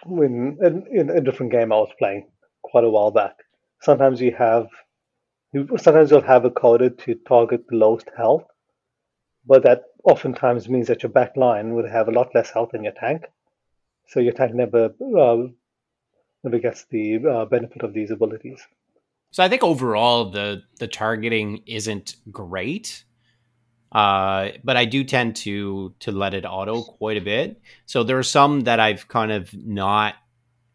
when 0.04 0.58
in, 0.62 0.86
in 0.90 1.10
a 1.10 1.20
different 1.20 1.52
game 1.52 1.72
I 1.72 1.76
was 1.76 1.92
playing 1.98 2.26
quite 2.62 2.84
a 2.84 2.90
while 2.90 3.10
back. 3.10 3.36
Sometimes 3.80 4.20
you 4.20 4.32
have 4.32 4.66
you 4.66 4.70
sometimes 5.52 6.10
you'll 6.10 6.22
have 6.22 6.44
it 6.44 6.54
coded 6.54 6.98
to 7.00 7.14
target 7.14 7.66
the 7.68 7.76
lowest 7.76 8.08
health, 8.16 8.44
but 9.46 9.62
that 9.64 9.84
oftentimes 10.04 10.68
means 10.68 10.88
that 10.88 11.02
your 11.02 11.12
back 11.12 11.36
line 11.36 11.74
would 11.74 11.88
have 11.88 12.08
a 12.08 12.12
lot 12.12 12.34
less 12.34 12.50
health 12.50 12.70
than 12.72 12.84
your 12.84 12.92
tank. 12.92 13.24
So 14.08 14.20
your 14.20 14.32
tank 14.32 14.54
never 14.54 14.94
uh, 15.00 15.48
never 16.44 16.58
gets 16.58 16.86
the 16.90 17.18
uh, 17.26 17.44
benefit 17.46 17.82
of 17.82 17.92
these 17.92 18.10
abilities. 18.10 18.60
So 19.30 19.42
I 19.42 19.48
think 19.48 19.62
overall 19.62 20.30
the 20.30 20.62
the 20.78 20.88
targeting 20.88 21.62
isn't 21.66 22.16
great. 22.30 23.04
Uh, 23.92 24.52
but 24.64 24.76
I 24.76 24.86
do 24.86 25.04
tend 25.04 25.36
to 25.36 25.94
to 26.00 26.12
let 26.12 26.34
it 26.34 26.46
auto 26.46 26.82
quite 26.82 27.18
a 27.18 27.20
bit. 27.20 27.60
So 27.84 28.02
there 28.02 28.18
are 28.18 28.22
some 28.22 28.62
that 28.62 28.80
I've 28.80 29.06
kind 29.08 29.30
of 29.30 29.52
not 29.54 30.14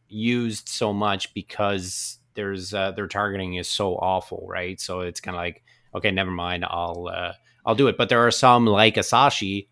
used 0.07 0.69
so 0.69 0.93
much 0.93 1.33
because 1.33 2.16
there's 2.37 2.73
uh, 2.73 2.91
their 2.91 3.07
targeting 3.07 3.55
is 3.55 3.69
so 3.69 3.95
awful, 3.95 4.45
right? 4.47 4.79
So 4.79 5.01
it's 5.01 5.19
kind 5.19 5.35
of 5.35 5.39
like 5.39 5.63
okay, 5.93 6.11
never 6.11 6.31
mind, 6.31 6.63
I'll 6.63 7.09
uh, 7.13 7.33
I'll 7.65 7.75
do 7.75 7.87
it. 7.87 7.97
But 7.97 8.07
there 8.07 8.25
are 8.25 8.31
some 8.31 8.65
like 8.65 8.95
Asashi 8.95 9.67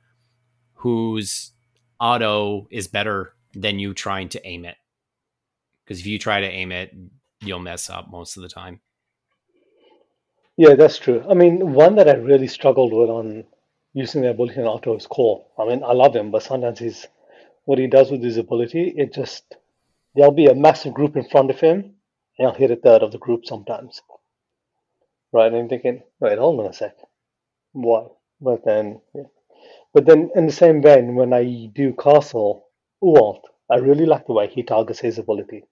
whose 0.73 1.51
auto 1.99 2.67
is 2.69 2.89
better 2.89 3.33
than 3.53 3.79
you 3.79 3.93
trying 3.93 4.27
to 4.29 4.45
aim 4.45 4.65
it. 4.65 4.75
Because 5.85 6.01
if 6.01 6.05
you 6.05 6.19
try 6.19 6.41
to 6.41 6.47
aim 6.47 6.73
it, 6.73 6.93
you'll 7.39 7.59
mess 7.59 7.89
up 7.89 8.09
most 8.11 8.35
of 8.35 8.43
the 8.43 8.49
time. 8.49 8.81
Yeah, 10.57 10.75
that's 10.75 10.97
true. 10.97 11.23
I 11.29 11.33
mean, 11.33 11.73
one 11.73 11.95
that 11.95 12.09
I 12.09 12.13
really 12.13 12.47
struggled 12.47 12.91
with 12.91 13.09
on 13.09 13.45
using 13.93 14.21
the 14.21 14.31
ability 14.31 14.59
in 14.59 14.65
auto 14.65 14.95
is 14.97 15.07
Core. 15.07 15.45
I 15.57 15.65
mean, 15.65 15.83
I 15.83 15.93
love 15.93 16.15
him, 16.15 16.31
but 16.31 16.43
sometimes 16.43 16.79
he's 16.79 17.07
what 17.65 17.79
he 17.79 17.87
does 17.87 18.11
with 18.11 18.23
his 18.23 18.37
ability, 18.37 18.93
it 18.95 19.13
just 19.13 19.55
there'll 20.15 20.31
be 20.31 20.45
a 20.45 20.55
massive 20.55 20.93
group 20.93 21.17
in 21.17 21.27
front 21.27 21.49
of 21.49 21.59
him, 21.59 21.94
and 22.37 22.47
he'll 22.47 22.53
hit 22.53 22.71
a 22.71 22.75
third 22.75 23.03
of 23.03 23.11
the 23.11 23.17
group 23.17 23.45
sometimes. 23.45 24.01
Right? 25.31 25.47
And 25.47 25.55
I'm 25.55 25.69
thinking, 25.69 26.03
wait, 26.19 26.37
hold 26.37 26.59
on 26.59 26.67
a 26.67 26.73
sec. 26.73 26.95
Why? 27.73 28.07
But 28.39 28.63
then, 28.65 29.01
yeah. 29.13 29.23
but 29.93 30.05
then 30.05 30.29
in 30.35 30.45
the 30.45 30.53
same 30.53 30.81
vein, 30.81 31.15
when 31.15 31.33
I 31.33 31.69
do 31.73 31.93
Castle 31.93 32.67
Ualt, 33.03 33.41
I 33.69 33.77
really 33.77 34.05
like 34.05 34.27
the 34.27 34.33
way 34.33 34.47
he 34.47 34.63
targets 34.63 34.99
his 34.99 35.17
ability. 35.17 35.63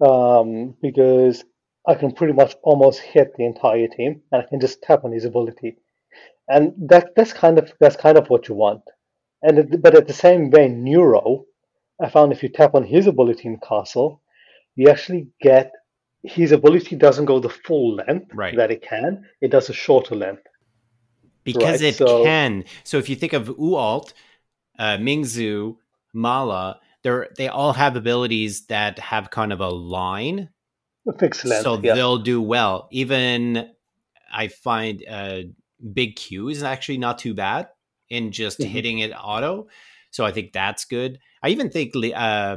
Um, 0.00 0.76
because 0.80 1.44
I 1.86 1.94
can 1.94 2.12
pretty 2.12 2.34
much 2.34 2.54
almost 2.62 3.00
hit 3.00 3.34
the 3.36 3.46
entire 3.46 3.88
team, 3.88 4.22
and 4.30 4.42
I 4.42 4.46
can 4.46 4.60
just 4.60 4.82
tap 4.82 5.04
on 5.04 5.12
his 5.12 5.24
ability, 5.24 5.78
and 6.48 6.74
that 6.88 7.14
that's 7.16 7.32
kind 7.32 7.58
of 7.58 7.72
that's 7.80 7.96
kind 7.96 8.18
of 8.18 8.28
what 8.28 8.48
you 8.48 8.54
want. 8.54 8.82
And 9.42 9.80
but 9.82 9.96
at 9.96 10.06
the 10.06 10.12
same 10.12 10.50
vein, 10.50 10.84
Neuro, 10.84 11.46
I 12.00 12.10
found 12.10 12.32
if 12.32 12.42
you 12.42 12.48
tap 12.48 12.74
on 12.74 12.84
his 12.84 13.06
ability 13.06 13.48
in 13.48 13.58
Castle, 13.58 14.20
you 14.78 14.88
actually 14.94 15.22
get 15.48 15.66
his 16.22 16.50
ability 16.52 16.94
doesn't 16.96 17.26
go 17.32 17.36
the 17.40 17.48
full 17.66 17.88
length 18.02 18.30
Right. 18.34 18.56
that 18.56 18.70
it 18.70 18.82
can; 18.82 19.10
it 19.44 19.50
does 19.50 19.68
a 19.68 19.72
shorter 19.84 20.14
length. 20.24 20.42
because 21.44 21.80
Right, 21.82 21.88
it 21.94 21.96
so- 21.96 22.24
can. 22.24 22.64
So 22.84 22.98
if 22.98 23.08
you 23.08 23.16
think 23.16 23.32
of 23.32 23.48
Ualt, 23.48 24.12
uh, 24.78 24.96
Mingzu, 24.98 25.76
Mala, 26.12 26.78
they're 27.02 27.28
they 27.38 27.48
all 27.48 27.72
have 27.72 27.96
abilities 27.96 28.66
that 28.66 28.98
have 28.98 29.30
kind 29.30 29.52
of 29.52 29.60
a 29.60 29.68
line, 29.70 30.50
A 31.08 31.12
fixed 31.18 31.44
length. 31.46 31.64
so 31.64 31.78
yeah. 31.80 31.94
they'll 31.94 32.18
do 32.18 32.38
well. 32.42 32.86
Even 32.90 33.70
I 34.42 34.48
find 34.48 35.02
uh, 35.08 35.42
Big 35.98 36.16
Q 36.16 36.48
is 36.50 36.62
actually 36.62 36.98
not 36.98 37.18
too 37.18 37.32
bad 37.34 37.68
in 38.10 38.30
just 38.32 38.58
Mhm. 38.58 38.66
hitting 38.74 38.98
it 38.98 39.12
auto. 39.12 39.68
So 40.10 40.24
I 40.26 40.32
think 40.32 40.52
that's 40.52 40.84
good. 40.84 41.18
I 41.42 41.48
even 41.50 41.70
think 41.70 41.94
uh, 42.14 42.56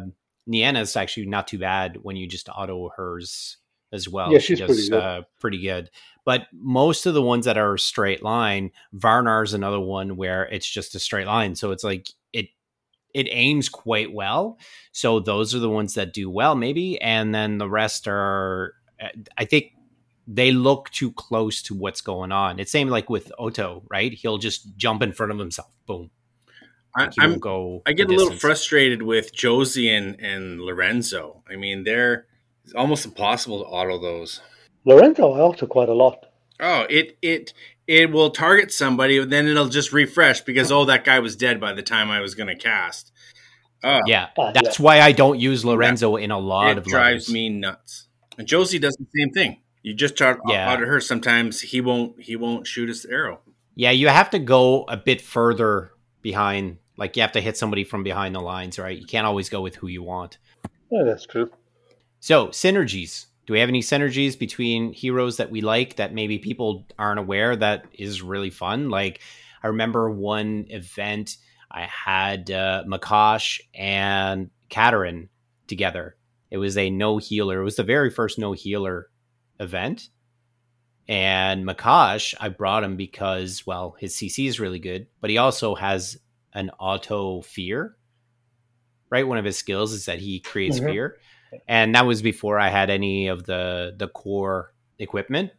Niana 0.49 0.81
is 0.81 0.95
actually 0.95 1.27
not 1.27 1.47
too 1.47 1.59
bad 1.59 1.97
when 2.01 2.15
you 2.15 2.27
just 2.27 2.49
auto 2.49 2.89
hers 2.95 3.57
as 3.93 4.07
well. 4.07 4.31
Yeah, 4.31 4.39
she 4.39 4.55
she's 4.55 4.59
does 4.59 4.67
pretty 4.67 4.89
good. 4.89 5.03
Uh, 5.03 5.21
pretty 5.39 5.61
good. 5.61 5.89
But 6.25 6.47
most 6.53 7.05
of 7.05 7.13
the 7.13 7.21
ones 7.21 7.45
that 7.45 7.57
are 7.57 7.77
straight 7.77 8.23
line, 8.23 8.71
Varnar's 8.93 9.53
another 9.53 9.79
one 9.79 10.15
where 10.15 10.43
it's 10.45 10.69
just 10.69 10.95
a 10.95 10.99
straight 10.99 11.27
line. 11.27 11.55
So 11.55 11.71
it's 11.71 11.83
like 11.83 12.09
it 12.31 12.47
it 13.13 13.27
aims 13.31 13.69
quite 13.69 14.13
well. 14.13 14.57
So 14.91 15.19
those 15.19 15.53
are 15.55 15.59
the 15.59 15.69
ones 15.69 15.95
that 15.95 16.13
do 16.13 16.29
well, 16.29 16.55
maybe, 16.55 16.99
and 17.01 17.33
then 17.33 17.57
the 17.57 17.69
rest 17.69 18.07
are. 18.07 18.73
uh, 19.01 19.09
I 19.37 19.45
think 19.45 19.73
they 20.27 20.51
look 20.51 20.89
too 20.91 21.11
close 21.11 21.61
to 21.63 21.73
what's 21.73 22.01
going 22.01 22.31
on. 22.31 22.59
It's 22.59 22.71
same 22.71 22.87
like 22.87 23.09
with 23.09 23.31
Otto, 23.37 23.83
right? 23.89 24.13
He'll 24.13 24.37
just 24.37 24.77
jump 24.77 25.01
in 25.01 25.11
front 25.11 25.31
of 25.31 25.39
himself. 25.39 25.71
Boom. 25.85 26.11
I, 26.95 27.03
Like, 27.03 27.13
he 27.13 27.21
I'm 27.21 27.29
won't 27.31 27.41
go. 27.41 27.81
I 27.85 27.93
get 27.93 28.05
a 28.05 28.07
the 28.07 28.15
little 28.15 28.37
frustrated 28.37 29.01
with 29.01 29.33
Josie 29.33 29.89
and, 29.89 30.19
and 30.19 30.59
Lorenzo. 30.61 31.43
I 31.49 31.55
mean, 31.55 31.83
they're 31.83 32.25
it's 32.63 32.73
almost 32.73 33.05
impossible 33.05 33.59
to 33.63 33.65
auto 33.65 33.97
those. 33.99 34.41
Lorenzo 34.85 35.33
I 35.33 35.39
auto 35.39 35.67
quite 35.67 35.89
a 35.89 35.93
lot. 35.93 36.25
Oh, 36.59 36.85
it 36.89 37.17
it 37.21 37.53
it 37.87 38.11
will 38.11 38.29
target 38.29 38.71
somebody, 38.71 39.23
then 39.25 39.47
it'll 39.47 39.67
just 39.69 39.91
refresh 39.93 40.41
because 40.41 40.71
oh, 40.71 40.85
that 40.85 41.03
guy 41.03 41.19
was 41.19 41.35
dead 41.35 41.59
by 41.59 41.73
the 41.73 41.81
time 41.81 42.09
I 42.11 42.19
was 42.21 42.35
going 42.35 42.47
to 42.47 42.55
cast. 42.55 43.11
Oh, 43.83 43.99
Yeah, 44.05 44.27
Ah, 44.37 44.51
that's 44.51 44.79
why 44.79 45.01
I 45.01 45.11
don't 45.11 45.39
use 45.39 45.65
Lorenzo 45.65 46.15
in 46.15 46.29
a 46.29 46.37
lot 46.37 46.71
it 46.73 46.77
of 46.77 46.85
drives 46.85 47.27
levels. 47.29 47.33
me 47.33 47.49
nuts. 47.49 48.07
And 48.37 48.47
Josie 48.47 48.77
does 48.79 48.95
the 48.95 49.07
same 49.19 49.31
thing. 49.31 49.61
You 49.81 49.95
just 49.95 50.15
try 50.15 50.35
Yeah. 50.47 50.71
auto 50.71 50.85
her. 50.85 50.99
Sometimes 51.01 51.61
he 51.61 51.81
won't 51.81 52.21
he 52.21 52.35
won't 52.35 52.67
shoot 52.67 52.89
his 52.89 53.05
arrow. 53.05 53.39
Yeah, 53.75 53.89
you 53.91 54.09
have 54.09 54.29
to 54.31 54.39
go 54.39 54.83
a 54.83 54.97
bit 54.97 55.19
further 55.21 55.91
behind. 56.21 56.77
Like 56.97 57.15
you 57.15 57.21
have 57.21 57.31
to 57.33 57.41
hit 57.41 57.57
somebody 57.57 57.83
from 57.83 58.03
behind 58.03 58.35
the 58.35 58.41
lines, 58.41 58.77
right? 58.77 58.97
You 58.97 59.05
can't 59.05 59.27
always 59.27 59.49
go 59.49 59.61
with 59.61 59.75
who 59.75 59.87
you 59.87 60.03
want. 60.03 60.37
Yeah, 60.91 61.03
that's 61.03 61.25
true. 61.25 61.49
So 62.19 62.47
synergies. 62.47 63.25
Do 63.47 63.53
we 63.53 63.59
have 63.59 63.69
any 63.69 63.81
synergies 63.81 64.37
between 64.37 64.93
heroes 64.93 65.37
that 65.37 65.49
we 65.49 65.61
like 65.61 65.95
that 65.95 66.13
maybe 66.13 66.37
people 66.37 66.85
aren't 66.99 67.19
aware 67.19 67.55
that 67.55 67.85
is 67.93 68.21
really 68.21 68.51
fun? 68.51 68.89
Like 68.89 69.21
I 69.63 69.67
remember 69.67 70.09
one 70.09 70.65
event 70.69 71.37
I 71.69 71.83
had 71.83 72.51
uh, 72.51 72.83
Makash 72.87 73.61
and 73.73 74.49
Katerin 74.69 75.29
together. 75.67 76.15
It 76.49 76.57
was 76.57 76.77
a 76.77 76.89
no 76.89 77.17
healer. 77.17 77.61
It 77.61 77.63
was 77.63 77.77
the 77.77 77.83
very 77.83 78.09
first 78.09 78.37
no 78.37 78.51
healer 78.51 79.09
event. 79.59 80.09
And 81.07 81.65
Makash, 81.65 82.35
I 82.39 82.49
brought 82.49 82.83
him 82.83 82.95
because, 82.97 83.65
well, 83.65 83.95
his 83.99 84.13
CC 84.13 84.47
is 84.47 84.59
really 84.59 84.79
good, 84.79 85.07
but 85.19 85.29
he 85.29 85.37
also 85.37 85.75
has 85.75 86.17
an 86.53 86.69
auto 86.79 87.41
fear. 87.41 87.95
Right? 89.09 89.27
One 89.27 89.37
of 89.37 89.45
his 89.45 89.57
skills 89.57 89.91
is 89.93 90.05
that 90.05 90.19
he 90.19 90.39
creates 90.39 90.79
Mhm. 90.79 90.91
fear. 90.91 91.17
And 91.67 91.95
that 91.95 92.05
was 92.05 92.21
before 92.21 92.59
I 92.59 92.69
had 92.69 92.89
any 92.89 93.27
of 93.27 93.43
the 93.45 93.93
the 93.97 94.07
core 94.07 94.73
equipment 94.99 95.51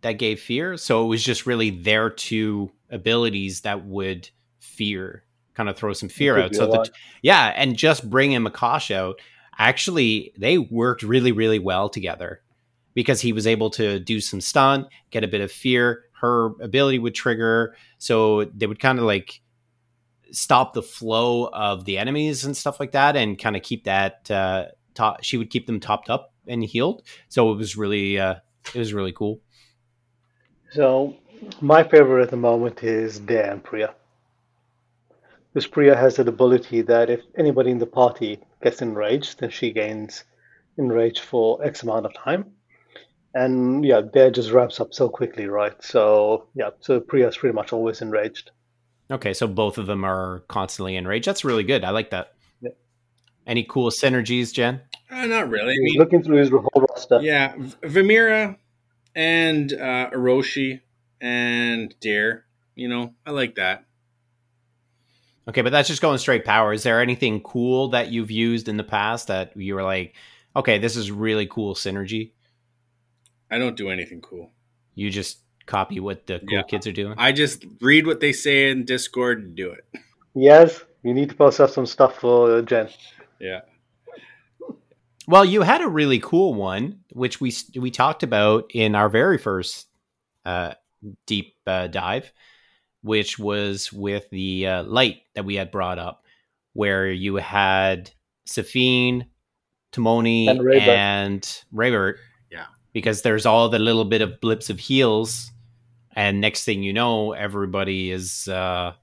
that 0.00 0.12
gave 0.12 0.40
fear. 0.40 0.76
So 0.76 1.04
it 1.04 1.08
was 1.08 1.22
just 1.22 1.44
really 1.44 1.70
their 1.70 2.08
two 2.08 2.70
abilities 2.90 3.62
that 3.62 3.84
would 3.84 4.30
fear, 4.58 5.24
kind 5.54 5.68
of 5.68 5.76
throw 5.76 5.92
some 5.92 6.08
fear 6.08 6.38
out. 6.38 6.54
So 6.54 6.66
the, 6.66 6.90
yeah, 7.22 7.52
and 7.56 7.76
just 7.76 8.08
bringing 8.08 8.40
Makash 8.40 8.94
out, 8.94 9.20
actually, 9.58 10.32
they 10.38 10.56
worked 10.58 11.02
really, 11.02 11.32
really 11.32 11.58
well 11.58 11.88
together 11.90 12.40
because 12.94 13.20
he 13.20 13.32
was 13.32 13.46
able 13.46 13.70
to 13.70 13.98
do 13.98 14.20
some 14.20 14.40
stun, 14.40 14.86
get 15.10 15.24
a 15.24 15.28
bit 15.28 15.40
of 15.42 15.52
fear. 15.52 16.04
Her 16.20 16.52
ability 16.62 16.98
would 17.00 17.14
trigger, 17.14 17.76
so 17.98 18.44
they 18.44 18.66
would 18.66 18.80
kind 18.80 18.98
of 18.98 19.04
like 19.04 19.42
stop 20.34 20.74
the 20.74 20.82
flow 20.82 21.48
of 21.52 21.84
the 21.84 21.98
enemies 21.98 22.44
and 22.44 22.56
stuff 22.56 22.80
like 22.80 22.92
that, 22.92 23.16
and 23.16 23.38
kind 23.38 23.56
of 23.56 23.62
keep 23.62 23.84
that. 23.84 24.30
Uh, 24.30 24.66
top, 24.94 25.22
she 25.22 25.36
would 25.36 25.50
keep 25.50 25.66
them 25.66 25.80
topped 25.80 26.08
up 26.08 26.32
and 26.46 26.64
healed. 26.64 27.02
So 27.28 27.52
it 27.52 27.56
was 27.56 27.76
really, 27.76 28.18
uh, 28.18 28.36
it 28.74 28.78
was 28.78 28.94
really 28.94 29.12
cool. 29.12 29.40
So 30.72 31.16
my 31.60 31.82
favorite 31.82 32.22
at 32.22 32.30
the 32.30 32.36
moment 32.36 32.82
is 32.82 33.18
Dan 33.18 33.60
Priya. 33.60 33.94
This 35.52 35.66
Priya 35.66 35.94
has 35.94 36.16
that 36.16 36.28
ability 36.28 36.82
that 36.82 37.10
if 37.10 37.20
anybody 37.38 37.70
in 37.70 37.78
the 37.78 37.86
party 37.86 38.40
gets 38.62 38.82
enraged, 38.82 39.40
then 39.40 39.50
she 39.50 39.72
gains 39.72 40.24
enraged 40.78 41.20
for 41.20 41.64
X 41.64 41.82
amount 41.82 42.06
of 42.06 42.14
time. 42.14 42.52
And 43.34 43.84
yeah, 43.84 44.00
Dare 44.00 44.30
just 44.30 44.50
wraps 44.50 44.80
up 44.80 44.94
so 44.94 45.08
quickly, 45.08 45.46
right? 45.46 45.80
So 45.82 46.48
yeah, 46.54 46.70
so 46.80 47.00
Priya's 47.00 47.36
pretty 47.36 47.54
much 47.54 47.72
always 47.72 48.00
enraged. 48.00 48.50
Okay, 49.10 49.34
so 49.34 49.46
both 49.46 49.78
of 49.78 49.86
them 49.86 50.04
are 50.04 50.40
constantly 50.48 50.96
enraged. 50.96 51.26
That's 51.26 51.44
really 51.44 51.64
good. 51.64 51.84
I 51.84 51.90
like 51.90 52.10
that. 52.10 52.34
Yeah. 52.60 52.70
Any 53.46 53.64
cool 53.64 53.90
synergies, 53.90 54.52
Jen? 54.52 54.80
Uh, 55.10 55.26
not 55.26 55.48
really. 55.50 55.72
I 55.72 55.76
He's 55.82 55.92
mean, 55.92 55.98
looking 55.98 56.22
through 56.22 56.38
his 56.38 56.50
whole 56.50 56.86
roster. 56.88 57.20
yeah, 57.20 57.54
V- 57.56 57.76
Vamira 57.82 58.56
and 59.14 59.72
uh, 59.72 60.10
Orochi 60.10 60.80
and 61.20 61.94
Dare. 62.00 62.44
You 62.74 62.88
know, 62.88 63.14
I 63.26 63.30
like 63.32 63.56
that. 63.56 63.84
Okay, 65.46 65.60
but 65.60 65.70
that's 65.70 65.88
just 65.88 66.00
going 66.00 66.18
straight 66.18 66.44
power. 66.46 66.72
Is 66.72 66.82
there 66.82 67.00
anything 67.00 67.42
cool 67.42 67.88
that 67.88 68.10
you've 68.10 68.30
used 68.30 68.66
in 68.68 68.78
the 68.78 68.84
past 68.84 69.28
that 69.28 69.54
you 69.56 69.74
were 69.74 69.82
like, 69.82 70.14
okay, 70.56 70.78
this 70.78 70.96
is 70.96 71.10
really 71.10 71.46
cool 71.46 71.74
synergy? 71.74 72.32
I 73.50 73.58
don't 73.58 73.76
do 73.76 73.90
anything 73.90 74.22
cool. 74.22 74.50
You 74.94 75.10
just 75.10 75.38
copy 75.66 76.00
what 76.00 76.26
the 76.26 76.38
cool 76.40 76.48
Yeah. 76.50 76.62
kids 76.62 76.86
are 76.86 76.92
doing? 76.92 77.14
I 77.18 77.32
just 77.32 77.64
read 77.80 78.06
what 78.06 78.20
they 78.20 78.32
say 78.32 78.70
in 78.70 78.84
Discord 78.84 79.38
and 79.42 79.54
do 79.56 79.70
it. 79.70 79.84
Yes, 80.34 80.82
you 81.02 81.14
need 81.14 81.28
to 81.30 81.34
post 81.34 81.60
up 81.60 81.70
some 81.70 81.86
stuff 81.86 82.18
for 82.18 82.60
Jen. 82.62 82.88
Yeah. 83.40 83.60
Well, 85.26 85.44
you 85.44 85.62
had 85.62 85.80
a 85.80 85.88
really 85.88 86.18
cool 86.18 86.52
one, 86.54 87.00
which 87.12 87.40
we 87.40 87.52
we 87.76 87.90
talked 87.90 88.22
about 88.22 88.70
in 88.74 88.94
our 88.94 89.08
very 89.08 89.38
first 89.38 89.86
uh, 90.44 90.74
deep 91.26 91.54
uh, 91.66 91.86
dive, 91.86 92.30
which 93.02 93.38
was 93.38 93.90
with 93.92 94.28
the 94.30 94.66
uh, 94.66 94.82
light 94.82 95.22
that 95.34 95.46
we 95.46 95.54
had 95.54 95.70
brought 95.70 95.98
up, 95.98 96.24
where 96.74 97.10
you 97.10 97.36
had 97.36 98.10
Safine, 98.46 99.24
Timoni, 99.92 100.48
And 100.48 100.60
Raybert. 100.60 100.88
and 100.88 101.62
Raybert. 101.74 102.14
Yeah. 102.50 102.66
because 102.92 103.22
there's 103.22 103.46
all 103.46 103.70
the 103.70 103.78
little 103.78 104.04
bit 104.04 104.20
of 104.20 104.40
blips 104.42 104.68
of 104.68 104.78
heals, 104.78 105.50
and 106.14 106.40
next 106.40 106.64
thing 106.64 106.82
you 106.82 106.92
know, 106.92 107.32
everybody 107.32 108.10
is 108.10 108.48
uh, 108.48 108.94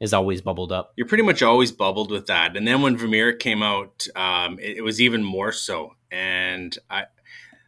is 0.00 0.12
always 0.12 0.40
bubbled 0.40 0.72
up. 0.72 0.92
You're 0.96 1.06
pretty 1.06 1.24
much 1.24 1.42
always 1.42 1.72
bubbled 1.72 2.10
with 2.10 2.26
that. 2.26 2.56
And 2.56 2.66
then 2.66 2.82
when 2.82 2.96
Vermeer 2.96 3.32
came 3.32 3.62
out, 3.62 4.06
um, 4.14 4.58
it, 4.60 4.78
it, 4.78 4.82
was 4.82 5.00
even 5.00 5.24
more 5.24 5.52
so. 5.52 5.94
And 6.10 6.76
I, 6.88 7.06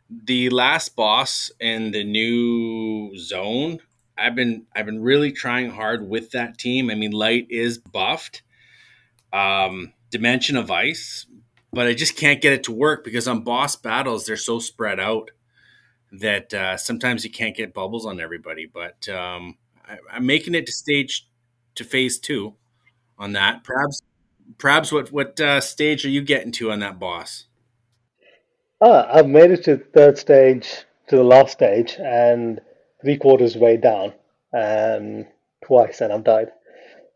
the 0.09 0.51
last 0.51 0.95
boss 0.95 1.51
in 1.59 1.91
the 1.91 2.05
new 2.05 3.17
zone, 3.17 3.81
I've 4.17 4.35
been 4.35 4.67
I've 4.77 4.87
been 4.87 5.03
really 5.03 5.33
trying 5.33 5.71
hard 5.71 6.09
with 6.09 6.33
that 6.33 6.59
team. 6.59 6.91
I 6.91 6.95
mean, 6.95 7.13
Light 7.13 7.47
is 7.49 7.79
buffed, 7.79 8.43
um, 9.33 9.93
Dimension 10.11 10.57
of 10.57 10.71
Ice, 10.71 11.27
but 11.73 11.87
I 11.87 11.95
just 11.95 12.17
can't 12.17 12.43
get 12.43 12.53
it 12.53 12.65
to 12.65 12.73
work 12.73 13.05
because 13.05 13.27
on 13.27 13.43
boss 13.43 13.77
battles 13.77 14.27
they're 14.27 14.37
so 14.37 14.59
spread 14.59 15.01
out 15.01 15.31
that 16.13 16.53
uh, 16.53 16.77
sometimes 16.77 17.25
you 17.25 17.31
can't 17.31 17.57
get 17.57 17.75
bubbles 17.75 18.07
on 18.07 18.21
everybody. 18.21 18.67
But 18.67 19.09
um, 19.09 19.57
I, 19.89 19.99
I'm 20.13 20.27
making 20.27 20.55
it 20.55 20.67
to 20.67 20.73
stage 20.73 21.29
to 21.77 21.85
phase 21.85 22.19
two 22.19 22.55
on 23.19 23.33
that. 23.33 23.65
Perhaps, 23.65 24.03
perhaps 24.59 24.93
what 24.93 25.13
what 25.13 25.41
uh, 25.41 25.61
stage 25.61 26.05
are 26.05 26.11
you 26.11 26.23
getting 26.23 26.53
to 26.53 26.71
on 26.71 26.81
that 26.81 26.99
boss? 26.99 27.47
Uh, 28.81 29.07
I've 29.13 29.29
made 29.29 29.51
it 29.51 29.65
to 29.65 29.77
third 29.77 30.17
stage, 30.17 30.69
to 31.09 31.17
the 31.17 31.25
last 31.25 31.53
stage, 31.53 31.97
and 31.99 32.61
three 33.03 33.19
quarters 33.19 33.57
way 33.57 33.77
down, 33.77 34.15
and 34.53 35.27
twice, 35.65 36.01
and 36.01 36.13
I've 36.13 36.25
died. 36.25 36.51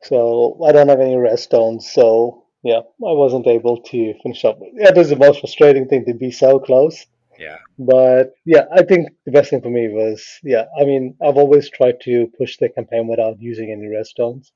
So 0.03 0.63
I 0.67 0.73
don't 0.73 0.89
have 0.89 1.01
any 1.01 1.17
rest 1.17 1.45
stones. 1.45 1.91
So 1.91 2.45
yeah, 2.63 2.81
I 2.81 3.13
wasn't 3.13 3.47
able 3.47 3.79
to 3.81 4.15
finish 4.23 4.45
up. 4.45 4.59
That 4.77 4.99
is 4.99 5.09
the 5.09 5.17
most 5.17 5.41
frustrating 5.41 5.89
thing 5.89 6.05
to 6.05 6.15
be 6.15 6.31
so 6.31 6.59
close. 6.59 7.07
Yeah. 7.39 7.59
But 7.79 8.35
yeah, 8.45 8.67
I 8.73 8.83
think 8.83 9.09
the 9.25 9.33
best 9.33 9.51
thing 9.51 9.61
for 9.63 9.71
me 9.71 9.89
was 9.89 10.25
yeah. 10.43 10.67
I 10.81 10.85
mean, 10.85 11.17
I've 11.23 11.37
always 11.37 11.69
tried 11.71 12.01
to 12.03 12.29
push 12.39 12.57
the 12.59 12.69
campaign 12.69 13.09
without 13.09 13.41
using 13.41 13.71
any 13.73 13.89
rest 13.89 14.11
stones. 14.11 14.53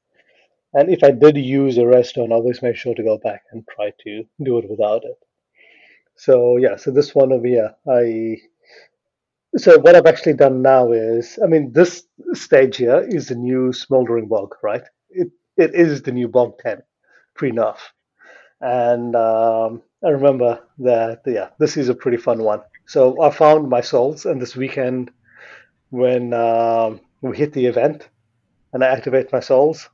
And 0.74 0.90
if 0.90 1.02
I 1.04 1.12
did 1.12 1.36
use 1.38 1.78
a 1.78 1.86
rest 1.86 2.10
stone, 2.10 2.32
I 2.32 2.36
always 2.36 2.62
make 2.62 2.76
sure 2.76 2.94
to 2.94 3.02
go 3.04 3.18
back 3.18 3.42
and 3.52 3.66
try 3.68 3.92
to 4.04 4.24
do 4.42 4.58
it 4.58 4.68
without 4.70 5.04
it. 5.04 5.18
So 6.16 6.56
yeah, 6.58 6.76
so 6.76 6.90
this 6.90 7.14
one 7.14 7.32
over 7.32 7.46
here, 7.46 7.74
I 7.88 8.38
so 9.56 9.78
what 9.78 9.94
I've 9.94 10.06
actually 10.06 10.34
done 10.34 10.62
now 10.62 10.92
is, 10.92 11.38
I 11.42 11.46
mean, 11.46 11.72
this 11.72 12.04
stage 12.34 12.76
here 12.76 13.00
is 13.08 13.28
the 13.28 13.34
new 13.34 13.72
smoldering 13.72 14.28
bog, 14.28 14.54
right? 14.62 14.82
It 15.10 15.28
it 15.56 15.74
is 15.74 16.02
the 16.02 16.12
new 16.12 16.28
bog 16.28 16.58
ten, 16.58 16.82
pre 17.34 17.50
nerf, 17.52 17.78
and 18.60 19.14
um, 19.16 19.82
I 20.04 20.10
remember 20.10 20.60
that 20.78 21.22
yeah, 21.26 21.50
this 21.58 21.76
is 21.76 21.88
a 21.88 21.94
pretty 21.94 22.18
fun 22.18 22.42
one. 22.42 22.62
So 22.88 23.22
I 23.22 23.30
found 23.30 23.68
my 23.68 23.82
souls, 23.82 24.24
and 24.24 24.40
this 24.40 24.56
weekend 24.56 25.10
when 25.90 26.32
um, 26.32 27.00
we 27.20 27.36
hit 27.36 27.52
the 27.52 27.66
event, 27.66 28.08
and 28.72 28.82
I 28.82 28.86
activate 28.86 29.30
my 29.30 29.40
souls, 29.40 29.90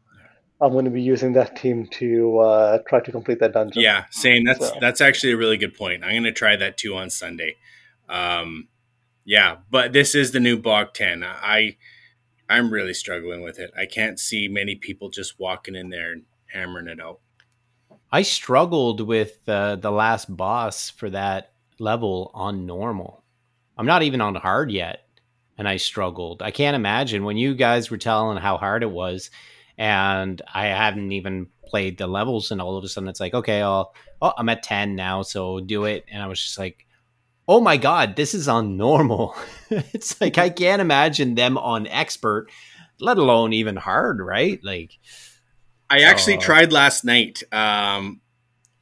I'm 0.61 0.71
going 0.71 0.85
to 0.85 0.93
be 0.93 1.03
using 1.03 1.33
that 1.33 1.57
team 1.57 1.89
to 1.89 2.39
uh, 2.39 2.79
try 2.89 3.01
to 3.01 3.11
complete 3.11 3.41
that 3.41 3.53
dungeon. 3.53 3.83
Yeah, 3.83 4.05
same. 4.11 4.45
That's 4.45 4.69
so. 4.69 4.77
that's 4.81 5.01
actually 5.01 5.33
a 5.33 5.37
really 5.37 5.57
good 5.57 5.75
point. 5.75 6.05
I'm 6.05 6.13
going 6.13 6.23
to 6.23 6.33
try 6.33 6.55
that 6.55 6.79
too 6.79 6.95
on 6.95 7.11
Sunday. 7.11 7.57
Um, 8.09 8.69
yeah, 9.25 9.57
but 9.73 9.93
this 9.93 10.15
is 10.15 10.31
the 10.31 10.39
new 10.39 10.57
Bog 10.57 10.95
10. 10.95 11.25
I 11.25 11.77
I'm 12.49 12.71
really 12.71 12.95
struggling 12.95 13.43
with 13.43 13.59
it. 13.59 13.73
I 13.77 13.87
can't 13.87 14.21
see 14.21 14.47
many 14.47 14.77
people 14.77 15.11
just 15.11 15.41
walking 15.41 15.75
in 15.75 15.91
there 15.91 16.13
and 16.13 16.23
hammering 16.53 16.87
it 16.87 17.01
out. 17.01 17.19
I 18.13 18.23
struggled 18.23 19.01
with 19.01 19.49
uh, 19.49 19.75
the 19.75 19.91
last 19.91 20.35
boss 20.35 20.91
for 20.91 21.11
that 21.11 21.54
level 21.79 22.31
on 22.35 22.67
normal. 22.67 23.23
I'm 23.77 23.87
not 23.87 24.03
even 24.03 24.21
on 24.21 24.35
hard 24.35 24.71
yet, 24.71 25.07
and 25.59 25.69
I 25.69 25.77
struggled. 25.77 26.43
I 26.43 26.51
can't 26.51 26.77
imagine 26.77 27.25
when 27.25 27.37
you 27.37 27.55
guys 27.55 27.91
were 27.91 27.99
telling 27.99 28.39
how 28.39 28.57
hard 28.57 28.83
it 28.83 28.91
was, 28.91 29.31
and 29.77 30.41
I 30.53 30.67
hadn't 30.67 31.13
even 31.13 31.49
played 31.67 31.99
the 31.99 32.07
levels, 32.07 32.51
and 32.51 32.61
all 32.61 32.77
of 32.77 32.85
a 32.85 32.89
sudden 32.89 33.09
it's 33.09 33.21
like, 33.21 33.35
okay, 33.35 33.63
I'll, 33.63 33.95
oh, 34.23 34.33
I'm 34.37 34.49
at 34.49 34.63
10 34.63 34.95
now, 34.95 35.23
so 35.23 35.61
do 35.61 35.85
it. 35.85 36.05
And 36.11 36.23
I 36.23 36.27
was 36.27 36.41
just 36.41 36.59
like, 36.59 36.87
oh 37.49 37.61
my 37.61 37.77
God, 37.77 38.17
this 38.17 38.35
is 38.35 38.49
on 38.49 38.77
normal. 38.77 39.37
it's 39.71 40.21
like, 40.21 40.39
I 40.39 40.51
can't 40.51 40.81
imagine 40.81 41.35
them 41.35 41.59
on 41.59 41.87
expert, 41.89 42.49
let 43.01 43.19
alone 43.19 43.53
even 43.53 43.77
hard, 43.77 44.21
right? 44.21 44.61
Like, 44.63 44.99
I 45.91 46.03
actually 46.03 46.39
uh, 46.39 46.41
tried 46.41 46.73
last 46.73 47.05
night. 47.05 47.43
Um, 47.53 48.21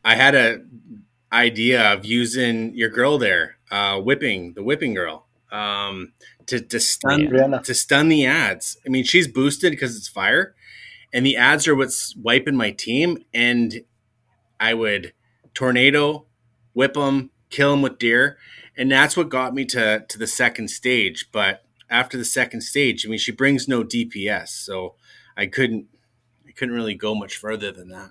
I 0.05 0.15
had 0.15 0.35
a 0.35 0.61
idea 1.33 1.93
of 1.93 2.05
using 2.05 2.75
your 2.75 2.91
girl 2.91 3.19
there, 3.19 3.57
uh, 3.71 4.01
whipping 4.01 4.53
the 4.55 4.63
whipping 4.63 4.95
girl, 4.95 5.27
um, 5.51 6.13
to 6.47 6.61
to 6.61 6.79
stun 6.79 7.21
yeah. 7.35 7.59
to 7.59 7.75
stun 7.75 8.09
the 8.09 8.27
ads. 8.27 8.77
I 8.87 8.91
mean, 8.91 9.05
she's 9.05 9.29
boosted 9.29 9.73
because 9.73 9.97
it's 9.97 10.09
fire, 10.09 10.55
and 11.13 11.25
the 11.25 11.37
ads 11.37 11.67
are 11.67 11.75
what's 11.75 12.15
wiping 12.17 12.57
my 12.57 12.71
team. 12.71 13.19
And 13.33 13.85
I 14.61 14.75
would 14.75 15.13
tornado, 15.55 16.27
whip 16.75 16.95
them, 16.95 17.31
kill 17.51 17.73
them 17.73 17.83
with 17.83 17.99
deer, 17.99 18.39
and 18.77 18.91
that's 18.91 19.17
what 19.17 19.29
got 19.29 19.55
me 19.55 19.65
to 19.67 20.05
to 20.07 20.19
the 20.19 20.27
second 20.27 20.69
stage. 20.69 21.29
But 21.33 21.65
after 21.89 22.17
the 22.17 22.25
second 22.25 22.63
stage, 22.63 23.07
I 23.07 23.09
mean, 23.09 23.19
she 23.19 23.33
brings 23.33 23.69
no 23.69 23.83
DPS, 23.83 24.49
so 24.49 24.95
I 25.37 25.47
couldn't 25.47 25.87
I 26.47 26.53
couldn't 26.53 26.75
really 26.75 26.95
go 26.95 27.15
much 27.15 27.37
further 27.37 27.73
than 27.73 27.89
that. 27.89 28.11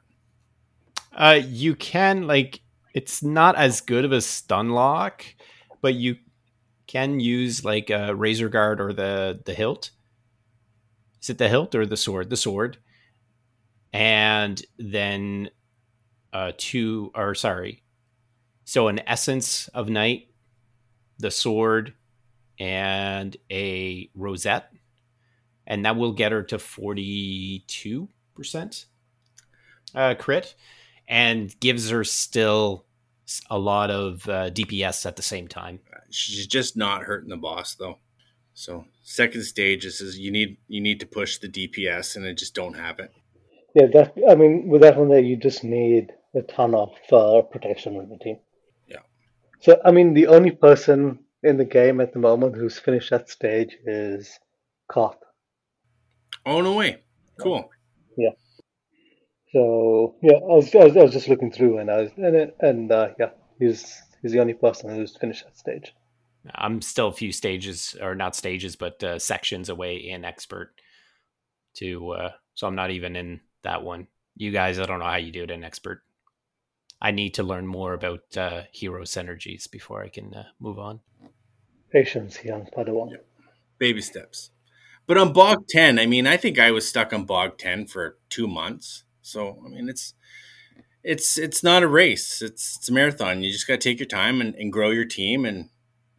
Uh, 1.13 1.39
you 1.45 1.75
can 1.75 2.25
like 2.25 2.61
it's 2.93 3.23
not 3.23 3.55
as 3.55 3.81
good 3.81 4.05
of 4.05 4.11
a 4.11 4.21
stun 4.21 4.69
lock, 4.69 5.25
but 5.81 5.95
you 5.95 6.17
can 6.87 7.19
use 7.19 7.63
like 7.63 7.89
a 7.89 8.13
razor 8.15 8.49
guard 8.49 8.81
or 8.81 8.93
the 8.93 9.39
the 9.45 9.53
hilt. 9.53 9.91
Is 11.21 11.29
it 11.29 11.37
the 11.37 11.49
hilt 11.49 11.75
or 11.75 11.85
the 11.85 11.97
sword? 11.97 12.29
The 12.29 12.37
sword 12.37 12.77
and 13.93 14.61
then 14.77 15.49
uh, 16.33 16.51
two 16.57 17.11
or 17.13 17.35
sorry, 17.35 17.83
so 18.63 18.87
an 18.87 19.01
essence 19.05 19.67
of 19.69 19.89
night, 19.89 20.29
the 21.19 21.31
sword, 21.31 21.93
and 22.59 23.35
a 23.51 24.09
rosette, 24.15 24.71
and 25.67 25.85
that 25.85 25.97
will 25.97 26.13
get 26.13 26.31
her 26.31 26.43
to 26.43 26.59
forty 26.59 27.65
two 27.67 28.07
percent 28.33 28.85
uh, 29.93 30.15
crit, 30.17 30.55
and 31.07 31.57
gives 31.59 31.89
her 31.89 32.03
still 32.03 32.85
a 33.49 33.57
lot 33.57 33.89
of 33.89 34.27
uh, 34.27 34.49
DPS 34.49 35.05
at 35.05 35.15
the 35.15 35.21
same 35.21 35.47
time. 35.47 35.79
She's 36.09 36.47
just 36.47 36.75
not 36.75 37.03
hurting 37.03 37.29
the 37.29 37.37
boss 37.37 37.75
though. 37.75 37.97
So 38.53 38.85
second 39.03 39.43
stage 39.43 39.85
is 39.85 40.17
you 40.19 40.31
need 40.31 40.57
you 40.67 40.81
need 40.81 40.99
to 40.99 41.05
push 41.05 41.37
the 41.37 41.47
DPS, 41.47 42.15
and 42.15 42.25
I 42.25 42.33
just 42.33 42.53
don't 42.53 42.75
have 42.75 42.99
it. 42.99 43.11
Yeah, 43.73 43.87
that 43.93 44.13
I 44.29 44.35
mean, 44.35 44.67
with 44.67 44.81
that 44.81 44.97
one 44.97 45.09
there, 45.09 45.21
you 45.21 45.37
just 45.37 45.63
need 45.63 46.11
a 46.35 46.41
ton 46.41 46.75
of 46.75 46.91
uh, 47.11 47.41
protection 47.43 47.97
on 47.97 48.09
the 48.09 48.17
team. 48.17 48.39
Yeah. 48.87 48.99
So 49.61 49.79
I 49.85 49.91
mean, 49.91 50.13
the 50.13 50.27
only 50.27 50.51
person 50.51 51.19
in 51.43 51.57
the 51.57 51.65
game 51.65 52.01
at 52.01 52.13
the 52.13 52.19
moment 52.19 52.55
who's 52.55 52.77
finished 52.77 53.09
that 53.11 53.29
stage 53.29 53.77
is 53.85 54.37
Koth. 54.89 55.17
Oh 56.45 56.61
no 56.61 56.75
way! 56.75 57.01
Cool. 57.39 57.69
Yeah. 59.53 59.61
So 59.61 60.15
yeah, 60.21 60.37
I 60.37 60.55
was, 60.55 60.75
I 60.75 60.83
was, 60.85 60.97
I 60.97 61.03
was 61.03 61.13
just 61.13 61.27
looking 61.27 61.51
through, 61.51 61.79
and 61.79 61.89
I 61.89 62.01
was 62.01 62.11
and 62.17 62.51
and 62.59 62.91
uh, 62.91 63.09
yeah, 63.19 63.29
he's 63.59 64.01
he's 64.21 64.31
the 64.31 64.39
only 64.39 64.53
person 64.53 64.95
who's 64.95 65.17
finished 65.17 65.43
that 65.45 65.57
stage. 65.57 65.93
I'm 66.55 66.81
still 66.81 67.07
a 67.07 67.13
few 67.13 67.31
stages, 67.31 67.95
or 68.01 68.15
not 68.15 68.35
stages, 68.35 68.75
but 68.75 69.03
uh, 69.03 69.19
sections 69.19 69.69
away 69.69 69.97
in 69.97 70.25
expert. 70.25 70.73
To 71.75 72.11
uh, 72.11 72.31
so 72.55 72.67
I'm 72.67 72.75
not 72.75 72.91
even 72.91 73.15
in 73.15 73.41
that 73.63 73.83
one. 73.83 74.07
You 74.35 74.51
guys, 74.51 74.79
I 74.79 74.85
don't 74.85 74.99
know 74.99 75.05
how 75.05 75.17
you 75.17 75.31
do 75.31 75.43
it 75.43 75.51
in 75.51 75.63
expert. 75.63 76.01
I 77.01 77.11
need 77.11 77.33
to 77.35 77.43
learn 77.43 77.65
more 77.65 77.93
about 77.93 78.37
uh, 78.37 78.63
hero 78.71 79.03
synergies 79.03 79.69
before 79.69 80.03
I 80.03 80.09
can 80.09 80.33
uh, 80.33 80.43
move 80.59 80.77
on. 80.77 80.99
Patience, 81.91 82.43
young 82.43 82.67
Padawan. 82.75 83.17
Baby 83.79 84.01
steps. 84.01 84.51
But 85.07 85.17
on 85.17 85.33
Bog 85.33 85.67
10, 85.67 85.97
I 85.97 86.05
mean, 86.05 86.27
I 86.27 86.37
think 86.37 86.59
I 86.59 86.71
was 86.71 86.87
stuck 86.87 87.11
on 87.11 87.25
Bog 87.25 87.57
10 87.57 87.87
for 87.87 88.17
two 88.29 88.47
months. 88.47 89.03
So, 89.31 89.57
I 89.65 89.69
mean, 89.69 89.89
it's 89.89 90.13
it's 91.03 91.37
it's 91.37 91.63
not 91.63 91.83
a 91.83 91.87
race. 91.87 92.41
It's 92.41 92.77
it's 92.77 92.89
a 92.89 92.93
marathon. 92.93 93.43
You 93.43 93.51
just 93.51 93.67
got 93.67 93.79
to 93.79 93.89
take 93.89 93.99
your 93.99 94.07
time 94.07 94.41
and, 94.41 94.55
and 94.55 94.71
grow 94.71 94.91
your 94.91 95.05
team. 95.05 95.45
And 95.45 95.69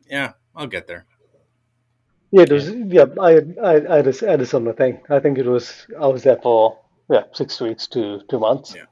yeah, 0.08 0.32
I'll 0.56 0.66
get 0.66 0.86
there. 0.86 1.06
Yeah, 2.30 2.42
it 2.42 2.52
was. 2.52 2.70
Yeah, 2.70 3.06
I 3.20 3.40
I 3.62 3.92
I 3.92 3.96
had 3.96 4.06
a, 4.06 4.26
I 4.26 4.30
had 4.32 4.40
a 4.40 4.46
similar 4.46 4.74
thing. 4.74 5.00
I 5.10 5.20
think 5.20 5.38
it 5.38 5.46
was. 5.46 5.86
I 6.00 6.06
was 6.06 6.22
there 6.22 6.40
for 6.42 6.78
yeah, 7.10 7.24
six 7.32 7.60
weeks 7.60 7.86
to 7.88 8.20
two 8.30 8.38
months. 8.38 8.74
Yeah. 8.74 8.86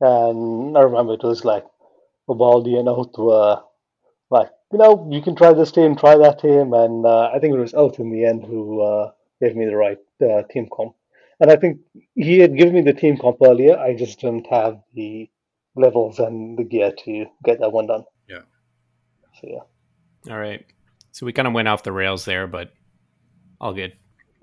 And 0.00 0.76
I 0.76 0.82
remember 0.82 1.14
it 1.14 1.22
was 1.22 1.44
like 1.44 1.64
Vivaldi 2.28 2.76
and 2.76 2.88
Oath 2.88 3.16
were 3.16 3.62
like, 4.30 4.50
you 4.72 4.78
know, 4.78 5.08
you 5.10 5.22
can 5.22 5.36
try 5.36 5.52
this 5.52 5.72
team, 5.72 5.96
try 5.96 6.16
that 6.16 6.40
team, 6.40 6.72
and 6.74 7.06
uh, 7.06 7.30
I 7.34 7.38
think 7.38 7.54
it 7.54 7.58
was 7.58 7.74
Oath 7.74 7.98
in 7.98 8.10
the 8.10 8.24
end 8.24 8.44
who 8.44 8.82
uh, 8.82 9.12
gave 9.40 9.56
me 9.56 9.64
the 9.64 9.76
right 9.76 9.98
uh, 10.20 10.42
team 10.50 10.68
comp. 10.70 10.95
And 11.40 11.50
I 11.50 11.56
think 11.56 11.80
he 12.14 12.38
had 12.38 12.56
given 12.56 12.74
me 12.74 12.80
the 12.82 12.94
team 12.94 13.18
comp 13.18 13.38
earlier. 13.44 13.78
I 13.78 13.94
just 13.94 14.20
didn't 14.20 14.46
have 14.48 14.80
the 14.94 15.28
levels 15.74 16.18
and 16.18 16.58
the 16.58 16.64
gear 16.64 16.92
to 17.04 17.26
get 17.44 17.60
that 17.60 17.70
one 17.70 17.86
done. 17.86 18.04
Yeah. 18.28 18.40
So 19.40 19.48
yeah. 19.48 20.32
All 20.32 20.40
right. 20.40 20.64
So 21.12 21.26
we 21.26 21.32
kind 21.32 21.48
of 21.48 21.54
went 21.54 21.68
off 21.68 21.82
the 21.82 21.92
rails 21.92 22.24
there, 22.24 22.46
but 22.46 22.72
all 23.60 23.74
good. 23.74 23.92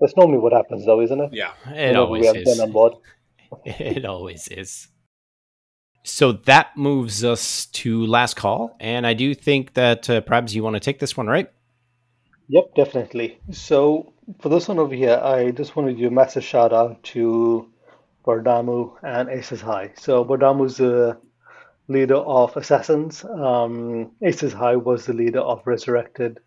That's 0.00 0.16
normally 0.16 0.38
what 0.38 0.52
happens, 0.52 0.84
though, 0.86 1.00
isn't 1.00 1.20
it? 1.20 1.30
Yeah, 1.32 1.52
it 1.66 1.70
Whenever 1.70 1.98
always 1.98 2.26
is. 2.26 2.60
on 2.60 2.72
board. 2.72 2.94
it 3.64 4.04
always 4.04 4.48
is. 4.48 4.88
So 6.02 6.32
that 6.32 6.76
moves 6.76 7.24
us 7.24 7.66
to 7.66 8.04
last 8.06 8.34
call, 8.34 8.76
and 8.80 9.06
I 9.06 9.14
do 9.14 9.34
think 9.34 9.74
that 9.74 10.10
uh, 10.10 10.20
perhaps 10.20 10.52
you 10.52 10.62
want 10.62 10.74
to 10.74 10.80
take 10.80 10.98
this 10.98 11.16
one, 11.16 11.26
right? 11.26 11.48
Yep, 12.48 12.74
definitely. 12.74 13.38
So 13.52 14.12
for 14.40 14.48
this 14.48 14.68
one 14.68 14.78
over 14.78 14.94
here, 14.94 15.20
I 15.22 15.50
just 15.50 15.76
want 15.76 15.88
to 15.88 15.94
give 15.94 16.10
a 16.10 16.14
massive 16.14 16.44
shout 16.44 16.72
out 16.72 17.02
to 17.14 17.70
Bardamu 18.26 18.96
and 19.02 19.28
Aces 19.28 19.60
High. 19.60 19.92
So 19.96 20.24
Bardamu's 20.24 20.78
the 20.78 21.18
leader 21.88 22.16
of 22.16 22.56
Assassins. 22.56 23.24
Um, 23.24 24.12
Aces 24.22 24.52
High 24.52 24.76
was 24.76 25.06
the 25.06 25.12
leader 25.12 25.40
of 25.40 25.66
Resurrected, 25.66 26.40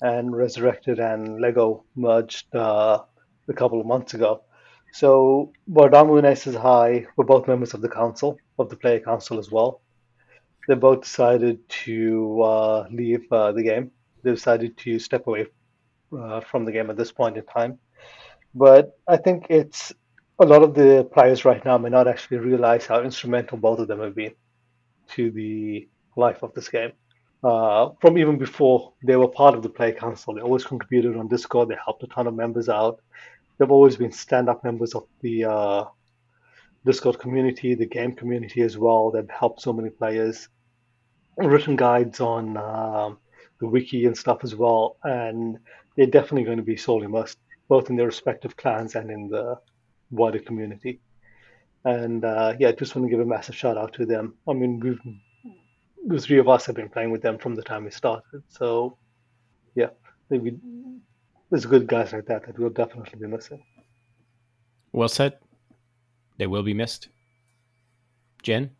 and 0.00 0.36
Resurrected 0.36 0.98
and 0.98 1.40
Lego 1.40 1.84
merged 1.94 2.54
uh, 2.54 3.02
a 3.48 3.52
couple 3.52 3.80
of 3.80 3.86
months 3.86 4.14
ago. 4.14 4.42
So 4.92 5.52
Bardamu 5.70 6.18
and 6.18 6.26
Aces 6.26 6.56
High 6.56 7.06
were 7.16 7.24
both 7.24 7.48
members 7.48 7.74
of 7.74 7.80
the 7.80 7.88
council, 7.88 8.38
of 8.58 8.68
the 8.68 8.76
player 8.76 9.00
council 9.00 9.38
as 9.38 9.50
well. 9.50 9.80
They 10.66 10.74
both 10.74 11.02
decided 11.02 11.66
to 11.86 12.42
uh, 12.42 12.88
leave 12.90 13.30
uh, 13.32 13.52
the 13.52 13.62
game 13.62 13.92
they 14.22 14.30
decided 14.32 14.76
to 14.78 14.98
step 14.98 15.26
away 15.26 15.46
uh, 16.16 16.40
from 16.40 16.64
the 16.64 16.72
game 16.72 16.90
at 16.90 16.96
this 16.96 17.12
point 17.12 17.36
in 17.36 17.44
time. 17.44 17.78
But 18.54 18.98
I 19.06 19.16
think 19.16 19.46
it's 19.50 19.92
a 20.38 20.46
lot 20.46 20.62
of 20.62 20.74
the 20.74 21.08
players 21.12 21.44
right 21.44 21.64
now 21.64 21.78
may 21.78 21.90
not 21.90 22.08
actually 22.08 22.38
realize 22.38 22.86
how 22.86 23.02
instrumental 23.02 23.58
both 23.58 23.78
of 23.80 23.88
them 23.88 24.00
have 24.00 24.14
been 24.14 24.34
to 25.08 25.30
the 25.30 25.88
life 26.16 26.42
of 26.42 26.54
this 26.54 26.68
game. 26.68 26.92
Uh, 27.42 27.90
from 28.00 28.18
even 28.18 28.36
before 28.36 28.92
they 29.04 29.16
were 29.16 29.28
part 29.28 29.54
of 29.54 29.62
the 29.62 29.68
play 29.68 29.92
council, 29.92 30.34
they 30.34 30.40
always 30.40 30.64
contributed 30.64 31.16
on 31.16 31.28
Discord. 31.28 31.68
They 31.68 31.76
helped 31.84 32.02
a 32.02 32.08
ton 32.08 32.26
of 32.26 32.34
members 32.34 32.68
out. 32.68 33.00
They've 33.56 33.70
always 33.70 33.96
been 33.96 34.12
stand-up 34.12 34.64
members 34.64 34.94
of 34.94 35.06
the 35.20 35.44
uh, 35.44 35.84
Discord 36.84 37.18
community, 37.18 37.74
the 37.74 37.86
game 37.86 38.12
community 38.12 38.62
as 38.62 38.78
well. 38.78 39.10
They've 39.10 39.28
helped 39.28 39.60
so 39.60 39.72
many 39.72 39.90
players. 39.90 40.48
Written 41.36 41.76
guides 41.76 42.20
on 42.20 42.56
um, 42.56 43.18
the 43.60 43.68
wiki 43.68 44.06
and 44.06 44.16
stuff 44.16 44.38
as 44.42 44.54
well. 44.56 44.96
And 45.04 45.58
they're 45.98 46.06
definitely 46.06 46.44
going 46.44 46.58
to 46.58 46.62
be 46.62 46.76
sorely 46.76 47.08
missed, 47.08 47.38
both 47.68 47.90
in 47.90 47.96
their 47.96 48.06
respective 48.06 48.56
clans 48.56 48.94
and 48.94 49.10
in 49.10 49.28
the 49.28 49.56
wider 50.12 50.38
community. 50.38 51.00
And 51.84 52.24
uh, 52.24 52.54
yeah, 52.60 52.68
I 52.68 52.72
just 52.72 52.94
want 52.94 53.06
to 53.06 53.10
give 53.10 53.18
a 53.18 53.26
massive 53.26 53.56
shout 53.56 53.76
out 53.76 53.94
to 53.94 54.06
them. 54.06 54.34
I 54.48 54.52
mean, 54.52 54.78
we've 54.78 55.00
the 56.06 56.20
three 56.20 56.38
of 56.38 56.48
us 56.48 56.66
have 56.66 56.76
been 56.76 56.88
playing 56.88 57.10
with 57.10 57.20
them 57.20 57.36
from 57.36 57.56
the 57.56 57.62
time 57.62 57.84
we 57.84 57.90
started. 57.90 58.44
So 58.48 58.96
yeah, 59.74 59.88
maybe 60.30 60.56
there's 61.50 61.66
good 61.66 61.88
guys 61.88 62.12
like 62.12 62.26
that 62.26 62.46
that 62.46 62.56
we'll 62.56 62.70
definitely 62.70 63.18
be 63.18 63.26
missing. 63.26 63.60
Well 64.92 65.08
said. 65.08 65.38
They 66.36 66.46
will 66.46 66.62
be 66.62 66.74
missed. 66.74 67.08
Jen? 68.44 68.70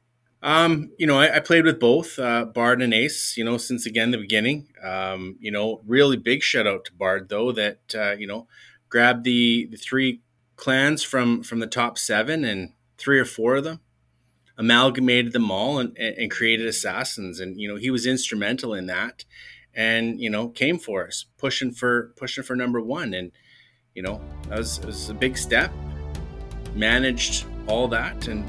Um, 0.42 0.92
you 0.98 1.06
know, 1.06 1.18
I, 1.18 1.36
I 1.36 1.40
played 1.40 1.64
with 1.64 1.80
both 1.80 2.18
uh, 2.18 2.44
Bard 2.44 2.80
and 2.80 2.94
Ace. 2.94 3.36
You 3.36 3.44
know, 3.44 3.56
since 3.56 3.86
again 3.86 4.10
the 4.10 4.18
beginning. 4.18 4.68
Um, 4.82 5.36
you 5.40 5.50
know, 5.50 5.82
really 5.86 6.16
big 6.16 6.42
shout 6.42 6.66
out 6.66 6.84
to 6.86 6.92
Bard 6.92 7.28
though 7.28 7.52
that 7.52 7.80
uh, 7.94 8.12
you 8.12 8.26
know 8.26 8.46
grabbed 8.88 9.24
the 9.24 9.66
the 9.70 9.76
three 9.76 10.22
clans 10.56 11.02
from 11.02 11.42
from 11.42 11.60
the 11.60 11.66
top 11.66 11.98
seven 11.98 12.44
and 12.44 12.72
three 12.98 13.18
or 13.18 13.24
four 13.24 13.56
of 13.56 13.64
them 13.64 13.80
amalgamated 14.58 15.32
them 15.32 15.50
all 15.50 15.78
and, 15.78 15.96
and 15.96 16.30
created 16.30 16.66
assassins 16.66 17.38
and 17.38 17.60
you 17.60 17.68
know 17.68 17.76
he 17.76 17.90
was 17.90 18.06
instrumental 18.06 18.74
in 18.74 18.86
that 18.86 19.24
and 19.72 20.20
you 20.20 20.28
know 20.28 20.48
came 20.48 20.78
for 20.78 21.06
us 21.06 21.26
pushing 21.38 21.70
for 21.70 22.12
pushing 22.16 22.42
for 22.42 22.56
number 22.56 22.80
one 22.80 23.14
and 23.14 23.30
you 23.94 24.02
know 24.02 24.20
that 24.48 24.58
was, 24.58 24.80
was 24.80 25.08
a 25.08 25.14
big 25.14 25.38
step 25.38 25.72
managed 26.74 27.46
all 27.68 27.86
that 27.86 28.26
and 28.26 28.44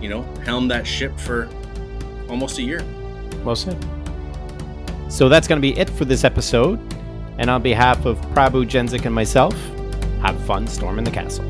you 0.00 0.08
know, 0.08 0.22
helmed 0.44 0.70
that 0.70 0.86
ship 0.86 1.18
for 1.18 1.48
almost 2.28 2.58
a 2.58 2.62
year. 2.62 2.84
Well 3.44 3.56
said. 3.56 3.76
So 5.08 5.28
that's 5.28 5.46
going 5.46 5.60
to 5.60 5.62
be 5.62 5.78
it 5.78 5.90
for 5.90 6.04
this 6.04 6.24
episode. 6.24 6.80
And 7.38 7.50
on 7.50 7.62
behalf 7.62 8.04
of 8.04 8.20
Prabu, 8.32 8.64
Jenzik, 8.64 9.04
and 9.06 9.14
myself, 9.14 9.54
have 10.22 10.40
fun 10.44 10.66
storming 10.66 11.04
the 11.04 11.10
castle. 11.10 11.44